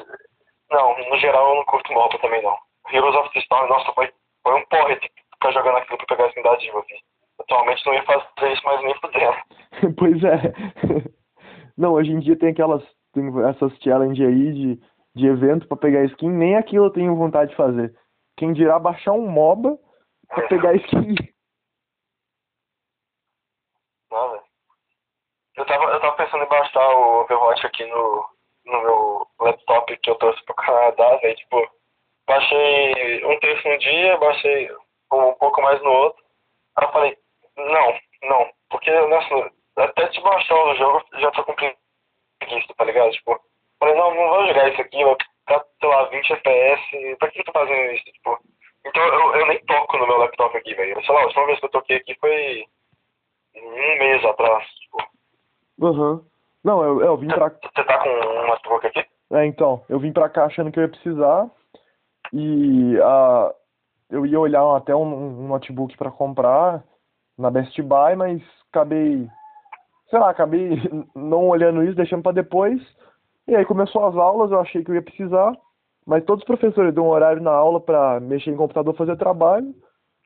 não, 0.70 0.96
no 1.10 1.16
geral 1.18 1.48
eu 1.50 1.56
não 1.56 1.64
curto 1.64 1.92
MOBA 1.92 2.18
também, 2.18 2.42
não. 2.42 2.56
Heroes 2.92 3.16
of 3.16 3.32
the 3.32 3.40
Storm, 3.40 3.68
nossa, 3.68 3.92
foi, 3.92 4.12
foi 4.42 4.54
um 4.54 4.66
porre 4.66 4.96
de 4.96 5.10
ficar 5.34 5.52
jogando 5.52 5.78
aquilo 5.78 5.98
pra 5.98 6.06
pegar 6.16 6.26
a 6.26 6.42
da 6.42 6.56
diva, 6.56 6.78
assim. 6.78 6.98
Atualmente 7.40 7.86
não 7.86 7.94
ia 7.94 8.04
fazer 8.04 8.52
isso 8.52 8.64
mais 8.64 8.82
nem 8.82 8.94
fudendo. 9.00 9.36
pois 9.98 10.24
é. 10.24 11.12
Não, 11.76 11.94
hoje 11.94 12.12
em 12.12 12.20
dia 12.20 12.38
tem 12.38 12.50
aquelas 12.50 12.82
tem 13.12 13.28
essas 13.48 13.72
challenge 13.82 14.24
aí 14.24 14.52
de, 14.52 14.80
de 15.14 15.26
evento 15.26 15.66
pra 15.68 15.76
pegar 15.76 16.04
skin, 16.04 16.30
nem 16.30 16.56
aquilo 16.56 16.86
eu 16.86 16.92
tenho 16.92 17.16
vontade 17.16 17.50
de 17.50 17.56
fazer. 17.56 17.94
Quem 18.36 18.52
dirá 18.52 18.78
baixar 18.78 19.12
um 19.12 19.28
MOBA 19.28 19.78
pra 20.28 20.48
pegar 20.48 20.74
skin. 20.74 21.14
Não, 24.10 24.30
velho. 24.30 24.42
Eu 25.56 25.66
tava, 25.66 25.84
eu 25.84 26.00
tava 26.00 26.16
pensando 26.16 26.44
em 26.44 26.48
baixar 26.48 26.88
o 26.88 27.22
Overwatch 27.22 27.66
aqui 27.66 27.84
no, 27.86 28.26
no 28.66 28.82
meu 28.82 29.26
laptop 29.40 29.96
que 29.98 30.10
eu 30.10 30.14
trouxe 30.16 30.42
pro 30.44 30.54
Canadá, 30.54 31.16
velho. 31.16 31.36
Tipo, 31.36 31.70
baixei 32.26 33.24
um 33.24 33.38
terço 33.40 33.68
num 33.68 33.78
dia, 33.78 34.16
baixei 34.18 34.70
um 35.12 35.34
pouco 35.34 35.60
mais 35.62 35.82
no 35.82 35.90
outro. 35.90 36.22
Aí 36.76 36.86
eu 36.86 36.92
falei, 36.92 37.18
não, 37.56 38.00
não, 38.22 38.50
porque 38.70 38.90
nossa, 38.90 39.50
até 39.76 40.08
te 40.08 40.20
baixar 40.22 40.54
o 40.54 40.74
jogo 40.74 41.04
já 41.18 41.30
tô 41.32 41.44
com 41.44 41.54
preguiça, 42.46 42.74
tá 42.76 42.84
ligado? 42.84 43.10
Tipo, 43.12 43.40
falei, 43.78 43.94
não, 43.94 44.14
não 44.14 44.28
vou 44.28 44.46
jogar 44.46 44.68
isso 44.68 44.80
aqui, 44.80 45.04
vai 45.04 45.16
ficar, 45.16 45.64
sei 45.80 45.88
lá, 45.88 46.04
20 46.04 46.32
FPS, 46.32 47.16
pra 47.18 47.30
que 47.30 47.40
eu 47.40 47.44
tô 47.44 47.52
fazendo 47.52 47.92
isso? 47.92 48.04
Tipo, 48.04 48.38
então 48.86 49.02
eu, 49.02 49.36
eu 49.36 49.46
nem 49.46 49.64
toco 49.64 49.96
no 49.98 50.06
meu 50.06 50.18
laptop 50.18 50.56
aqui, 50.56 50.74
velho. 50.74 51.04
Sei 51.04 51.14
lá, 51.14 51.22
a 51.22 51.24
última 51.24 51.46
vez 51.46 51.58
que 51.60 51.66
eu 51.66 51.70
toquei 51.70 51.96
aqui 51.96 52.16
foi 52.20 52.64
um 53.56 53.98
mês 53.98 54.24
atrás. 54.24 54.66
Tipo, 54.66 55.86
Aham. 55.86 56.24
Não, 56.64 56.84
eu, 56.84 57.00
eu 57.02 57.16
vim 57.16 57.28
pra. 57.28 57.48
você 57.48 57.84
tá 57.84 57.98
com 57.98 58.08
um 58.08 58.46
notebook 58.46 58.86
aqui? 58.86 59.04
É, 59.32 59.46
então, 59.46 59.84
eu 59.88 59.98
vim 59.98 60.12
pra 60.12 60.28
cá 60.28 60.44
achando 60.44 60.70
que 60.70 60.78
eu 60.78 60.84
ia 60.84 60.88
precisar 60.88 61.50
e 62.32 62.98
ah, 63.02 63.52
eu 64.10 64.24
ia 64.26 64.38
olhar 64.38 64.76
até 64.76 64.94
um, 64.94 65.42
um 65.44 65.48
notebook 65.48 65.96
pra 65.96 66.10
comprar 66.10 66.84
na 67.36 67.50
Best 67.50 67.80
Buy, 67.82 68.14
mas 68.16 68.42
acabei, 68.70 69.26
sei 70.12 70.18
lá, 70.18 70.28
acabei 70.28 70.68
não 71.16 71.48
olhando 71.48 71.82
isso, 71.82 71.96
deixando 71.96 72.22
pra 72.22 72.32
depois. 72.32 72.80
E 73.48 73.56
aí 73.56 73.64
começou 73.64 74.06
as 74.06 74.14
aulas, 74.14 74.52
eu 74.52 74.60
achei 74.60 74.84
que 74.84 74.90
eu 74.90 74.94
ia 74.94 75.02
precisar, 75.02 75.52
mas 76.06 76.24
todos 76.24 76.42
os 76.42 76.46
professores 76.46 76.94
dão 76.94 77.06
um 77.06 77.10
horário 77.10 77.42
na 77.42 77.50
aula 77.50 77.80
pra 77.80 78.20
mexer 78.20 78.50
em 78.50 78.56
computador, 78.56 78.94
fazer 78.94 79.16
trabalho, 79.16 79.74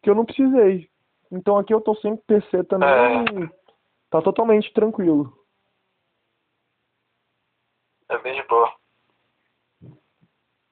que 0.03 0.11
eu 0.11 0.15
não 0.15 0.25
precisei. 0.25 0.89
Então 1.31 1.57
aqui 1.57 1.73
eu 1.73 1.81
tô 1.81 1.95
sem 1.95 2.17
PC 2.17 2.65
também, 2.65 3.45
e 3.45 3.51
tá 4.11 4.21
totalmente 4.21 4.73
tranquilo. 4.73 5.33
É 8.09 8.19
bem 8.19 8.35
de 8.35 8.43
boa. 8.49 8.73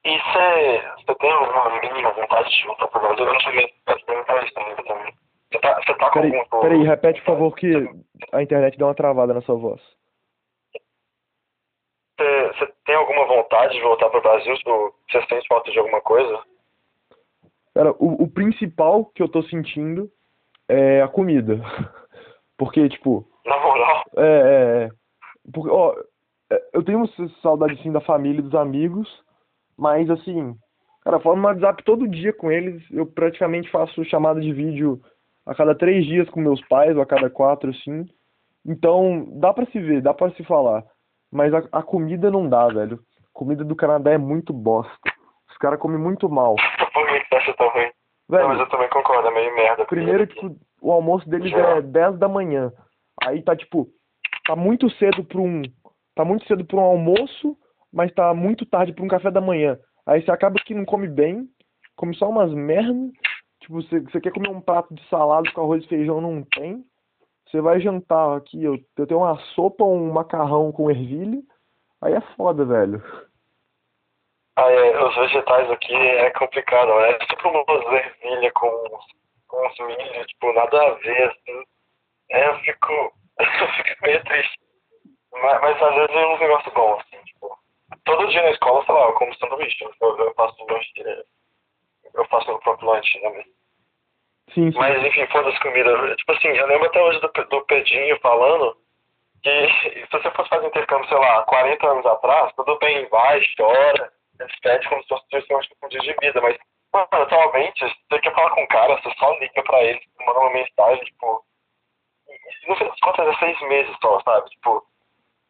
E 0.05 0.19
você, 0.19 0.83
você 0.97 1.15
tem 1.15 1.31
alguma 1.31 1.79
mínima 1.79 2.11
vontade 2.11 2.49
de 2.49 2.65
voltar 2.67 2.87
pro 2.87 2.99
Brasil? 3.01 3.25
Eu 3.25 3.33
não 3.33 3.39
cheguei 3.39 3.73
a 3.87 3.95
te 3.95 4.05
perguntar 4.05 4.45
isso 4.45 4.59
ainda 4.59 4.83
também. 4.83 5.14
Você 5.65 5.73
tá, 5.73 5.81
você 5.81 5.93
tá 5.95 6.09
com 6.11 6.21
Peraí, 6.21 6.37
algum... 6.37 6.59
peraí, 6.61 6.83
repete 6.83 7.19
por 7.21 7.33
favor 7.33 7.55
que 7.55 7.89
a 8.31 8.43
internet 8.43 8.77
deu 8.77 8.87
uma 8.87 8.95
travada 8.95 9.33
na 9.33 9.41
sua 9.41 9.55
voz. 9.55 9.81
você 12.17 12.71
tem 12.85 12.95
alguma 12.95 13.25
vontade 13.25 13.73
de 13.73 13.81
voltar 13.81 14.09
pro 14.09 14.21
Brasil? 14.21 14.55
Tipo, 14.57 14.93
você 15.09 15.25
sente 15.27 15.47
falta 15.47 15.71
de 15.71 15.79
alguma 15.79 16.01
coisa? 16.01 16.39
Cara, 17.73 17.91
o, 17.93 18.23
o 18.23 18.31
principal 18.31 19.05
que 19.05 19.21
eu 19.21 19.27
tô 19.27 19.41
sentindo 19.43 20.09
é 20.69 21.01
a 21.01 21.07
comida. 21.07 21.59
Porque, 22.57 22.87
tipo. 22.87 23.27
Na 23.45 23.57
moral. 23.59 24.03
É, 24.17 24.21
é, 24.21 24.85
é. 24.85 24.89
Porque, 25.51 25.69
ó, 25.69 25.93
é, 26.51 26.63
eu 26.73 26.83
tenho 26.83 27.05
saudade, 27.41 27.81
sim, 27.81 27.91
da 27.91 27.99
família 28.01 28.39
e 28.39 28.43
dos 28.43 28.55
amigos, 28.55 29.09
mas, 29.77 30.09
assim, 30.09 30.55
cara, 31.03 31.17
eu 31.17 31.21
falo 31.21 31.35
no 31.35 31.47
WhatsApp 31.47 31.83
todo 31.83 32.07
dia 32.07 32.31
com 32.31 32.49
eles, 32.51 32.81
eu 32.91 33.05
praticamente 33.05 33.69
faço 33.69 34.05
chamada 34.05 34.39
de 34.39 34.53
vídeo 34.53 35.01
a 35.45 35.53
cada 35.53 35.75
três 35.75 36.05
dias 36.05 36.29
com 36.29 36.39
meus 36.39 36.61
pais, 36.67 36.95
ou 36.95 37.01
a 37.01 37.05
cada 37.05 37.29
quatro, 37.29 37.69
assim. 37.69 38.05
Então, 38.65 39.25
dá 39.39 39.53
pra 39.53 39.65
se 39.67 39.79
ver, 39.79 40.01
dá 40.01 40.13
pra 40.13 40.31
se 40.31 40.43
falar. 40.43 40.83
Mas 41.31 41.53
a, 41.53 41.63
a 41.71 41.83
comida 41.83 42.31
não 42.31 42.49
dá, 42.49 42.67
velho. 42.67 42.99
A 43.19 43.27
comida 43.33 43.63
do 43.63 43.75
Canadá 43.75 44.11
é 44.11 44.17
muito 44.17 44.51
bosta. 44.51 44.91
Os 45.49 45.57
caras 45.57 45.79
comem 45.79 45.99
muito 45.99 46.29
mal. 46.29 46.55
Por 46.93 47.07
que 47.07 47.25
você 47.29 47.35
acha 47.35 47.53
tão 47.53 47.69
ruim? 47.69 47.91
Velho, 48.27 48.43
Não, 48.43 48.49
mas 48.49 48.59
eu 48.59 48.69
também 48.69 48.89
concordo, 48.89 49.27
é 49.27 49.31
meio 49.31 49.55
merda. 49.55 49.85
Primeiro, 49.85 50.25
tipo, 50.25 50.55
o 50.81 50.91
almoço 50.91 51.29
deles 51.29 51.53
é 51.53 51.81
10 51.81 52.17
da 52.17 52.27
manhã. 52.27 52.71
Aí 53.23 53.41
tá, 53.41 53.55
tipo, 53.55 53.87
tá 54.45 54.55
muito 54.55 54.89
cedo 54.91 55.23
pra 55.23 55.39
um. 55.39 55.61
Tá 56.15 56.25
muito 56.25 56.45
cedo 56.47 56.65
pra 56.65 56.77
um 56.77 56.81
almoço, 56.81 57.55
mas 57.93 58.13
tá 58.13 58.33
muito 58.33 58.65
tarde 58.65 58.93
pra 58.93 59.03
um 59.03 59.07
café 59.07 59.29
da 59.29 59.41
manhã. 59.41 59.77
Aí 60.07 60.23
você 60.23 60.31
acaba 60.31 60.59
que 60.59 60.73
não 60.73 60.85
come 60.85 61.07
bem, 61.07 61.47
come 61.95 62.15
só 62.15 62.29
umas 62.29 62.53
merda. 62.53 63.11
Tipo, 63.65 63.81
você, 63.81 64.21
quer 64.21 64.31
comer 64.31 64.49
um 64.49 64.61
prato 64.61 64.93
de 64.93 65.03
salada 65.09 65.51
com 65.51 65.61
arroz 65.61 65.83
e 65.83 65.87
feijão, 65.87 66.21
não 66.21 66.43
tem. 66.43 66.85
Você 67.47 67.59
vai 67.59 67.79
jantar 67.79 68.37
aqui, 68.37 68.63
eu, 68.63 68.77
eu 68.95 69.07
tenho 69.07 69.21
uma 69.21 69.37
sopa, 69.55 69.83
um 69.83 70.13
macarrão 70.13 70.71
com 70.71 70.89
ervilha. 70.89 71.41
Aí 71.99 72.13
é 72.13 72.21
foda, 72.35 72.63
velho. 72.63 73.03
Ah, 74.55 74.69
é, 74.69 75.03
os 75.03 75.15
vegetais 75.15 75.69
aqui 75.71 75.95
é 75.95 76.29
complicado, 76.31 76.93
né? 76.95 77.09
É 77.09 77.17
tipo 77.25 77.49
umas 77.49 77.93
ervilha 77.93 78.51
com, 78.53 78.99
com 79.47 79.67
uns 79.67 79.79
milho, 79.79 80.25
tipo, 80.27 80.53
nada 80.53 80.81
a 80.83 80.93
ver, 80.93 81.31
assim. 81.31 81.63
É, 82.31 82.47
eu 82.47 82.59
fico, 82.59 82.93
eu 83.39 83.67
fico 83.83 84.03
meio 84.03 84.23
triste. 84.25 84.59
Mas, 85.33 85.61
mas 85.61 85.81
às 85.81 85.95
vezes 85.95 86.15
é 86.15 86.27
um 86.27 86.37
negócio 86.37 86.71
bom, 86.73 86.99
assim, 86.99 87.23
tipo. 87.25 87.57
Todo 88.05 88.27
dia 88.27 88.43
na 88.43 88.51
escola, 88.51 88.85
sei 88.85 88.93
lá, 88.93 89.05
eu 89.07 89.13
como 89.13 89.35
sanduíche, 89.35 89.83
eu, 89.83 90.17
eu 90.17 90.33
faço 90.35 90.65
lanche, 90.69 91.25
eu 92.15 92.25
faço 92.25 92.47
meu 92.47 92.59
próprio 92.59 92.89
lanche, 92.89 93.19
né? 93.19 93.43
Sim, 94.53 94.71
sim. 94.71 94.77
Mas 94.77 95.03
enfim, 95.03 95.25
foda-se 95.27 95.59
comida. 95.59 96.15
Tipo 96.15 96.31
assim, 96.31 96.47
eu 96.47 96.67
lembro 96.67 96.87
até 96.87 97.01
hoje 97.01 97.19
do, 97.19 97.27
do 97.27 97.65
Pedinho 97.65 98.19
falando 98.19 98.77
que 99.43 99.49
se 100.05 100.11
você 100.11 100.31
fosse 100.31 100.49
fazer 100.49 100.67
intercâmbio, 100.67 101.07
sei 101.07 101.17
lá, 101.17 101.43
40 101.43 101.87
anos 101.87 102.05
atrás, 102.05 102.53
tudo 102.55 102.77
bem, 102.79 103.07
vai, 103.09 103.41
chora, 103.55 104.11
despede 104.37 104.87
como 104.89 105.01
se 105.03 105.09
fosse 105.09 105.53
um 105.53 105.59
tipo 105.59 105.89
de 105.89 106.15
vida, 106.21 106.41
mas, 106.41 106.57
mano, 106.93 107.07
atualmente, 107.11 107.85
você 108.09 108.19
quer 108.19 108.33
falar 108.33 108.51
com 108.51 108.63
um 108.63 108.67
cara, 108.67 109.01
você 109.01 109.11
só 109.17 109.31
liga 109.39 109.63
pra 109.63 109.83
ele, 109.83 110.01
manda 110.25 110.39
uma 110.39 110.53
mensagem, 110.53 111.03
tipo. 111.05 111.43
E 112.27 112.69
no 112.69 112.75
fim 112.75 112.85
das 112.85 112.99
contas 112.99 113.27
é 113.27 113.39
seis 113.39 113.61
meses 113.61 113.95
só, 114.01 114.19
sabe? 114.21 114.49
Tipo. 114.51 114.83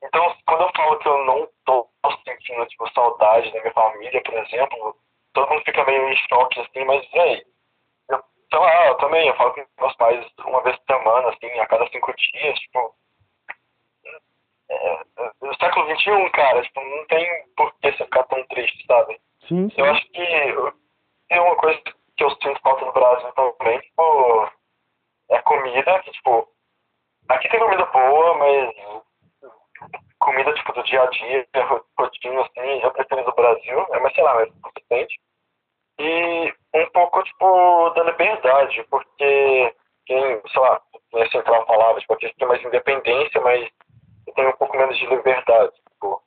Então, 0.04 0.36
quando 0.46 0.62
eu 0.62 0.72
falo 0.76 1.00
que 1.00 1.08
eu 1.08 1.26
não 1.26 1.50
tô 1.66 1.90
sentindo, 2.28 2.66
tipo, 2.68 2.88
saudade 2.94 3.52
da 3.52 3.60
minha 3.62 3.74
família, 3.74 4.22
por 4.24 4.34
exemplo, 4.36 4.96
todo 5.36 5.50
mundo 5.50 5.64
fica 5.64 5.86
meio 5.86 6.10
em 6.10 6.16
choque, 6.30 6.60
assim, 6.62 6.86
mas, 6.86 7.08
véi, 7.12 7.44
eu, 8.10 8.24
sei 8.50 8.60
lá, 8.60 8.88
eu 8.88 8.96
também, 8.96 9.28
eu 9.28 9.36
falo 9.36 9.54
com 9.54 9.66
meus 9.80 9.96
pais 9.98 10.26
uma 10.46 10.64
vez 10.64 10.76
por 10.78 10.96
semana, 10.96 11.30
assim, 11.30 11.60
a 11.60 11.68
cada 11.68 11.88
cinco 11.90 12.14
dias, 12.16 12.60
tipo, 12.60 12.96
é, 14.72 15.00
no 15.42 15.56
século 15.56 15.96
XXI, 15.96 16.30
cara, 16.32 16.62
tipo, 16.64 16.82
não 16.82 17.06
tem 17.06 17.48
por 17.56 17.72
que 17.76 17.92
você 17.92 18.04
ficar 18.06 18.24
tão 18.24 18.44
triste, 18.48 18.86
sabe? 18.88 19.20
Sim, 19.48 19.70
sim. 19.70 19.76
Eu 19.78 19.86
acho 19.86 20.06
que 20.08 20.74
tem 21.30 21.40
uma 21.40 21.56
coisa 21.58 21.80
que 22.18 22.24
eu 22.24 22.32
sinto 22.32 22.60
falta 22.62 22.86
no 22.86 22.94
Brasil 22.94 23.32
também, 23.34 23.80
tipo, 23.82 24.52
é 25.30 25.40
comida, 25.42 26.00
que, 26.00 26.12
tipo, 26.12 26.48
aqui 27.30 27.50
tem 27.50 27.60
comida 27.60 27.86
boa, 27.86 28.36
mas 28.36 29.04
comida, 30.20 30.54
tipo, 30.54 30.72
do 30.74 30.84
dia 30.84 31.04
a 31.04 31.08
dia, 31.08 31.48
rotina, 32.00 32.42
assim, 32.42 32.82
eu 32.82 32.92
prefiro 32.92 33.24
do 33.26 33.34
Brasil, 33.34 33.86
é, 33.92 34.00
mas 34.00 34.14
sei 34.14 34.24
lá, 34.24 34.34
mais 34.36 34.50
consistente. 34.62 35.20
E 35.98 36.54
um 36.74 36.90
pouco, 36.92 37.24
tipo, 37.24 37.90
da 37.92 38.04
liberdade, 38.04 38.86
porque 38.90 39.76
quem, 40.06 40.42
sei 40.48 40.62
lá, 40.62 40.82
a 41.14 41.30
central 41.30 41.66
falava, 41.66 42.00
tipo, 42.00 42.14
aqui 42.14 42.34
tem 42.38 42.48
mais 42.48 42.64
independência, 42.64 43.42
mas 43.42 43.70
tem 44.36 44.48
um 44.48 44.52
pouco 44.54 44.78
menos 44.78 44.98
de 44.98 45.06
liberdade. 45.08 45.72
Tipo, 45.90 46.22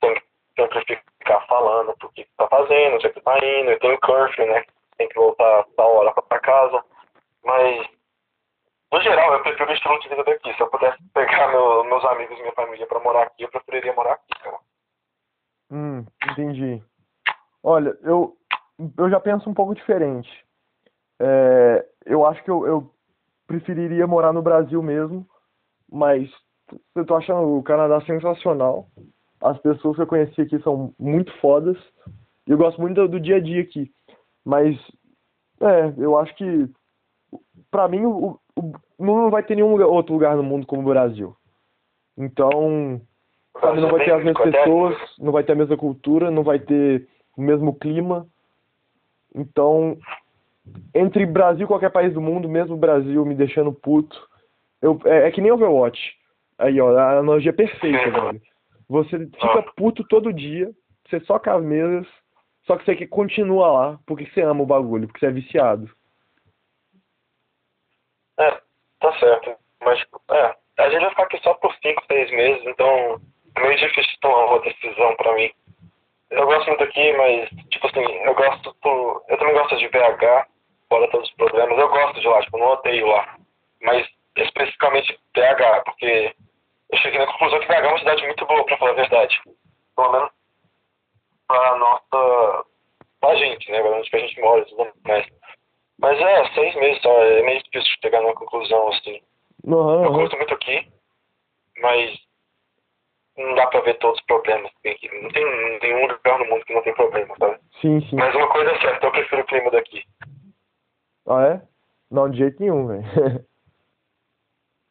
tem 0.00 0.14
que 0.14 0.22
sempre 0.56 1.02
ficar 1.18 1.40
falando 1.46 1.94
o 2.02 2.08
que 2.10 2.26
tá 2.36 2.48
fazendo, 2.48 2.94
onde 2.94 3.06
é 3.06 3.10
que 3.10 3.20
tá 3.20 3.36
indo, 3.38 3.72
e 3.72 3.78
tem 3.78 3.92
o 3.92 4.00
curfew, 4.00 4.46
né? 4.46 4.64
Tem 4.96 5.08
que 5.08 5.14
voltar 5.14 5.64
tal 5.76 5.94
hora 5.96 6.12
pra 6.12 6.40
casa. 6.40 6.84
Mas, 7.44 7.86
no 8.92 9.00
geral, 9.00 9.32
eu 9.34 9.42
prefiro 9.42 9.70
o 9.70 9.74
estilo 9.74 9.98
de 10.00 10.08
vida 10.08 10.24
daqui. 10.24 10.54
Se 10.54 10.60
eu 10.60 10.68
pudesse 10.68 10.98
pegar 11.12 11.48
meu, 11.48 11.84
meus 11.84 12.04
amigos 12.04 12.38
e 12.38 12.42
minha 12.42 12.54
família 12.54 12.86
pra 12.86 13.00
morar 13.00 13.24
aqui, 13.24 13.42
eu 13.42 13.50
preferiria 13.50 13.92
morar 13.94 14.12
aqui, 14.12 14.42
cara. 14.42 14.58
Hum, 15.70 16.06
entendi. 16.30 16.82
Olha, 17.64 17.96
eu, 18.02 18.36
eu 18.96 19.10
já 19.10 19.20
penso 19.20 19.48
um 19.48 19.54
pouco 19.54 19.74
diferente. 19.74 20.28
É, 21.20 21.86
eu 22.06 22.26
acho 22.26 22.42
que 22.42 22.50
eu, 22.50 22.66
eu 22.66 22.90
preferiria 23.46 24.06
morar 24.06 24.32
no 24.32 24.42
Brasil 24.42 24.82
mesmo, 24.82 25.26
mas 25.90 26.30
eu 26.94 27.04
tô 27.04 27.14
achando 27.14 27.56
o 27.56 27.62
Canadá 27.62 28.00
sensacional. 28.02 28.88
As 29.40 29.58
pessoas 29.58 29.96
que 29.96 30.02
eu 30.02 30.06
conheci 30.06 30.40
aqui 30.40 30.58
são 30.62 30.94
muito 30.98 31.32
fodas. 31.38 31.76
Eu 32.46 32.56
gosto 32.56 32.80
muito 32.80 32.94
do, 32.94 33.08
do 33.08 33.20
dia 33.20 33.36
a 33.36 33.40
dia 33.40 33.62
aqui. 33.62 33.90
Mas, 34.44 34.76
é, 35.60 35.92
eu 35.96 36.18
acho 36.18 36.34
que, 36.34 36.68
pra 37.70 37.88
mim, 37.88 38.04
o, 38.04 38.38
o, 38.56 38.72
não 38.98 39.30
vai 39.30 39.42
ter 39.42 39.54
nenhum 39.54 39.72
lugar, 39.72 39.86
outro 39.86 40.14
lugar 40.14 40.36
no 40.36 40.42
mundo 40.42 40.66
como 40.66 40.82
o 40.82 40.92
Brasil. 40.92 41.36
Então, 42.16 43.00
não 43.60 43.90
vai 43.90 44.04
ter 44.04 44.12
as 44.12 44.24
mesmas 44.24 44.42
pessoas, 44.42 44.96
não 45.18 45.32
vai 45.32 45.44
ter 45.44 45.52
a 45.52 45.56
mesma 45.56 45.76
cultura, 45.76 46.30
não 46.30 46.42
vai 46.42 46.58
ter 46.58 47.08
o 47.36 47.42
mesmo 47.42 47.74
clima. 47.74 48.26
Então, 49.34 49.98
entre 50.94 51.26
Brasil 51.26 51.64
e 51.64 51.68
qualquer 51.68 51.90
país 51.90 52.12
do 52.12 52.20
mundo, 52.20 52.48
mesmo 52.48 52.74
o 52.74 52.78
Brasil 52.78 53.24
me 53.24 53.34
deixando 53.34 53.72
puto, 53.72 54.28
eu, 54.80 55.00
é, 55.04 55.28
é 55.28 55.30
que 55.30 55.40
nem 55.40 55.52
Overwatch. 55.52 56.16
Aí, 56.58 56.80
ó, 56.80 56.96
a 56.96 57.12
analogia 57.12 57.50
é 57.50 57.54
perfeita, 57.54 58.10
velho. 58.10 58.42
Você 58.88 59.18
fica 59.18 59.62
puto 59.76 60.04
todo 60.04 60.32
dia, 60.32 60.70
você 61.08 61.18
soca 61.20 61.54
as 61.54 61.62
mesas, 61.62 62.06
só 62.64 62.76
que 62.76 62.84
você 62.84 62.94
que 62.94 63.06
continua 63.06 63.72
lá, 63.72 64.00
porque 64.06 64.26
você 64.26 64.42
ama 64.42 64.62
o 64.62 64.66
bagulho, 64.66 65.06
porque 65.06 65.20
você 65.20 65.26
é 65.26 65.30
viciado. 65.30 65.90
É, 68.38 68.60
tá 69.00 69.18
certo. 69.18 69.56
Mas, 69.82 70.04
é, 70.30 70.56
a 70.78 70.90
gente 70.90 71.00
vai 71.00 71.10
ficar 71.10 71.22
aqui 71.24 71.38
só 71.42 71.54
por 71.54 71.74
5, 71.74 72.04
6 72.06 72.30
meses, 72.30 72.66
então 72.66 73.20
é 73.56 73.60
meio 73.60 73.76
difícil 73.78 74.12
tomar 74.20 74.46
uma 74.46 74.60
decisão 74.60 75.16
pra 75.16 75.34
mim. 75.34 75.50
Eu 76.32 76.46
gosto 76.46 76.66
muito 76.68 76.84
aqui, 76.84 77.12
mas, 77.12 77.48
tipo 77.70 77.86
assim, 77.86 78.04
eu 78.04 78.34
gosto, 78.34 78.74
do, 78.82 79.22
eu 79.28 79.38
também 79.38 79.54
gosto 79.54 79.76
de 79.76 79.88
BH, 79.88 80.46
fora 80.88 81.10
todos 81.10 81.28
os 81.28 81.34
problemas, 81.36 81.78
eu 81.78 81.88
gosto 81.88 82.20
de 82.20 82.26
lá, 82.26 82.40
tipo, 82.42 82.58
não 82.58 82.68
odeio 82.68 83.06
lá. 83.06 83.36
Mas, 83.82 84.08
especificamente 84.36 85.18
BH, 85.34 85.84
porque 85.84 86.34
eu 86.90 86.98
cheguei 86.98 87.18
na 87.18 87.26
conclusão 87.26 87.60
que 87.60 87.66
BH 87.66 87.74
é 87.74 87.88
uma 87.88 87.98
cidade 87.98 88.26
muito 88.26 88.46
boa, 88.46 88.64
pra 88.64 88.76
falar 88.78 88.90
a 88.92 88.94
verdade. 88.94 89.40
Pelo 89.94 90.12
menos 90.12 90.30
pra 91.46 91.76
nossa. 91.76 92.64
pra 93.20 93.34
gente, 93.36 93.70
né? 93.70 93.82
Onde 93.82 94.08
que 94.08 94.16
a 94.16 94.20
gente 94.20 94.40
mora 94.40 94.62
e 94.62 94.64
tudo 94.66 94.90
mais. 95.04 95.26
Mas 95.98 96.20
é, 96.20 96.54
seis 96.54 96.74
meses 96.76 97.02
só, 97.02 97.12
é 97.22 97.42
meio 97.42 97.62
difícil 97.62 97.94
chegar 98.02 98.22
numa 98.22 98.34
conclusão 98.34 98.88
assim. 98.88 99.20
Uhum, 99.64 100.04
Eu 100.04 100.12
gosto 100.12 100.36
muito 100.36 100.54
aqui, 100.54 100.88
mas 101.78 102.18
não 103.36 103.54
dá 103.54 103.66
pra 103.66 103.80
ver 103.80 103.98
todos 103.98 104.18
os 104.18 104.26
problemas. 104.26 104.70
Não 104.84 105.30
tem 105.30 105.80
nenhum 105.80 106.06
lugar 106.06 106.38
no 106.38 106.46
mundo 106.46 106.64
que 106.64 106.74
não 106.74 106.82
tem 106.82 106.94
problema, 106.94 107.34
sabe? 107.38 107.58
Sim, 107.80 108.00
sim. 108.08 108.16
Mas 108.16 108.34
uma 108.34 108.48
coisa 108.48 108.70
é 108.70 108.80
certa, 108.80 109.06
eu 109.06 109.12
prefiro 109.12 109.42
o 109.42 109.46
clima 109.46 109.70
daqui. 109.70 110.04
Ah, 111.28 111.44
é? 111.46 111.62
Não, 112.10 112.28
de 112.28 112.38
jeito 112.38 112.60
nenhum, 112.60 112.86
velho. 112.86 113.04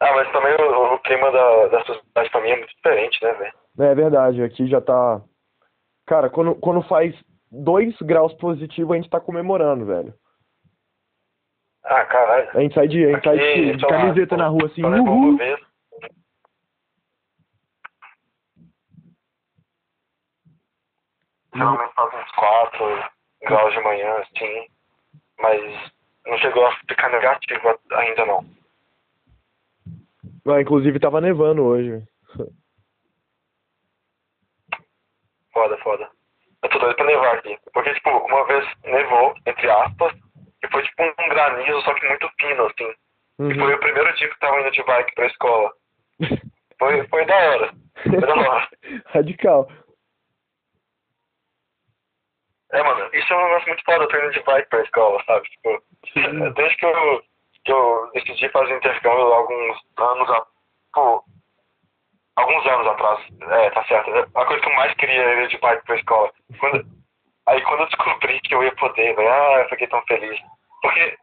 Ah, 0.04 0.16
mas 0.16 0.32
também 0.32 0.52
o, 0.56 0.96
o 0.96 1.00
clima 1.02 1.32
da, 1.32 1.68
da 1.68 1.86
sociedade 1.86 2.32
pra 2.32 2.42
mim 2.42 2.50
é 2.50 2.58
muito 2.58 2.76
diferente, 2.76 3.24
né, 3.24 3.34
velho? 3.34 3.54
é 3.92 3.94
verdade, 3.94 4.42
aqui 4.42 4.66
já 4.66 4.82
tá. 4.82 5.22
Cara, 6.08 6.28
quando, 6.28 6.56
quando 6.56 6.82
faz 6.82 7.14
dois 7.52 7.96
graus 8.02 8.34
positivo, 8.34 8.94
a 8.94 8.96
gente 8.96 9.12
tá 9.12 9.20
comemorando, 9.20 9.86
velho. 9.86 10.12
Ah, 11.84 12.04
caralho. 12.06 12.50
A 12.56 12.62
gente 12.62 12.74
sai 12.74 12.88
de, 12.88 13.06
a 13.06 13.12
gente 13.12 13.24
sai 13.24 13.38
de, 13.38 13.74
de 13.74 13.80
sei 13.80 13.90
lá, 13.92 14.02
camiseta 14.02 14.36
na 14.36 14.48
rua 14.48 14.66
assim, 14.66 14.84
uhul. 14.84 15.30
uma 15.30 15.38
vez. 15.38 15.60
Geralmente 21.54 21.94
faz 21.94 22.14
uns 22.14 22.32
4 22.32 23.04
graus 23.44 23.74
de 23.74 23.82
manhã, 23.82 24.16
assim. 24.18 24.68
Mas 25.40 25.92
não 26.26 26.38
chegou 26.38 26.66
a 26.66 26.76
ficar 26.88 27.10
negativo 27.10 27.80
ainda 27.92 28.26
não. 28.26 28.46
Ah, 30.48 30.62
inclusive 30.62 31.00
tava 31.00 31.22
nevando 31.22 31.64
hoje. 31.64 32.04
foda, 35.54 35.78
foda. 35.78 36.10
Eu 36.64 36.70
tô 36.70 36.80
doido 36.80 36.96
pra 36.96 37.06
nevar 37.06 37.36
aqui. 37.36 37.58
Porque, 37.74 37.94
tipo, 37.94 38.10
uma 38.10 38.46
vez 38.46 38.68
nevou, 38.84 39.34
entre 39.46 39.70
aspas, 39.70 40.14
e 40.64 40.68
foi 40.70 40.84
tipo 40.84 41.04
um 41.04 41.30
granizo, 41.30 41.82
só 41.82 41.94
que 41.94 42.08
muito 42.08 42.30
fino, 42.40 42.66
assim. 42.66 42.94
Uhum. 43.40 43.52
E 43.52 43.56
foi 43.56 43.74
o 43.74 43.80
primeiro 43.80 44.14
dia 44.16 44.30
que 44.30 44.40
tava 44.40 44.60
indo 44.62 44.72
de 44.72 44.84
bike 44.84 45.16
pra 45.16 45.28
escola. 45.28 45.72
Foi, 46.78 47.08
foi 47.08 47.26
da 47.26 47.36
hora. 47.36 47.74
Foi 48.04 48.20
da 48.20 48.36
hora. 48.36 48.70
Radical. 49.08 49.68
É, 52.74 52.84
mano, 52.84 53.10
isso 53.14 53.34
é 53.34 53.38
um 53.38 53.44
negócio 53.48 53.68
muito 53.68 53.84
foda, 53.84 54.04
eu 54.04 54.08
tô 54.08 54.18
indo 54.18 54.32
de 54.32 54.44
bike 54.44 54.70
pra 54.70 54.84
escola, 54.84 55.24
sabe? 55.26 55.50
Tipo, 55.50 55.84
Sim. 56.14 56.54
desde 56.54 56.78
que 56.78 56.86
eu, 56.86 57.24
que 57.66 57.72
eu 57.72 58.12
decidi 58.14 58.50
fazer 58.50 58.78
intercâmbio 58.78 59.34
alguns 59.34 59.78
anos, 59.98 60.30
a, 60.30 60.46
pô, 60.94 61.24
alguns 62.38 62.66
anos 62.66 62.88
atrás, 62.88 63.28
é, 63.42 63.70
tá 63.72 63.84
certo, 63.86 64.12
a 64.36 64.46
coisa 64.46 64.62
que 64.62 64.70
eu 64.70 64.76
mais 64.76 64.94
queria 64.96 65.22
era 65.22 65.44
ir 65.44 65.48
de 65.50 65.58
bike 65.58 65.86
pra 65.86 65.98
escola. 65.98 66.32
Quando, 66.60 66.86
aí 67.48 67.62
quando 67.64 67.82
eu 67.82 67.88
descobri 67.88 68.40
que 68.42 68.56
eu 68.56 68.64
ia 68.64 68.76
poder, 68.76 69.16
velho, 69.16 69.32
ah, 69.32 69.60
eu 69.60 69.70
fiquei 69.70 69.88
tão 69.88 70.02
feliz. 70.04 70.40
Porque 70.82 71.18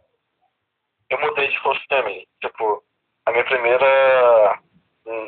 eu 1.10 1.20
mudei 1.20 1.48
de 1.48 1.58
host 1.58 1.84
family, 1.88 2.26
tipo, 2.42 2.82
a 3.26 3.32
minha 3.32 3.44
primeira 3.44 4.60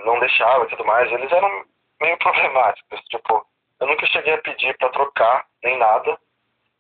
não 0.05 0.21
deixava 0.21 0.65
e 0.65 0.69
tudo 0.69 0.85
mais, 0.85 1.11
eles 1.11 1.33
eram 1.33 1.65
meio 2.01 2.19
problemáticos, 2.19 3.01
tipo, 3.09 3.45
eu 3.81 3.87
nunca 3.87 4.07
cheguei 4.07 4.35
a 4.35 4.43
pedir 4.43 4.77
pra 4.77 4.91
trocar, 4.91 5.47
nem 5.63 5.77
nada, 5.79 6.19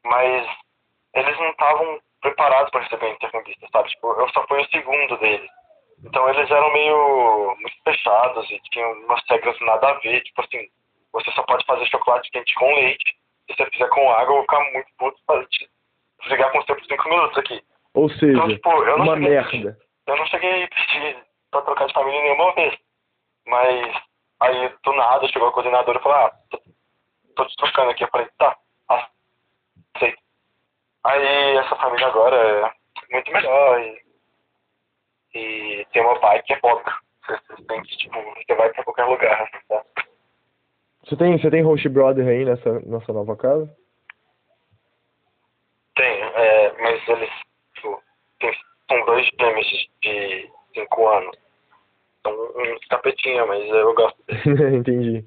mas 0.04 0.48
eles 1.14 1.38
não 1.38 1.50
estavam 1.50 2.00
preparados 2.20 2.70
para 2.70 2.82
receber 2.82 3.10
intercambista, 3.10 3.66
sabe? 3.72 3.88
Tipo, 3.90 4.12
eu 4.20 4.28
só 4.30 4.46
fui 4.46 4.60
o 4.60 4.68
segundo 4.70 5.16
deles. 5.18 5.50
Então 6.04 6.28
eles 6.30 6.50
eram 6.50 6.72
meio 6.72 7.56
muito 7.58 7.76
fechados 7.84 8.50
e 8.50 8.58
tinham 8.70 8.90
umas 9.04 9.22
regras 9.28 9.58
nada 9.60 9.90
a 9.90 9.94
ver, 10.00 10.22
tipo 10.22 10.40
assim, 10.42 10.68
você 11.12 11.30
só 11.32 11.42
pode 11.42 11.64
fazer 11.66 11.84
chocolate 11.86 12.30
quente 12.30 12.54
com 12.54 12.74
leite, 12.74 13.16
se 13.50 13.56
você 13.56 13.66
fizer 13.70 13.88
com 13.88 14.10
água, 14.12 14.22
eu 14.32 14.36
vou 14.36 14.42
ficar 14.42 14.72
muito 14.72 14.88
puto 14.98 15.20
para 15.26 15.44
te 15.46 15.68
desligar 16.22 16.50
com 16.52 16.62
você 16.62 16.74
por 16.74 16.84
cinco 16.84 17.08
minutos 17.08 17.36
aqui. 17.38 17.62
Ou 17.94 18.08
seja, 18.08 18.32
Então, 18.32 18.48
tipo, 18.48 18.70
eu 18.84 18.96
não 18.98 19.04
uma 19.04 19.14
cheguei- 19.16 19.28
merda. 19.30 19.78
Eu 20.06 20.16
não 20.16 20.26
cheguei 20.26 20.64
a 20.64 20.68
pedir 20.68 21.24
pra 21.50 21.62
trocar 21.62 21.86
de 21.86 21.92
família 21.92 22.20
nenhuma 22.22 22.52
vez. 22.54 22.78
Mas 23.46 24.02
aí 24.40 24.68
do 24.84 24.92
nada 24.92 25.26
chegou 25.28 25.48
a 25.48 25.52
coordenadora 25.52 25.98
e 25.98 26.02
falou, 26.02 26.18
ah, 26.18 26.32
tô, 26.50 26.60
tô 27.36 27.44
te 27.46 27.56
trocando 27.56 27.90
aqui. 27.90 28.04
Eu 28.04 28.08
falei, 28.08 28.28
tá, 28.38 28.56
aceito. 29.94 30.18
Aí 31.04 31.56
essa 31.56 31.76
família 31.76 32.06
agora 32.06 32.36
é 32.36 33.14
muito 33.14 33.32
melhor 33.32 33.80
e, 33.80 34.02
e 35.34 35.86
tem 35.92 36.02
uma 36.02 36.18
bike 36.18 36.46
que 36.46 36.52
é 36.54 36.60
foda. 36.60 36.82
Você, 37.26 37.64
tem 37.64 37.82
que, 37.82 37.96
tipo, 37.96 38.16
você 38.20 38.54
vai 38.54 38.72
pra 38.72 38.84
qualquer 38.84 39.04
lugar, 39.04 39.50
tá? 39.68 39.84
Você 41.04 41.16
tem, 41.16 41.38
você 41.38 41.50
tem 41.50 41.62
host 41.62 41.88
brother 41.88 42.26
aí 42.26 42.44
nessa, 42.44 42.80
nessa 42.80 43.12
nova 43.12 43.36
casa? 43.36 43.74
Tem, 45.96 46.22
é, 46.22 46.72
mas 46.80 47.08
eles, 47.08 47.30
tipo, 47.74 48.02
tem, 48.38 48.52
são 48.88 49.04
dois 49.06 49.28
gêmeos 49.38 49.66
de 50.02 50.50
cinco 50.74 51.08
anos. 51.08 51.36
São 52.22 52.32
uns 52.34 52.88
tapetinha, 52.88 53.46
mas 53.46 53.66
eu 53.68 53.94
gosto. 53.94 54.18
Entendi. 54.74 55.24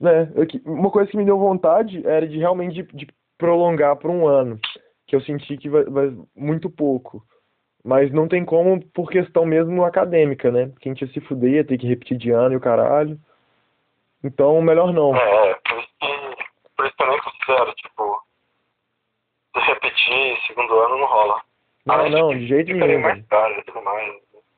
Né, 0.00 0.32
eu 0.34 0.46
uma 0.64 0.90
coisa 0.90 1.10
que 1.10 1.16
me 1.16 1.24
deu 1.24 1.38
vontade 1.38 2.06
era 2.06 2.26
de 2.26 2.38
realmente 2.38 2.82
de, 2.82 2.82
de 2.82 3.06
prolongar 3.42 3.96
por 3.96 4.08
um 4.08 4.26
ano, 4.28 4.58
que 5.06 5.16
eu 5.16 5.20
senti 5.20 5.56
que 5.56 5.68
vai, 5.68 5.82
vai 5.84 6.16
muito 6.36 6.70
pouco. 6.70 7.24
Mas 7.84 8.12
não 8.12 8.28
tem 8.28 8.44
como 8.44 8.80
por 8.92 9.10
questão 9.10 9.44
mesmo 9.44 9.84
acadêmica, 9.84 10.52
né? 10.52 10.68
Porque 10.68 10.88
a 10.88 10.92
gente 10.92 11.02
ia 11.04 11.12
se 11.12 11.20
fuder, 11.22 11.50
ia 11.54 11.64
ter 11.64 11.76
que 11.76 11.88
repetir 11.88 12.16
de 12.16 12.30
ano 12.30 12.54
e 12.54 12.56
o 12.56 12.60
caralho. 12.60 13.18
Então, 14.22 14.62
melhor 14.62 14.92
não. 14.92 15.16
É, 15.16 15.48
é, 15.50 15.54
por 15.54 15.78
isso 15.80 15.88
que, 16.00 16.44
por 16.76 16.86
isso 16.86 16.96
que 16.96 17.02
eu 17.02 17.08
nem 17.08 17.20
considero, 17.20 17.74
tipo, 17.74 18.22
se 19.56 19.60
repetir 19.66 20.36
segundo 20.46 20.78
ano 20.78 20.98
não 20.98 21.06
rola. 21.08 21.40
Não, 21.84 21.94
Além 21.96 22.12
não, 22.12 22.28
de 22.30 22.46
jeito 22.46 22.72
nenhum. 22.72 23.00
mais 23.00 23.26
caro 23.26 23.60
tudo 23.66 23.82
mais. 23.82 24.14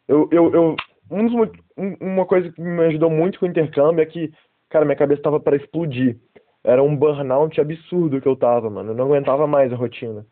Eu, 0.06 0.28
eu, 0.30 0.52
eu, 0.54 0.76
um 1.10 1.26
dos, 1.26 1.50
um- 1.78 1.96
uma 2.02 2.26
coisa 2.26 2.52
que 2.52 2.60
me 2.60 2.84
ajudou 2.84 3.08
muito 3.08 3.40
com 3.40 3.46
o 3.46 3.48
intercâmbio 3.48 4.02
é 4.02 4.06
que, 4.06 4.30
cara, 4.68 4.84
minha 4.84 4.98
cabeça 4.98 5.22
tava 5.22 5.40
para 5.40 5.56
explodir. 5.56 6.18
Era 6.64 6.82
um 6.82 6.96
burnout 6.96 7.60
absurdo 7.60 8.20
que 8.20 8.28
eu 8.28 8.36
tava, 8.36 8.70
mano. 8.70 8.92
Eu 8.92 8.94
não 8.94 9.04
aguentava 9.04 9.46
mais 9.46 9.72
a 9.72 9.76
rotina. 9.76 10.26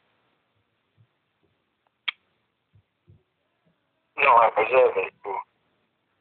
Não, 4.16 4.42
é, 4.42 4.46
é, 4.56 4.88
velho, 4.92 5.10
tipo, 5.10 5.42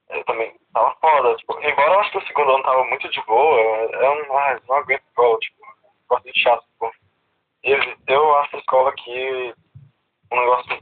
eu 0.09 0.24
também 0.26 0.53
tava 0.74 0.95
foda, 0.99 1.36
tipo, 1.38 1.53
embora 1.59 1.93
eu 1.93 1.99
acho 1.99 2.12
que 2.12 2.18
o 2.18 2.28
segundo 2.28 2.51
ano 2.51 2.64
tava 2.64 2.84
muito 2.86 3.09
de 3.09 3.22
boa, 3.26 3.59
é 3.59 4.09
um, 4.09 4.38
ah, 4.38 4.59
não 4.68 4.76
aguento 4.78 5.03
escola, 5.07 5.38
tipo, 5.39 5.57
gosto 6.09 6.26
de 6.26 6.39
chato, 6.39 6.66
tipo. 6.66 6.91
Eu, 7.64 7.80
eu 8.07 8.38
acho 8.38 8.55
a 8.55 8.59
escola 8.59 8.89
aqui 8.89 9.53
um 10.32 10.39
negócio 10.39 10.80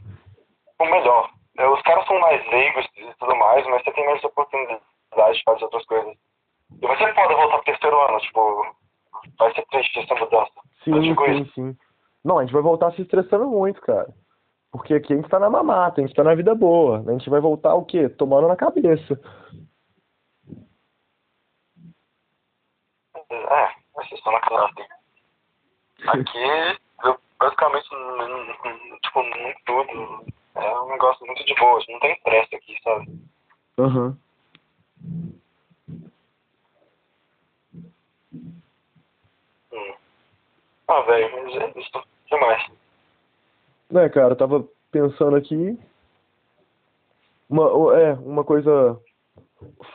o 0.80 0.86
melhor. 0.86 1.30
É, 1.58 1.68
Os 1.68 1.82
caras 1.82 2.06
são 2.08 2.18
mais 2.20 2.46
leigos 2.48 2.88
e 2.96 3.14
tudo 3.20 3.36
mais, 3.36 3.66
mas 3.68 3.84
você 3.84 3.92
tem 3.92 4.06
mais 4.06 4.24
oportunidade 4.24 4.82
de 5.38 5.44
fazer 5.44 5.64
outras 5.66 5.86
coisas. 5.86 6.16
E 6.82 6.88
vai 6.88 6.98
ser 6.98 7.14
foda 7.14 7.36
voltar 7.36 7.58
pro 7.58 7.66
terceiro 7.66 8.00
ano, 8.00 8.20
tipo, 8.22 8.76
vai 9.40 9.54
ser 9.54 9.66
triste 9.68 10.00
essa 10.00 10.16
mudança. 10.16 10.52
Sim, 10.84 11.16
sim, 11.16 11.42
isso. 11.42 11.54
sim. 11.54 11.78
Não, 12.24 12.38
a 12.38 12.44
gente 12.44 12.54
vai 12.54 12.62
voltar 12.62 12.92
se 12.92 13.02
estressando 13.02 13.48
muito, 13.48 13.82
cara. 13.82 14.14
Porque 14.72 14.94
aqui 14.94 15.14
a 15.14 15.16
gente 15.16 15.30
tá 15.30 15.40
na 15.40 15.50
mamata, 15.50 16.02
a 16.02 16.06
gente 16.06 16.16
tá 16.16 16.24
na 16.24 16.36
vida 16.36 16.54
boa. 16.54 17.04
A 17.08 17.12
gente 17.14 17.30
vai 17.30 17.40
voltar 17.40 17.74
o 17.74 17.86
quê? 17.86 18.08
Tomando 18.10 18.48
na 18.48 18.56
cabeça. 18.56 19.20
É, 23.32 23.70
vocês 23.96 24.14
estão 24.14 24.34
na 24.34 24.40
assim. 24.40 24.84
Aqui, 26.08 26.78
eu 27.04 27.18
basicamente, 27.40 27.90
tipo, 29.02 29.22
tudo. 29.66 30.26
É 30.56 30.80
um 30.82 30.90
negócio 30.90 31.26
muito 31.26 31.44
de 31.46 31.56
boa, 31.56 31.80
não 31.90 32.00
tem 32.00 32.14
estresse 32.14 32.56
aqui, 32.56 32.78
sabe? 32.84 33.08
Aham. 33.80 34.08
Hum. 34.08 34.29
Ah, 40.90 41.02
velho, 41.02 41.32
mas 41.32 41.56
é 41.56 41.80
isso. 41.80 41.98
O 41.98 42.04
que 42.26 42.36
mais? 42.38 42.68
Né, 43.92 44.10
cara, 44.10 44.34
eu 44.34 44.36
tava 44.36 44.68
pensando 44.92 45.36
aqui. 45.36 45.78
Uma, 47.48 47.96
é, 47.96 48.14
uma 48.14 48.44
coisa 48.44 49.00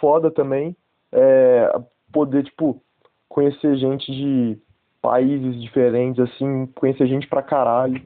foda 0.01 0.31
também 0.31 0.77
é 1.13 1.69
poder, 2.13 2.45
tipo, 2.45 2.81
conhecer 3.29 3.77
gente 3.77 4.11
de 4.13 4.59
países 5.03 5.61
diferentes, 5.61 6.21
assim, 6.21 6.67
conhecer 6.77 7.09
gente 7.09 7.27
pra 7.27 7.43
caralho. 7.43 8.01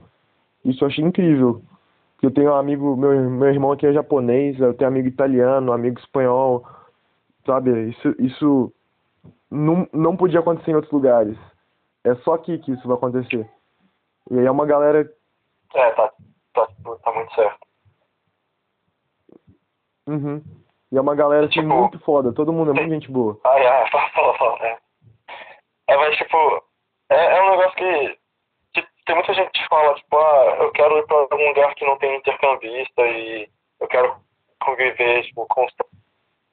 Isso 0.65 0.83
eu 0.83 0.89
achei 0.89 1.05
incrível. 1.05 1.63
Eu 2.23 2.31
tenho 2.31 2.51
um 2.51 2.57
amigo, 2.57 2.97
meu, 2.97 3.13
meu 3.31 3.49
irmão 3.49 3.71
aqui 3.71 3.87
é 3.87 3.93
japonês, 3.93 4.59
eu 4.59 4.73
tenho 4.73 4.89
amigo 4.89 5.09
italiano, 5.09 5.73
amigo 5.73 5.99
espanhol, 6.01 6.67
sabe? 7.45 7.91
Isso, 7.91 8.15
isso 8.19 8.73
não, 9.51 9.87
não 9.93 10.17
podia 10.17 10.41
acontecer 10.41 10.71
em 10.71 10.75
outros 10.75 10.93
lugares. 10.93 11.37
É 12.09 12.15
só 12.17 12.35
aqui 12.35 12.59
que 12.59 12.73
isso 12.73 12.87
vai 12.89 12.97
acontecer. 12.97 13.49
E 14.31 14.39
aí 14.39 14.47
é 14.47 14.51
uma 14.51 14.67
galera 14.67 15.11
É, 15.75 15.91
tá, 15.91 16.13
tá, 16.55 16.69
tá 17.05 17.13
muito 17.13 17.35
certo. 17.35 17.59
Uhum. 20.07 20.43
E 20.91 20.97
é 20.97 21.01
uma 21.01 21.15
galera 21.15 21.45
assim, 21.45 21.61
Tipo, 21.61 21.67
muito 21.67 21.99
foda, 22.01 22.33
todo 22.33 22.53
mundo 22.53 22.71
é 22.71 22.75
muito 22.75 22.91
gente 22.91 23.11
boa. 23.11 23.39
Ai, 23.45 23.67
ai, 23.67 23.91
fala, 23.93 24.11
fala, 24.11 24.39
fala. 24.39 24.67
É, 24.67 24.79
é 25.89 25.97
mas, 25.97 26.17
tipo, 26.17 26.65
é, 27.11 27.37
é 27.37 27.43
um 27.43 27.51
negócio 27.51 27.77
que, 27.77 28.19
que 28.73 28.89
tem 29.05 29.15
muita 29.15 29.35
gente 29.35 29.51
que 29.51 29.69
fala, 29.69 29.95
tipo, 29.95 30.17
ah, 30.17 30.57
eu 30.61 30.73
quero 30.73 30.99
ir 30.99 31.07
pra 31.07 31.17
algum 31.19 31.49
lugar 31.49 31.75
que 31.75 31.85
não 31.85 31.99
tem 31.99 32.17
intercambista 32.17 33.03
e 33.07 33.51
eu 33.81 33.89
quero 33.89 34.17
conviver, 34.63 35.25
tipo, 35.25 35.47
com 35.47 35.67
os 35.67 35.73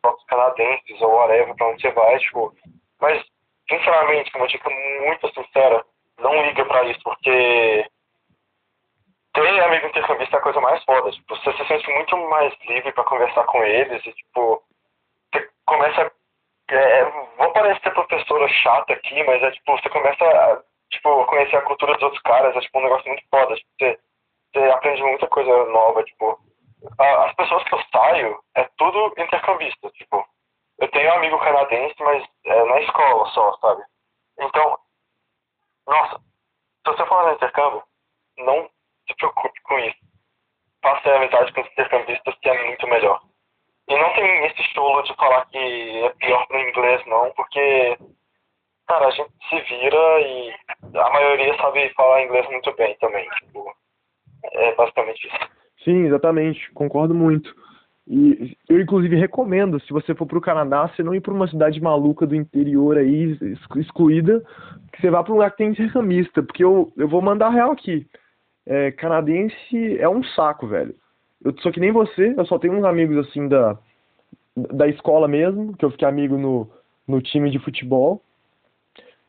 próprios 0.01 0.25
canadenses 0.27 1.01
ou 1.01 1.13
whatever, 1.13 1.55
pra 1.55 1.67
onde 1.69 1.81
você 1.81 1.91
vai, 1.91 2.19
tipo, 2.19 2.53
mas, 2.99 3.23
sinceramente, 3.69 4.35
uma 4.35 4.47
dica 4.47 4.69
muito 4.69 5.33
sincera, 5.33 5.85
não 6.19 6.45
liga 6.45 6.65
pra 6.65 6.83
isso, 6.83 6.99
porque 7.03 7.85
ter 9.33 9.59
amigo 9.63 9.87
intercambista 9.87 10.37
é 10.37 10.39
a 10.39 10.43
coisa 10.43 10.61
mais 10.61 10.83
foda, 10.83 11.11
tipo, 11.11 11.35
você 11.35 11.53
se 11.53 11.67
sente 11.67 11.89
muito 11.91 12.17
mais 12.29 12.53
livre 12.67 12.91
pra 12.93 13.03
conversar 13.03 13.43
com 13.45 13.63
eles 13.63 14.05
e, 14.05 14.11
tipo, 14.13 14.63
você 15.33 15.49
começa 15.65 16.11
é, 16.67 17.05
vou 17.37 17.51
parecer 17.53 17.93
professora 17.93 18.47
chata 18.47 18.93
aqui, 18.93 19.23
mas 19.23 19.41
é 19.43 19.51
tipo, 19.51 19.71
você 19.71 19.87
começa 19.89 20.25
a 20.25 20.63
tipo, 20.89 21.25
conhecer 21.25 21.57
a 21.57 21.61
cultura 21.61 21.93
dos 21.93 22.03
outros 22.03 22.21
caras, 22.23 22.55
é 22.55 22.59
tipo 22.59 22.79
um 22.79 22.83
negócio 22.83 23.07
muito 23.07 23.23
foda. 23.29 23.55
Tipo, 23.55 23.69
você, 23.79 23.99
você 24.53 24.59
aprende 24.71 25.03
muita 25.03 25.27
coisa 25.27 25.65
nova, 25.65 26.03
tipo. 26.03 26.39
as 26.99 27.33
pessoas 27.35 27.63
que 27.63 27.75
eu 27.75 27.81
saio 27.91 28.39
é 28.55 28.63
tudo 28.77 29.13
intercambista, 29.17 29.89
tipo. 29.91 30.25
Eu 30.79 30.87
tenho 30.89 31.09
um 31.09 31.13
amigo 31.13 31.39
canadense, 31.39 31.95
mas 31.99 32.23
é 32.45 32.63
na 32.65 32.81
escola 32.81 33.25
só, 33.27 33.57
sabe? 33.57 33.83
Então, 34.39 34.77
nossa, 35.87 36.17
se 36.17 36.91
você 36.91 37.05
for 37.05 37.25
no 37.25 37.33
intercâmbio, 37.33 37.83
não 38.37 38.69
se 39.07 39.15
preocupe 39.15 39.61
com 39.61 39.79
isso. 39.79 39.97
Faça 40.81 41.15
amizade 41.15 41.53
com 41.53 41.61
os 41.61 41.67
intercambistas, 41.67 42.35
que 42.41 42.49
é 42.49 42.65
muito 42.67 42.87
melhor. 42.87 43.21
E 43.87 43.95
não 43.95 44.13
tem 44.13 44.45
esse 44.45 44.63
cholo 44.73 45.01
de 45.03 45.15
falar 45.15 45.45
que 45.45 45.57
é 45.57 46.09
pior 46.09 46.45
pro 46.47 46.59
inglês, 46.59 47.05
não, 47.05 47.31
porque, 47.33 47.97
cara, 48.87 49.07
a 49.07 49.11
gente 49.11 49.31
se 49.47 49.59
vira 49.61 50.21
e 50.21 50.53
a 50.95 51.09
maioria 51.11 51.55
sabe 51.57 51.93
falar 51.93 52.23
inglês 52.23 52.47
muito 52.49 52.73
bem 52.75 52.97
também. 52.97 53.29
Tipo, 53.29 53.73
é 54.53 54.75
basicamente 54.75 55.27
isso. 55.27 55.49
Sim, 55.83 56.07
exatamente. 56.07 56.71
Concordo 56.73 57.13
muito. 57.13 57.53
E 58.07 58.55
eu, 58.69 58.79
inclusive, 58.79 59.15
recomendo, 59.15 59.79
se 59.79 59.91
você 59.91 60.13
for 60.13 60.27
para 60.27 60.37
o 60.37 60.41
Canadá, 60.41 60.87
você 60.87 61.01
não 61.01 61.15
ir 61.15 61.21
para 61.21 61.33
uma 61.33 61.47
cidade 61.47 61.81
maluca 61.81 62.27
do 62.27 62.35
interior 62.35 62.97
aí, 62.97 63.37
excluída, 63.77 64.43
que 64.93 65.01
você 65.01 65.09
vá 65.09 65.23
para 65.23 65.31
um 65.31 65.37
lugar 65.37 65.51
que 65.51 65.57
tem 65.57 65.69
intercambista, 65.69 66.43
porque 66.43 66.63
eu, 66.63 66.93
eu 66.97 67.07
vou 67.07 67.21
mandar 67.21 67.49
real 67.49 67.71
aqui. 67.71 68.05
É, 68.65 68.91
canadense 68.91 69.97
é 69.97 70.07
um 70.07 70.23
saco, 70.23 70.67
velho. 70.67 70.95
Eu 71.43 71.55
sou 71.59 71.71
que 71.71 71.79
nem 71.79 71.91
você, 71.91 72.33
eu 72.37 72.45
só 72.45 72.59
tenho 72.59 72.73
uns 72.73 72.83
amigos 72.83 73.27
assim 73.27 73.47
da, 73.47 73.77
da 74.55 74.87
escola 74.87 75.27
mesmo, 75.27 75.75
que 75.75 75.83
eu 75.83 75.91
fiquei 75.91 76.07
amigo 76.07 76.37
no, 76.37 76.69
no 77.07 77.21
time 77.21 77.49
de 77.49 77.59
futebol. 77.59 78.21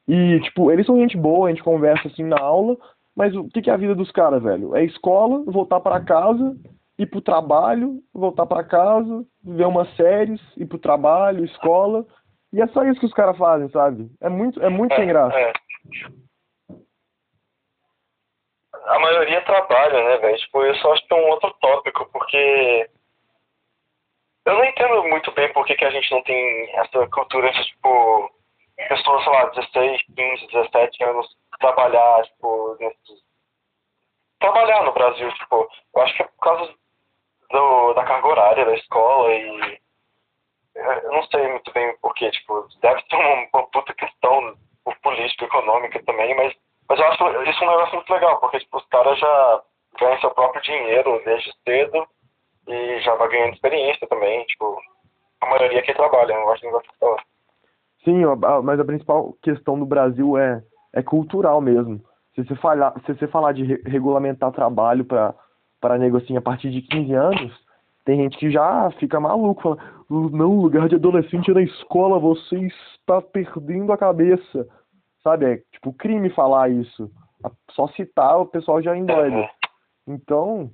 E, 0.06 0.38
tipo, 0.40 0.70
eles 0.70 0.86
são 0.86 0.98
gente 0.98 1.16
boa, 1.16 1.48
a 1.48 1.50
gente 1.50 1.64
conversa 1.64 2.08
assim 2.08 2.22
na 2.22 2.38
aula, 2.38 2.76
mas 3.14 3.34
o 3.34 3.48
que, 3.48 3.62
que 3.62 3.70
é 3.70 3.72
a 3.72 3.78
vida 3.78 3.94
dos 3.94 4.10
caras, 4.12 4.42
velho? 4.42 4.76
É 4.76 4.84
escola, 4.84 5.42
voltar 5.46 5.80
para 5.80 6.00
casa, 6.00 6.54
ir 6.98 7.06
pro 7.06 7.20
trabalho, 7.20 8.00
voltar 8.12 8.46
para 8.46 8.64
casa, 8.64 9.24
ver 9.44 9.66
umas 9.66 9.94
séries, 9.96 10.40
ir 10.56 10.66
pro 10.66 10.78
trabalho, 10.78 11.44
escola. 11.44 12.06
E 12.52 12.60
é 12.60 12.66
só 12.68 12.84
isso 12.84 13.00
que 13.00 13.06
os 13.06 13.12
caras 13.12 13.36
fazem, 13.36 13.68
sabe? 13.70 14.10
É 14.20 14.28
muito, 14.28 14.62
é 14.62 14.68
muito 14.68 14.92
é, 14.92 14.96
sem 14.96 15.06
graça. 15.06 15.36
É. 15.36 15.52
A 18.86 18.98
maioria 18.98 19.44
trabalha, 19.44 20.02
né, 20.04 20.16
velho? 20.18 20.38
Tipo, 20.38 20.62
eu 20.62 20.74
só 20.76 20.92
acho 20.92 21.06
que 21.06 21.12
é 21.12 21.16
um 21.16 21.28
outro 21.28 21.52
tópico, 21.60 22.08
porque 22.12 22.88
eu 24.46 24.54
não 24.54 24.64
entendo 24.64 25.02
muito 25.04 25.32
bem 25.32 25.52
por 25.52 25.66
que, 25.66 25.74
que 25.74 25.84
a 25.84 25.90
gente 25.90 26.10
não 26.12 26.22
tem 26.22 26.70
essa 26.78 27.06
cultura 27.08 27.50
de, 27.50 27.64
tipo, 27.64 28.30
pessoas, 28.88 29.24
sei 29.24 29.32
lá, 29.32 29.44
16, 29.46 30.02
15, 30.14 30.46
17 30.46 31.04
anos 31.04 31.26
trabalhar, 31.58 32.22
tipo, 32.24 32.76
nesses... 32.78 33.24
trabalhar 34.38 34.84
no 34.84 34.92
Brasil, 34.92 35.32
tipo, 35.34 35.68
eu 35.94 36.02
acho 36.02 36.16
que 36.16 36.22
é 36.22 36.26
por 36.26 36.38
causa 36.38 36.74
do, 37.50 37.94
da 37.94 38.04
carga 38.04 38.28
horária 38.28 38.64
da 38.64 38.74
escola 38.74 39.32
e 39.32 39.78
eu 40.74 41.12
não 41.12 41.22
sei 41.24 41.48
muito 41.48 41.72
bem 41.72 41.96
porquê, 42.02 42.30
tipo, 42.30 42.66
deve 42.82 43.02
ter 43.02 43.16
uma, 43.16 43.48
uma 43.54 43.66
puta 43.68 43.94
questão 43.94 44.54
política, 45.02 45.44
econômica 45.46 46.02
também, 46.04 46.34
mas, 46.36 46.54
mas 46.88 46.98
eu 46.98 47.06
acho 47.06 47.42
isso 47.50 47.64
um 47.64 47.68
negócio 47.68 47.94
muito 47.94 48.12
legal, 48.12 48.38
porque 48.40 48.58
tipo, 48.60 48.76
os 48.76 48.86
caras 48.86 49.18
já 49.18 49.62
ganham 49.98 50.20
seu 50.20 50.30
próprio 50.30 50.62
dinheiro 50.62 51.22
desde 51.24 51.52
cedo 51.64 52.06
e 52.68 53.00
já 53.00 53.14
vai 53.14 53.28
ganhando 53.28 53.54
experiência 53.54 54.06
também, 54.06 54.44
tipo, 54.44 54.78
a 55.40 55.46
maioria 55.46 55.82
que 55.82 55.94
trabalha, 55.94 56.32
eu 56.32 56.52
acho 56.52 56.64
não 56.64 56.72
vai 56.72 56.82
Sim, 58.04 58.22
mas 58.62 58.78
a 58.78 58.84
principal 58.84 59.32
questão 59.42 59.78
do 59.78 59.86
Brasil 59.86 60.38
é, 60.38 60.62
é 60.94 61.02
cultural 61.02 61.60
mesmo. 61.60 62.00
Se 62.34 62.44
você, 62.44 62.54
falar, 62.56 62.92
se 63.04 63.14
você 63.14 63.26
falar 63.26 63.52
de 63.52 63.82
regulamentar 63.84 64.52
trabalho 64.52 65.04
para 65.04 65.34
para 65.86 65.98
nego 65.98 66.16
assim, 66.16 66.36
a 66.36 66.40
partir 66.42 66.68
de 66.68 66.82
15 66.82 67.14
anos, 67.14 67.64
tem 68.04 68.16
gente 68.16 68.36
que 68.38 68.50
já 68.50 68.90
fica 68.98 69.20
maluco, 69.20 69.62
fala, 69.62 69.78
não, 70.10 70.60
lugar 70.60 70.88
de 70.88 70.96
adolescente 70.96 71.48
é 71.52 71.54
na 71.54 71.62
escola, 71.62 72.18
você 72.18 72.56
está 72.56 73.22
perdendo 73.22 73.92
a 73.92 73.96
cabeça. 73.96 74.66
Sabe, 75.22 75.44
é 75.46 75.56
tipo 75.70 75.92
crime 75.92 76.28
falar 76.30 76.70
isso. 76.70 77.08
Só 77.70 77.86
citar 77.88 78.40
o 78.40 78.46
pessoal 78.46 78.82
já 78.82 78.96
endoida. 78.96 79.36
Uhum. 79.36 79.48
Então. 80.08 80.70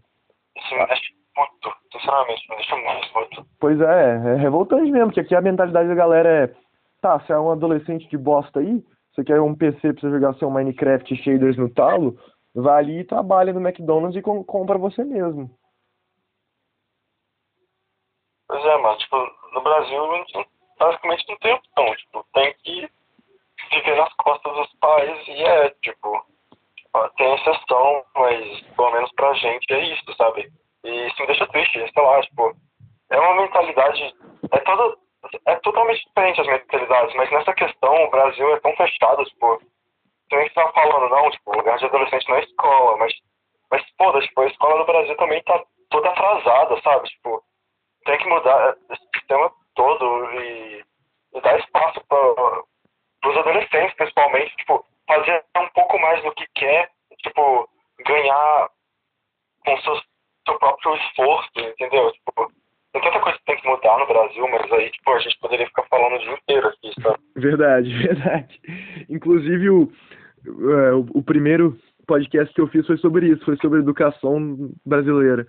Isso 0.56 0.74
me 0.74 0.86
deixa 0.86 1.12
muito, 1.36 1.76
sinceramente, 1.92 2.48
me 2.48 2.56
deixa 2.56 2.76
muito, 2.76 3.14
muito. 3.14 3.46
Pois 3.60 3.80
é, 3.82 4.34
é 4.34 4.36
revoltante 4.36 4.90
mesmo, 4.90 5.08
porque 5.08 5.20
aqui 5.20 5.34
a 5.34 5.42
mentalidade 5.42 5.90
da 5.90 5.94
galera 5.94 6.28
é, 6.28 6.54
tá, 7.02 7.18
você 7.18 7.34
é 7.34 7.38
um 7.38 7.50
adolescente 7.50 8.08
de 8.08 8.16
bosta 8.16 8.60
aí, 8.60 8.82
você 9.12 9.24
quer 9.24 9.42
um 9.42 9.54
PC 9.54 9.92
pra 9.92 10.00
você 10.00 10.10
jogar 10.10 10.34
seu 10.36 10.50
Minecraft 10.50 11.14
shaders 11.16 11.58
no 11.58 11.68
talo, 11.68 12.16
vai 12.55 12.78
ali 12.78 13.00
e 13.00 13.05
trabalha 13.05 13.53
no 13.53 13.61
McDonald's 13.61 14.16
e 14.16 14.22
com, 14.22 14.44
compra 14.44 14.78
você 14.78 15.05
mesmo. 15.05 15.50
Pois 18.48 18.64
é, 18.64 18.76
mas 18.78 18.98
tipo, 18.98 19.16
no 19.53 19.62
Brasil 19.62 20.03
basicamente 20.78 21.28
não 21.28 21.36
tem 21.38 21.55
opção, 21.55 21.96
tipo, 21.96 22.26
tem 22.34 22.55
que 22.62 22.90
viver 23.70 23.96
nas 23.96 24.12
costas 24.14 24.53
dos 24.55 24.72
pais 24.74 25.28
e 25.28 25.42
é, 25.42 25.70
tipo, 25.82 26.26
tem 27.16 27.34
exceção, 27.34 28.05
mas 28.14 28.61
pelo 28.76 28.92
menos 28.92 29.11
pra 29.12 29.32
gente 29.34 29.72
é 29.72 29.84
isso, 29.92 30.14
sabe? 30.16 30.53
E 30.84 31.07
isso 31.07 31.20
me 31.20 31.26
deixa 31.28 31.46
triste, 31.46 31.92
sei 31.92 32.03
lá, 32.03 32.20
tipo, 32.22 32.55
é 33.11 33.18
uma 33.18 33.42
mentalidade, 33.42 34.14
é 34.50 34.59
toda, 34.59 34.96
é 35.46 35.57
totalmente 35.57 36.05
diferente 36.07 36.40
as 36.40 36.46
mentalidades, 36.46 37.14
mas 37.14 37.30
nessa 37.30 37.55
questão 37.55 38.05
o 38.05 38.11
Brasil 38.11 38.55
é 38.55 38.61
tão 38.61 38.74
fechado, 38.76 39.24
tipo, 39.24 39.62
também 40.33 40.49
que 40.49 40.55
tava 40.55 40.72
falando, 40.72 41.11
não, 41.11 41.30
tipo, 41.30 41.55
lugar 41.55 41.78
de 41.78 41.85
adolescente 41.85 42.28
na 42.28 42.41
escola, 42.41 42.97
mas, 42.97 43.12
mas 43.70 43.83
pô, 43.99 44.18
tipo, 44.18 44.41
a 44.41 44.47
escola 44.47 44.78
do 44.78 44.87
Brasil 44.87 45.16
também 45.18 45.43
tá 45.43 45.62
toda 45.91 46.09
atrasada, 46.09 46.80
sabe? 46.80 47.09
Tipo, 47.11 47.45
tem 48.07 48.18
que 48.18 48.28
mudar 48.28 48.74
esse 48.91 49.09
sistema 49.14 49.53
todo 49.74 50.33
e, 50.41 50.85
e 51.35 51.41
dar 51.43 51.59
espaço 51.59 52.03
para 52.09 52.62
os 53.26 53.37
adolescentes, 53.37 53.95
principalmente, 53.95 54.57
tipo, 54.57 54.85
fazer 55.07 55.45
um 55.59 55.68
pouco 55.68 55.99
mais 55.99 56.22
do 56.22 56.33
que 56.33 56.47
quer, 56.55 56.91
tipo, 57.18 57.68
ganhar 58.07 58.70
com 59.66 59.76
seu, 59.83 60.01
seu 60.47 60.59
próprio 60.59 60.97
esforço, 60.97 61.51
entendeu? 61.59 62.11
Tipo, 62.12 62.51
tem 62.93 63.03
tanta 63.03 63.20
coisa 63.20 63.39
que 63.39 63.45
tem 63.45 63.57
que 63.57 63.68
mudar 63.68 63.99
no 63.99 64.07
Brasil, 64.07 64.49
mas 64.49 64.72
aí, 64.72 64.91
tipo, 64.91 65.11
a 65.12 65.18
gente 65.18 65.39
poderia 65.39 65.66
ficar 65.66 65.85
falando 65.85 66.14
o 66.14 66.18
dia 66.18 66.33
inteiro 66.33 66.68
aqui, 66.68 66.93
sabe? 67.03 67.18
Verdade, 67.37 67.93
verdade. 68.07 68.61
Inclusive, 69.09 69.70
o, 69.70 69.93
é, 70.47 70.93
o, 70.93 71.07
o, 71.14 71.22
primeiro 71.22 71.78
podcast 72.07 72.53
que 72.55 72.61
eu 72.61 72.68
fiz 72.68 72.86
foi 72.86 72.97
sobre 72.99 73.28
isso, 73.28 73.45
foi 73.45 73.57
sobre 73.59 73.80
educação 73.80 74.70
brasileira. 74.84 75.47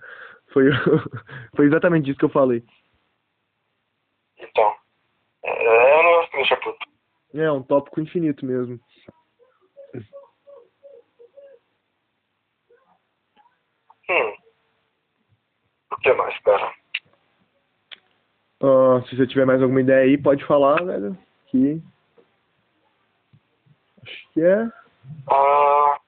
Foi, 0.52 0.64
foi 1.56 1.66
exatamente 1.66 2.10
isso 2.10 2.18
que 2.18 2.24
eu 2.24 2.30
falei. 2.30 2.62
Então, 4.38 4.74
é, 5.44 5.98
eu 5.98 6.02
não 6.02 6.28
deixa 6.32 6.56
puto. 6.56 6.86
É, 7.34 7.50
um 7.50 7.62
tópico 7.62 8.00
infinito 8.00 8.46
mesmo. 8.46 8.78
Hum. 14.08 14.34
O 15.92 15.96
que 15.96 16.12
mais, 16.12 16.38
cara? 16.42 16.72
Uh, 18.62 19.02
se 19.06 19.16
você 19.16 19.26
tiver 19.26 19.44
mais 19.44 19.60
alguma 19.60 19.80
ideia 19.80 20.04
aí, 20.04 20.16
pode 20.16 20.44
falar, 20.46 20.82
velho. 20.84 21.16
Que. 21.46 21.82
Acho 24.02 24.32
que 24.32 24.42
é. 24.42 24.83
Ah, 25.30 25.98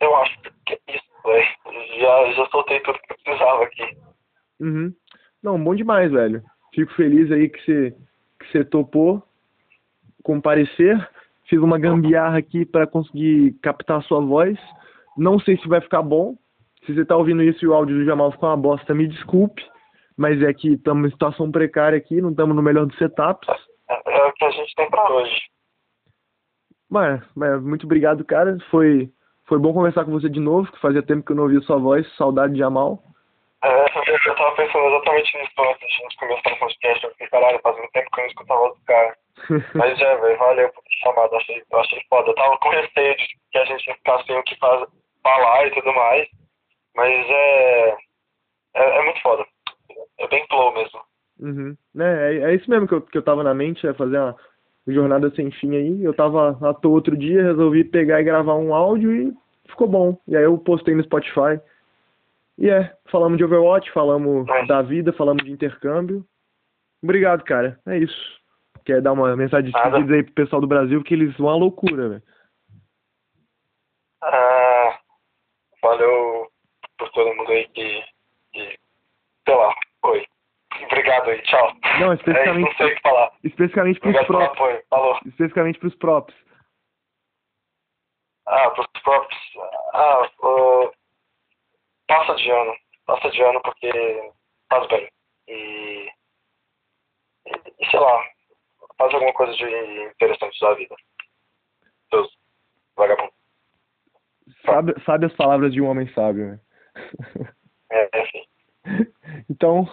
eu 0.00 0.16
acho 0.16 0.40
que 0.66 0.74
é 0.74 0.78
isso, 0.88 1.04
velho. 1.24 2.00
Já, 2.00 2.32
já 2.32 2.46
soltei 2.50 2.80
tudo 2.80 2.98
que 2.98 3.12
eu 3.12 3.16
precisava 3.24 3.64
aqui. 3.64 3.96
Uhum. 4.60 4.94
Não, 5.42 5.62
bom 5.62 5.74
demais, 5.74 6.10
velho. 6.10 6.42
Fico 6.74 6.92
feliz 6.94 7.30
aí 7.30 7.48
que 7.48 7.60
você, 7.64 7.96
que 8.38 8.52
você 8.52 8.64
topou 8.64 9.22
comparecer. 10.22 10.96
Fiz 11.48 11.60
uma 11.60 11.78
gambiarra 11.78 12.38
aqui 12.38 12.64
para 12.64 12.86
conseguir 12.86 13.52
captar 13.62 13.98
a 13.98 14.02
sua 14.02 14.20
voz. 14.20 14.58
Não 15.16 15.38
sei 15.38 15.58
se 15.58 15.68
vai 15.68 15.80
ficar 15.80 16.02
bom. 16.02 16.36
Se 16.86 16.94
você 16.94 17.04
tá 17.04 17.16
ouvindo 17.16 17.42
isso 17.42 17.64
e 17.64 17.68
o 17.68 17.74
áudio 17.74 17.96
do 17.96 18.04
Jamal 18.04 18.32
ficou 18.32 18.48
uma 18.48 18.56
bosta, 18.56 18.94
me 18.94 19.06
desculpe. 19.06 19.62
Mas 20.16 20.40
é 20.42 20.52
que 20.52 20.74
estamos 20.74 21.08
em 21.08 21.12
situação 21.12 21.50
precária 21.50 21.98
aqui, 21.98 22.20
não 22.20 22.30
estamos 22.30 22.54
no 22.54 22.62
melhor 22.62 22.86
dos 22.86 22.96
setups. 22.96 23.48
É, 23.88 23.94
é 23.94 24.26
o 24.26 24.32
que 24.32 24.44
a 24.44 24.50
gente 24.50 24.74
tem 24.74 24.88
para 24.90 25.12
hoje. 25.12 25.40
Mas, 26.92 27.22
mas 27.34 27.62
muito 27.62 27.86
obrigado, 27.86 28.22
cara. 28.22 28.58
Foi, 28.70 29.08
foi 29.48 29.58
bom 29.58 29.72
conversar 29.72 30.04
com 30.04 30.10
você 30.10 30.28
de 30.28 30.38
novo, 30.38 30.70
que 30.70 30.78
fazia 30.78 31.02
tempo 31.02 31.24
que 31.24 31.32
eu 31.32 31.36
não 31.36 31.44
ouvia 31.44 31.62
sua 31.62 31.78
voz. 31.78 32.06
Saudade 32.16 32.52
de 32.52 32.58
Jamal. 32.58 33.02
É, 33.64 33.84
eu 34.28 34.36
tava 34.36 34.54
pensando 34.56 34.84
exatamente 34.88 35.38
nisso 35.38 35.52
antes 35.58 35.78
de 35.78 35.84
a 35.86 35.88
gente 35.88 36.16
começar 36.18 36.52
o 36.52 36.58
podcast. 36.58 37.04
Eu 37.04 37.10
fiquei, 37.12 37.28
caralho, 37.28 37.60
faz 37.62 37.78
muito 37.78 37.92
tempo 37.92 38.10
que 38.10 38.20
eu 38.20 38.22
não 38.22 38.28
escutava 38.28 38.68
do 38.68 38.76
cara. 38.84 39.16
Mas 39.74 40.00
é, 40.02 40.16
velho, 40.18 40.38
valeu 40.38 40.68
por 40.68 40.82
ter 40.82 40.94
chamado. 41.02 41.34
Achei, 41.34 41.62
eu 41.72 41.80
achei 41.80 42.02
foda. 42.10 42.28
Eu 42.28 42.34
tava 42.34 42.58
com 42.58 42.68
receio 42.68 43.16
de 43.16 43.28
que 43.50 43.58
a 43.58 43.64
gente 43.64 43.86
ia 43.86 43.94
ficar 43.94 44.22
sem 44.24 44.36
o 44.36 44.42
que 44.42 44.58
faz, 44.58 44.86
falar 45.22 45.66
e 45.66 45.70
tudo 45.70 45.94
mais. 45.94 46.28
Mas 46.94 47.30
é, 47.30 47.96
é, 48.74 48.98
é 48.98 49.04
muito 49.04 49.22
foda. 49.22 49.46
É 50.18 50.28
bem 50.28 50.46
flow 50.46 50.74
mesmo. 50.74 51.00
Uhum. 51.40 51.74
É, 51.98 52.04
é, 52.04 52.50
é, 52.50 52.54
isso 52.54 52.68
mesmo 52.68 52.86
que 52.86 52.94
eu, 52.94 53.00
que 53.00 53.16
eu 53.16 53.22
tava 53.22 53.42
na 53.42 53.54
mente, 53.54 53.86
é 53.86 53.94
fazer 53.94 54.18
uma 54.18 54.36
jornada 54.86 55.30
sem 55.34 55.50
fim 55.50 55.76
aí. 55.76 56.04
Eu 56.04 56.14
tava 56.14 56.58
à 56.60 56.74
toa 56.74 56.92
outro 56.92 57.16
dia, 57.16 57.42
resolvi 57.42 57.84
pegar 57.84 58.20
e 58.20 58.24
gravar 58.24 58.54
um 58.54 58.74
áudio 58.74 59.14
e 59.14 59.32
ficou 59.68 59.86
bom. 59.86 60.18
E 60.26 60.36
aí 60.36 60.44
eu 60.44 60.58
postei 60.58 60.94
no 60.94 61.02
Spotify. 61.02 61.60
E 62.58 62.68
é, 62.68 62.94
falamos 63.10 63.38
de 63.38 63.44
Overwatch, 63.44 63.90
falamos 63.92 64.46
da 64.66 64.82
vida, 64.82 65.12
falamos 65.12 65.44
de 65.44 65.52
intercâmbio. 65.52 66.24
Obrigado, 67.02 67.42
cara. 67.44 67.78
É 67.86 67.98
isso. 67.98 68.40
Quer 68.84 69.00
dar 69.00 69.12
uma 69.12 69.36
mensagem 69.36 69.66
de 69.66 69.72
despedida 69.72 70.14
aí 70.14 70.22
pro 70.22 70.34
pessoal 70.34 70.60
do 70.60 70.66
Brasil, 70.66 71.02
que 71.02 71.14
eles 71.14 71.36
vão 71.36 71.48
à 71.48 71.56
loucura, 71.56 72.08
velho. 72.08 72.22
Ah, 74.22 75.00
valeu 75.82 76.48
por 76.98 77.10
todo 77.10 77.34
mundo 77.34 77.50
aí 77.50 77.66
que, 77.68 78.04
que 78.52 78.78
sei 79.46 79.54
lá, 79.54 79.74
oi. 80.04 80.24
Obrigado 80.92 81.30
aí, 81.30 81.40
tchau. 81.44 81.72
Não, 82.00 82.12
especificamente, 82.12 82.66
é, 82.66 82.70
não 82.70 82.76
sei 82.76 82.86
o 82.86 82.94
que 82.94 83.00
falar. 83.00 83.32
Especificamente 83.42 84.00
pros 84.00 84.14
Obrigado 84.14 84.54
props. 84.54 84.86
Falou. 84.90 85.18
Especificamente 85.24 85.78
pros 85.78 85.94
props. 85.94 86.34
ah, 88.46 88.70
pros 88.72 88.86
próprios, 89.02 89.40
ah, 89.94 90.30
uh, 90.42 90.92
passa 92.06 92.34
de 92.34 92.50
ano, 92.50 92.76
passa 93.06 93.30
de 93.30 93.42
ano 93.42 93.62
porque 93.62 94.30
faz 94.68 94.86
bem. 94.88 95.08
E, 95.48 96.10
e, 97.46 97.52
e 97.80 97.90
sei 97.90 97.98
lá, 97.98 98.24
faz 98.98 99.14
alguma 99.14 99.32
coisa 99.32 99.54
de 99.54 100.02
interessante 100.04 100.60
da 100.60 100.74
vida. 100.74 100.94
Deus, 102.10 102.36
vagabundo. 102.96 103.32
Sabe, 104.66 104.94
sabe 105.06 105.24
as 105.24 105.32
palavras 105.36 105.72
de 105.72 105.80
um 105.80 105.88
homem 105.88 106.06
sábio, 106.12 106.50
né? 106.50 106.60
É, 107.90 108.20
enfim. 108.20 108.46
Então, 109.48 109.88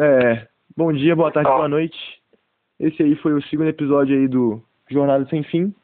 é, 0.00 0.46
bom 0.76 0.92
dia, 0.92 1.16
boa 1.16 1.32
tarde, 1.32 1.50
boa 1.50 1.66
noite. 1.66 1.98
Esse 2.78 3.02
aí 3.02 3.16
foi 3.16 3.32
o 3.32 3.42
segundo 3.42 3.68
episódio 3.68 4.16
aí 4.16 4.28
do 4.28 4.62
Jornada 4.88 5.28
Sem 5.28 5.42
Fim. 5.42 5.74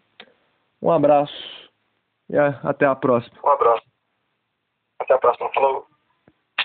Um 0.80 0.92
abraço 0.92 1.34
e 2.30 2.38
até 2.38 2.86
a 2.86 2.94
próxima. 2.94 3.36
Um 3.44 3.48
abraço. 3.48 3.82
Até 5.00 5.14
a 5.14 5.18
próxima. 5.18 5.50
Falou. 5.52 5.83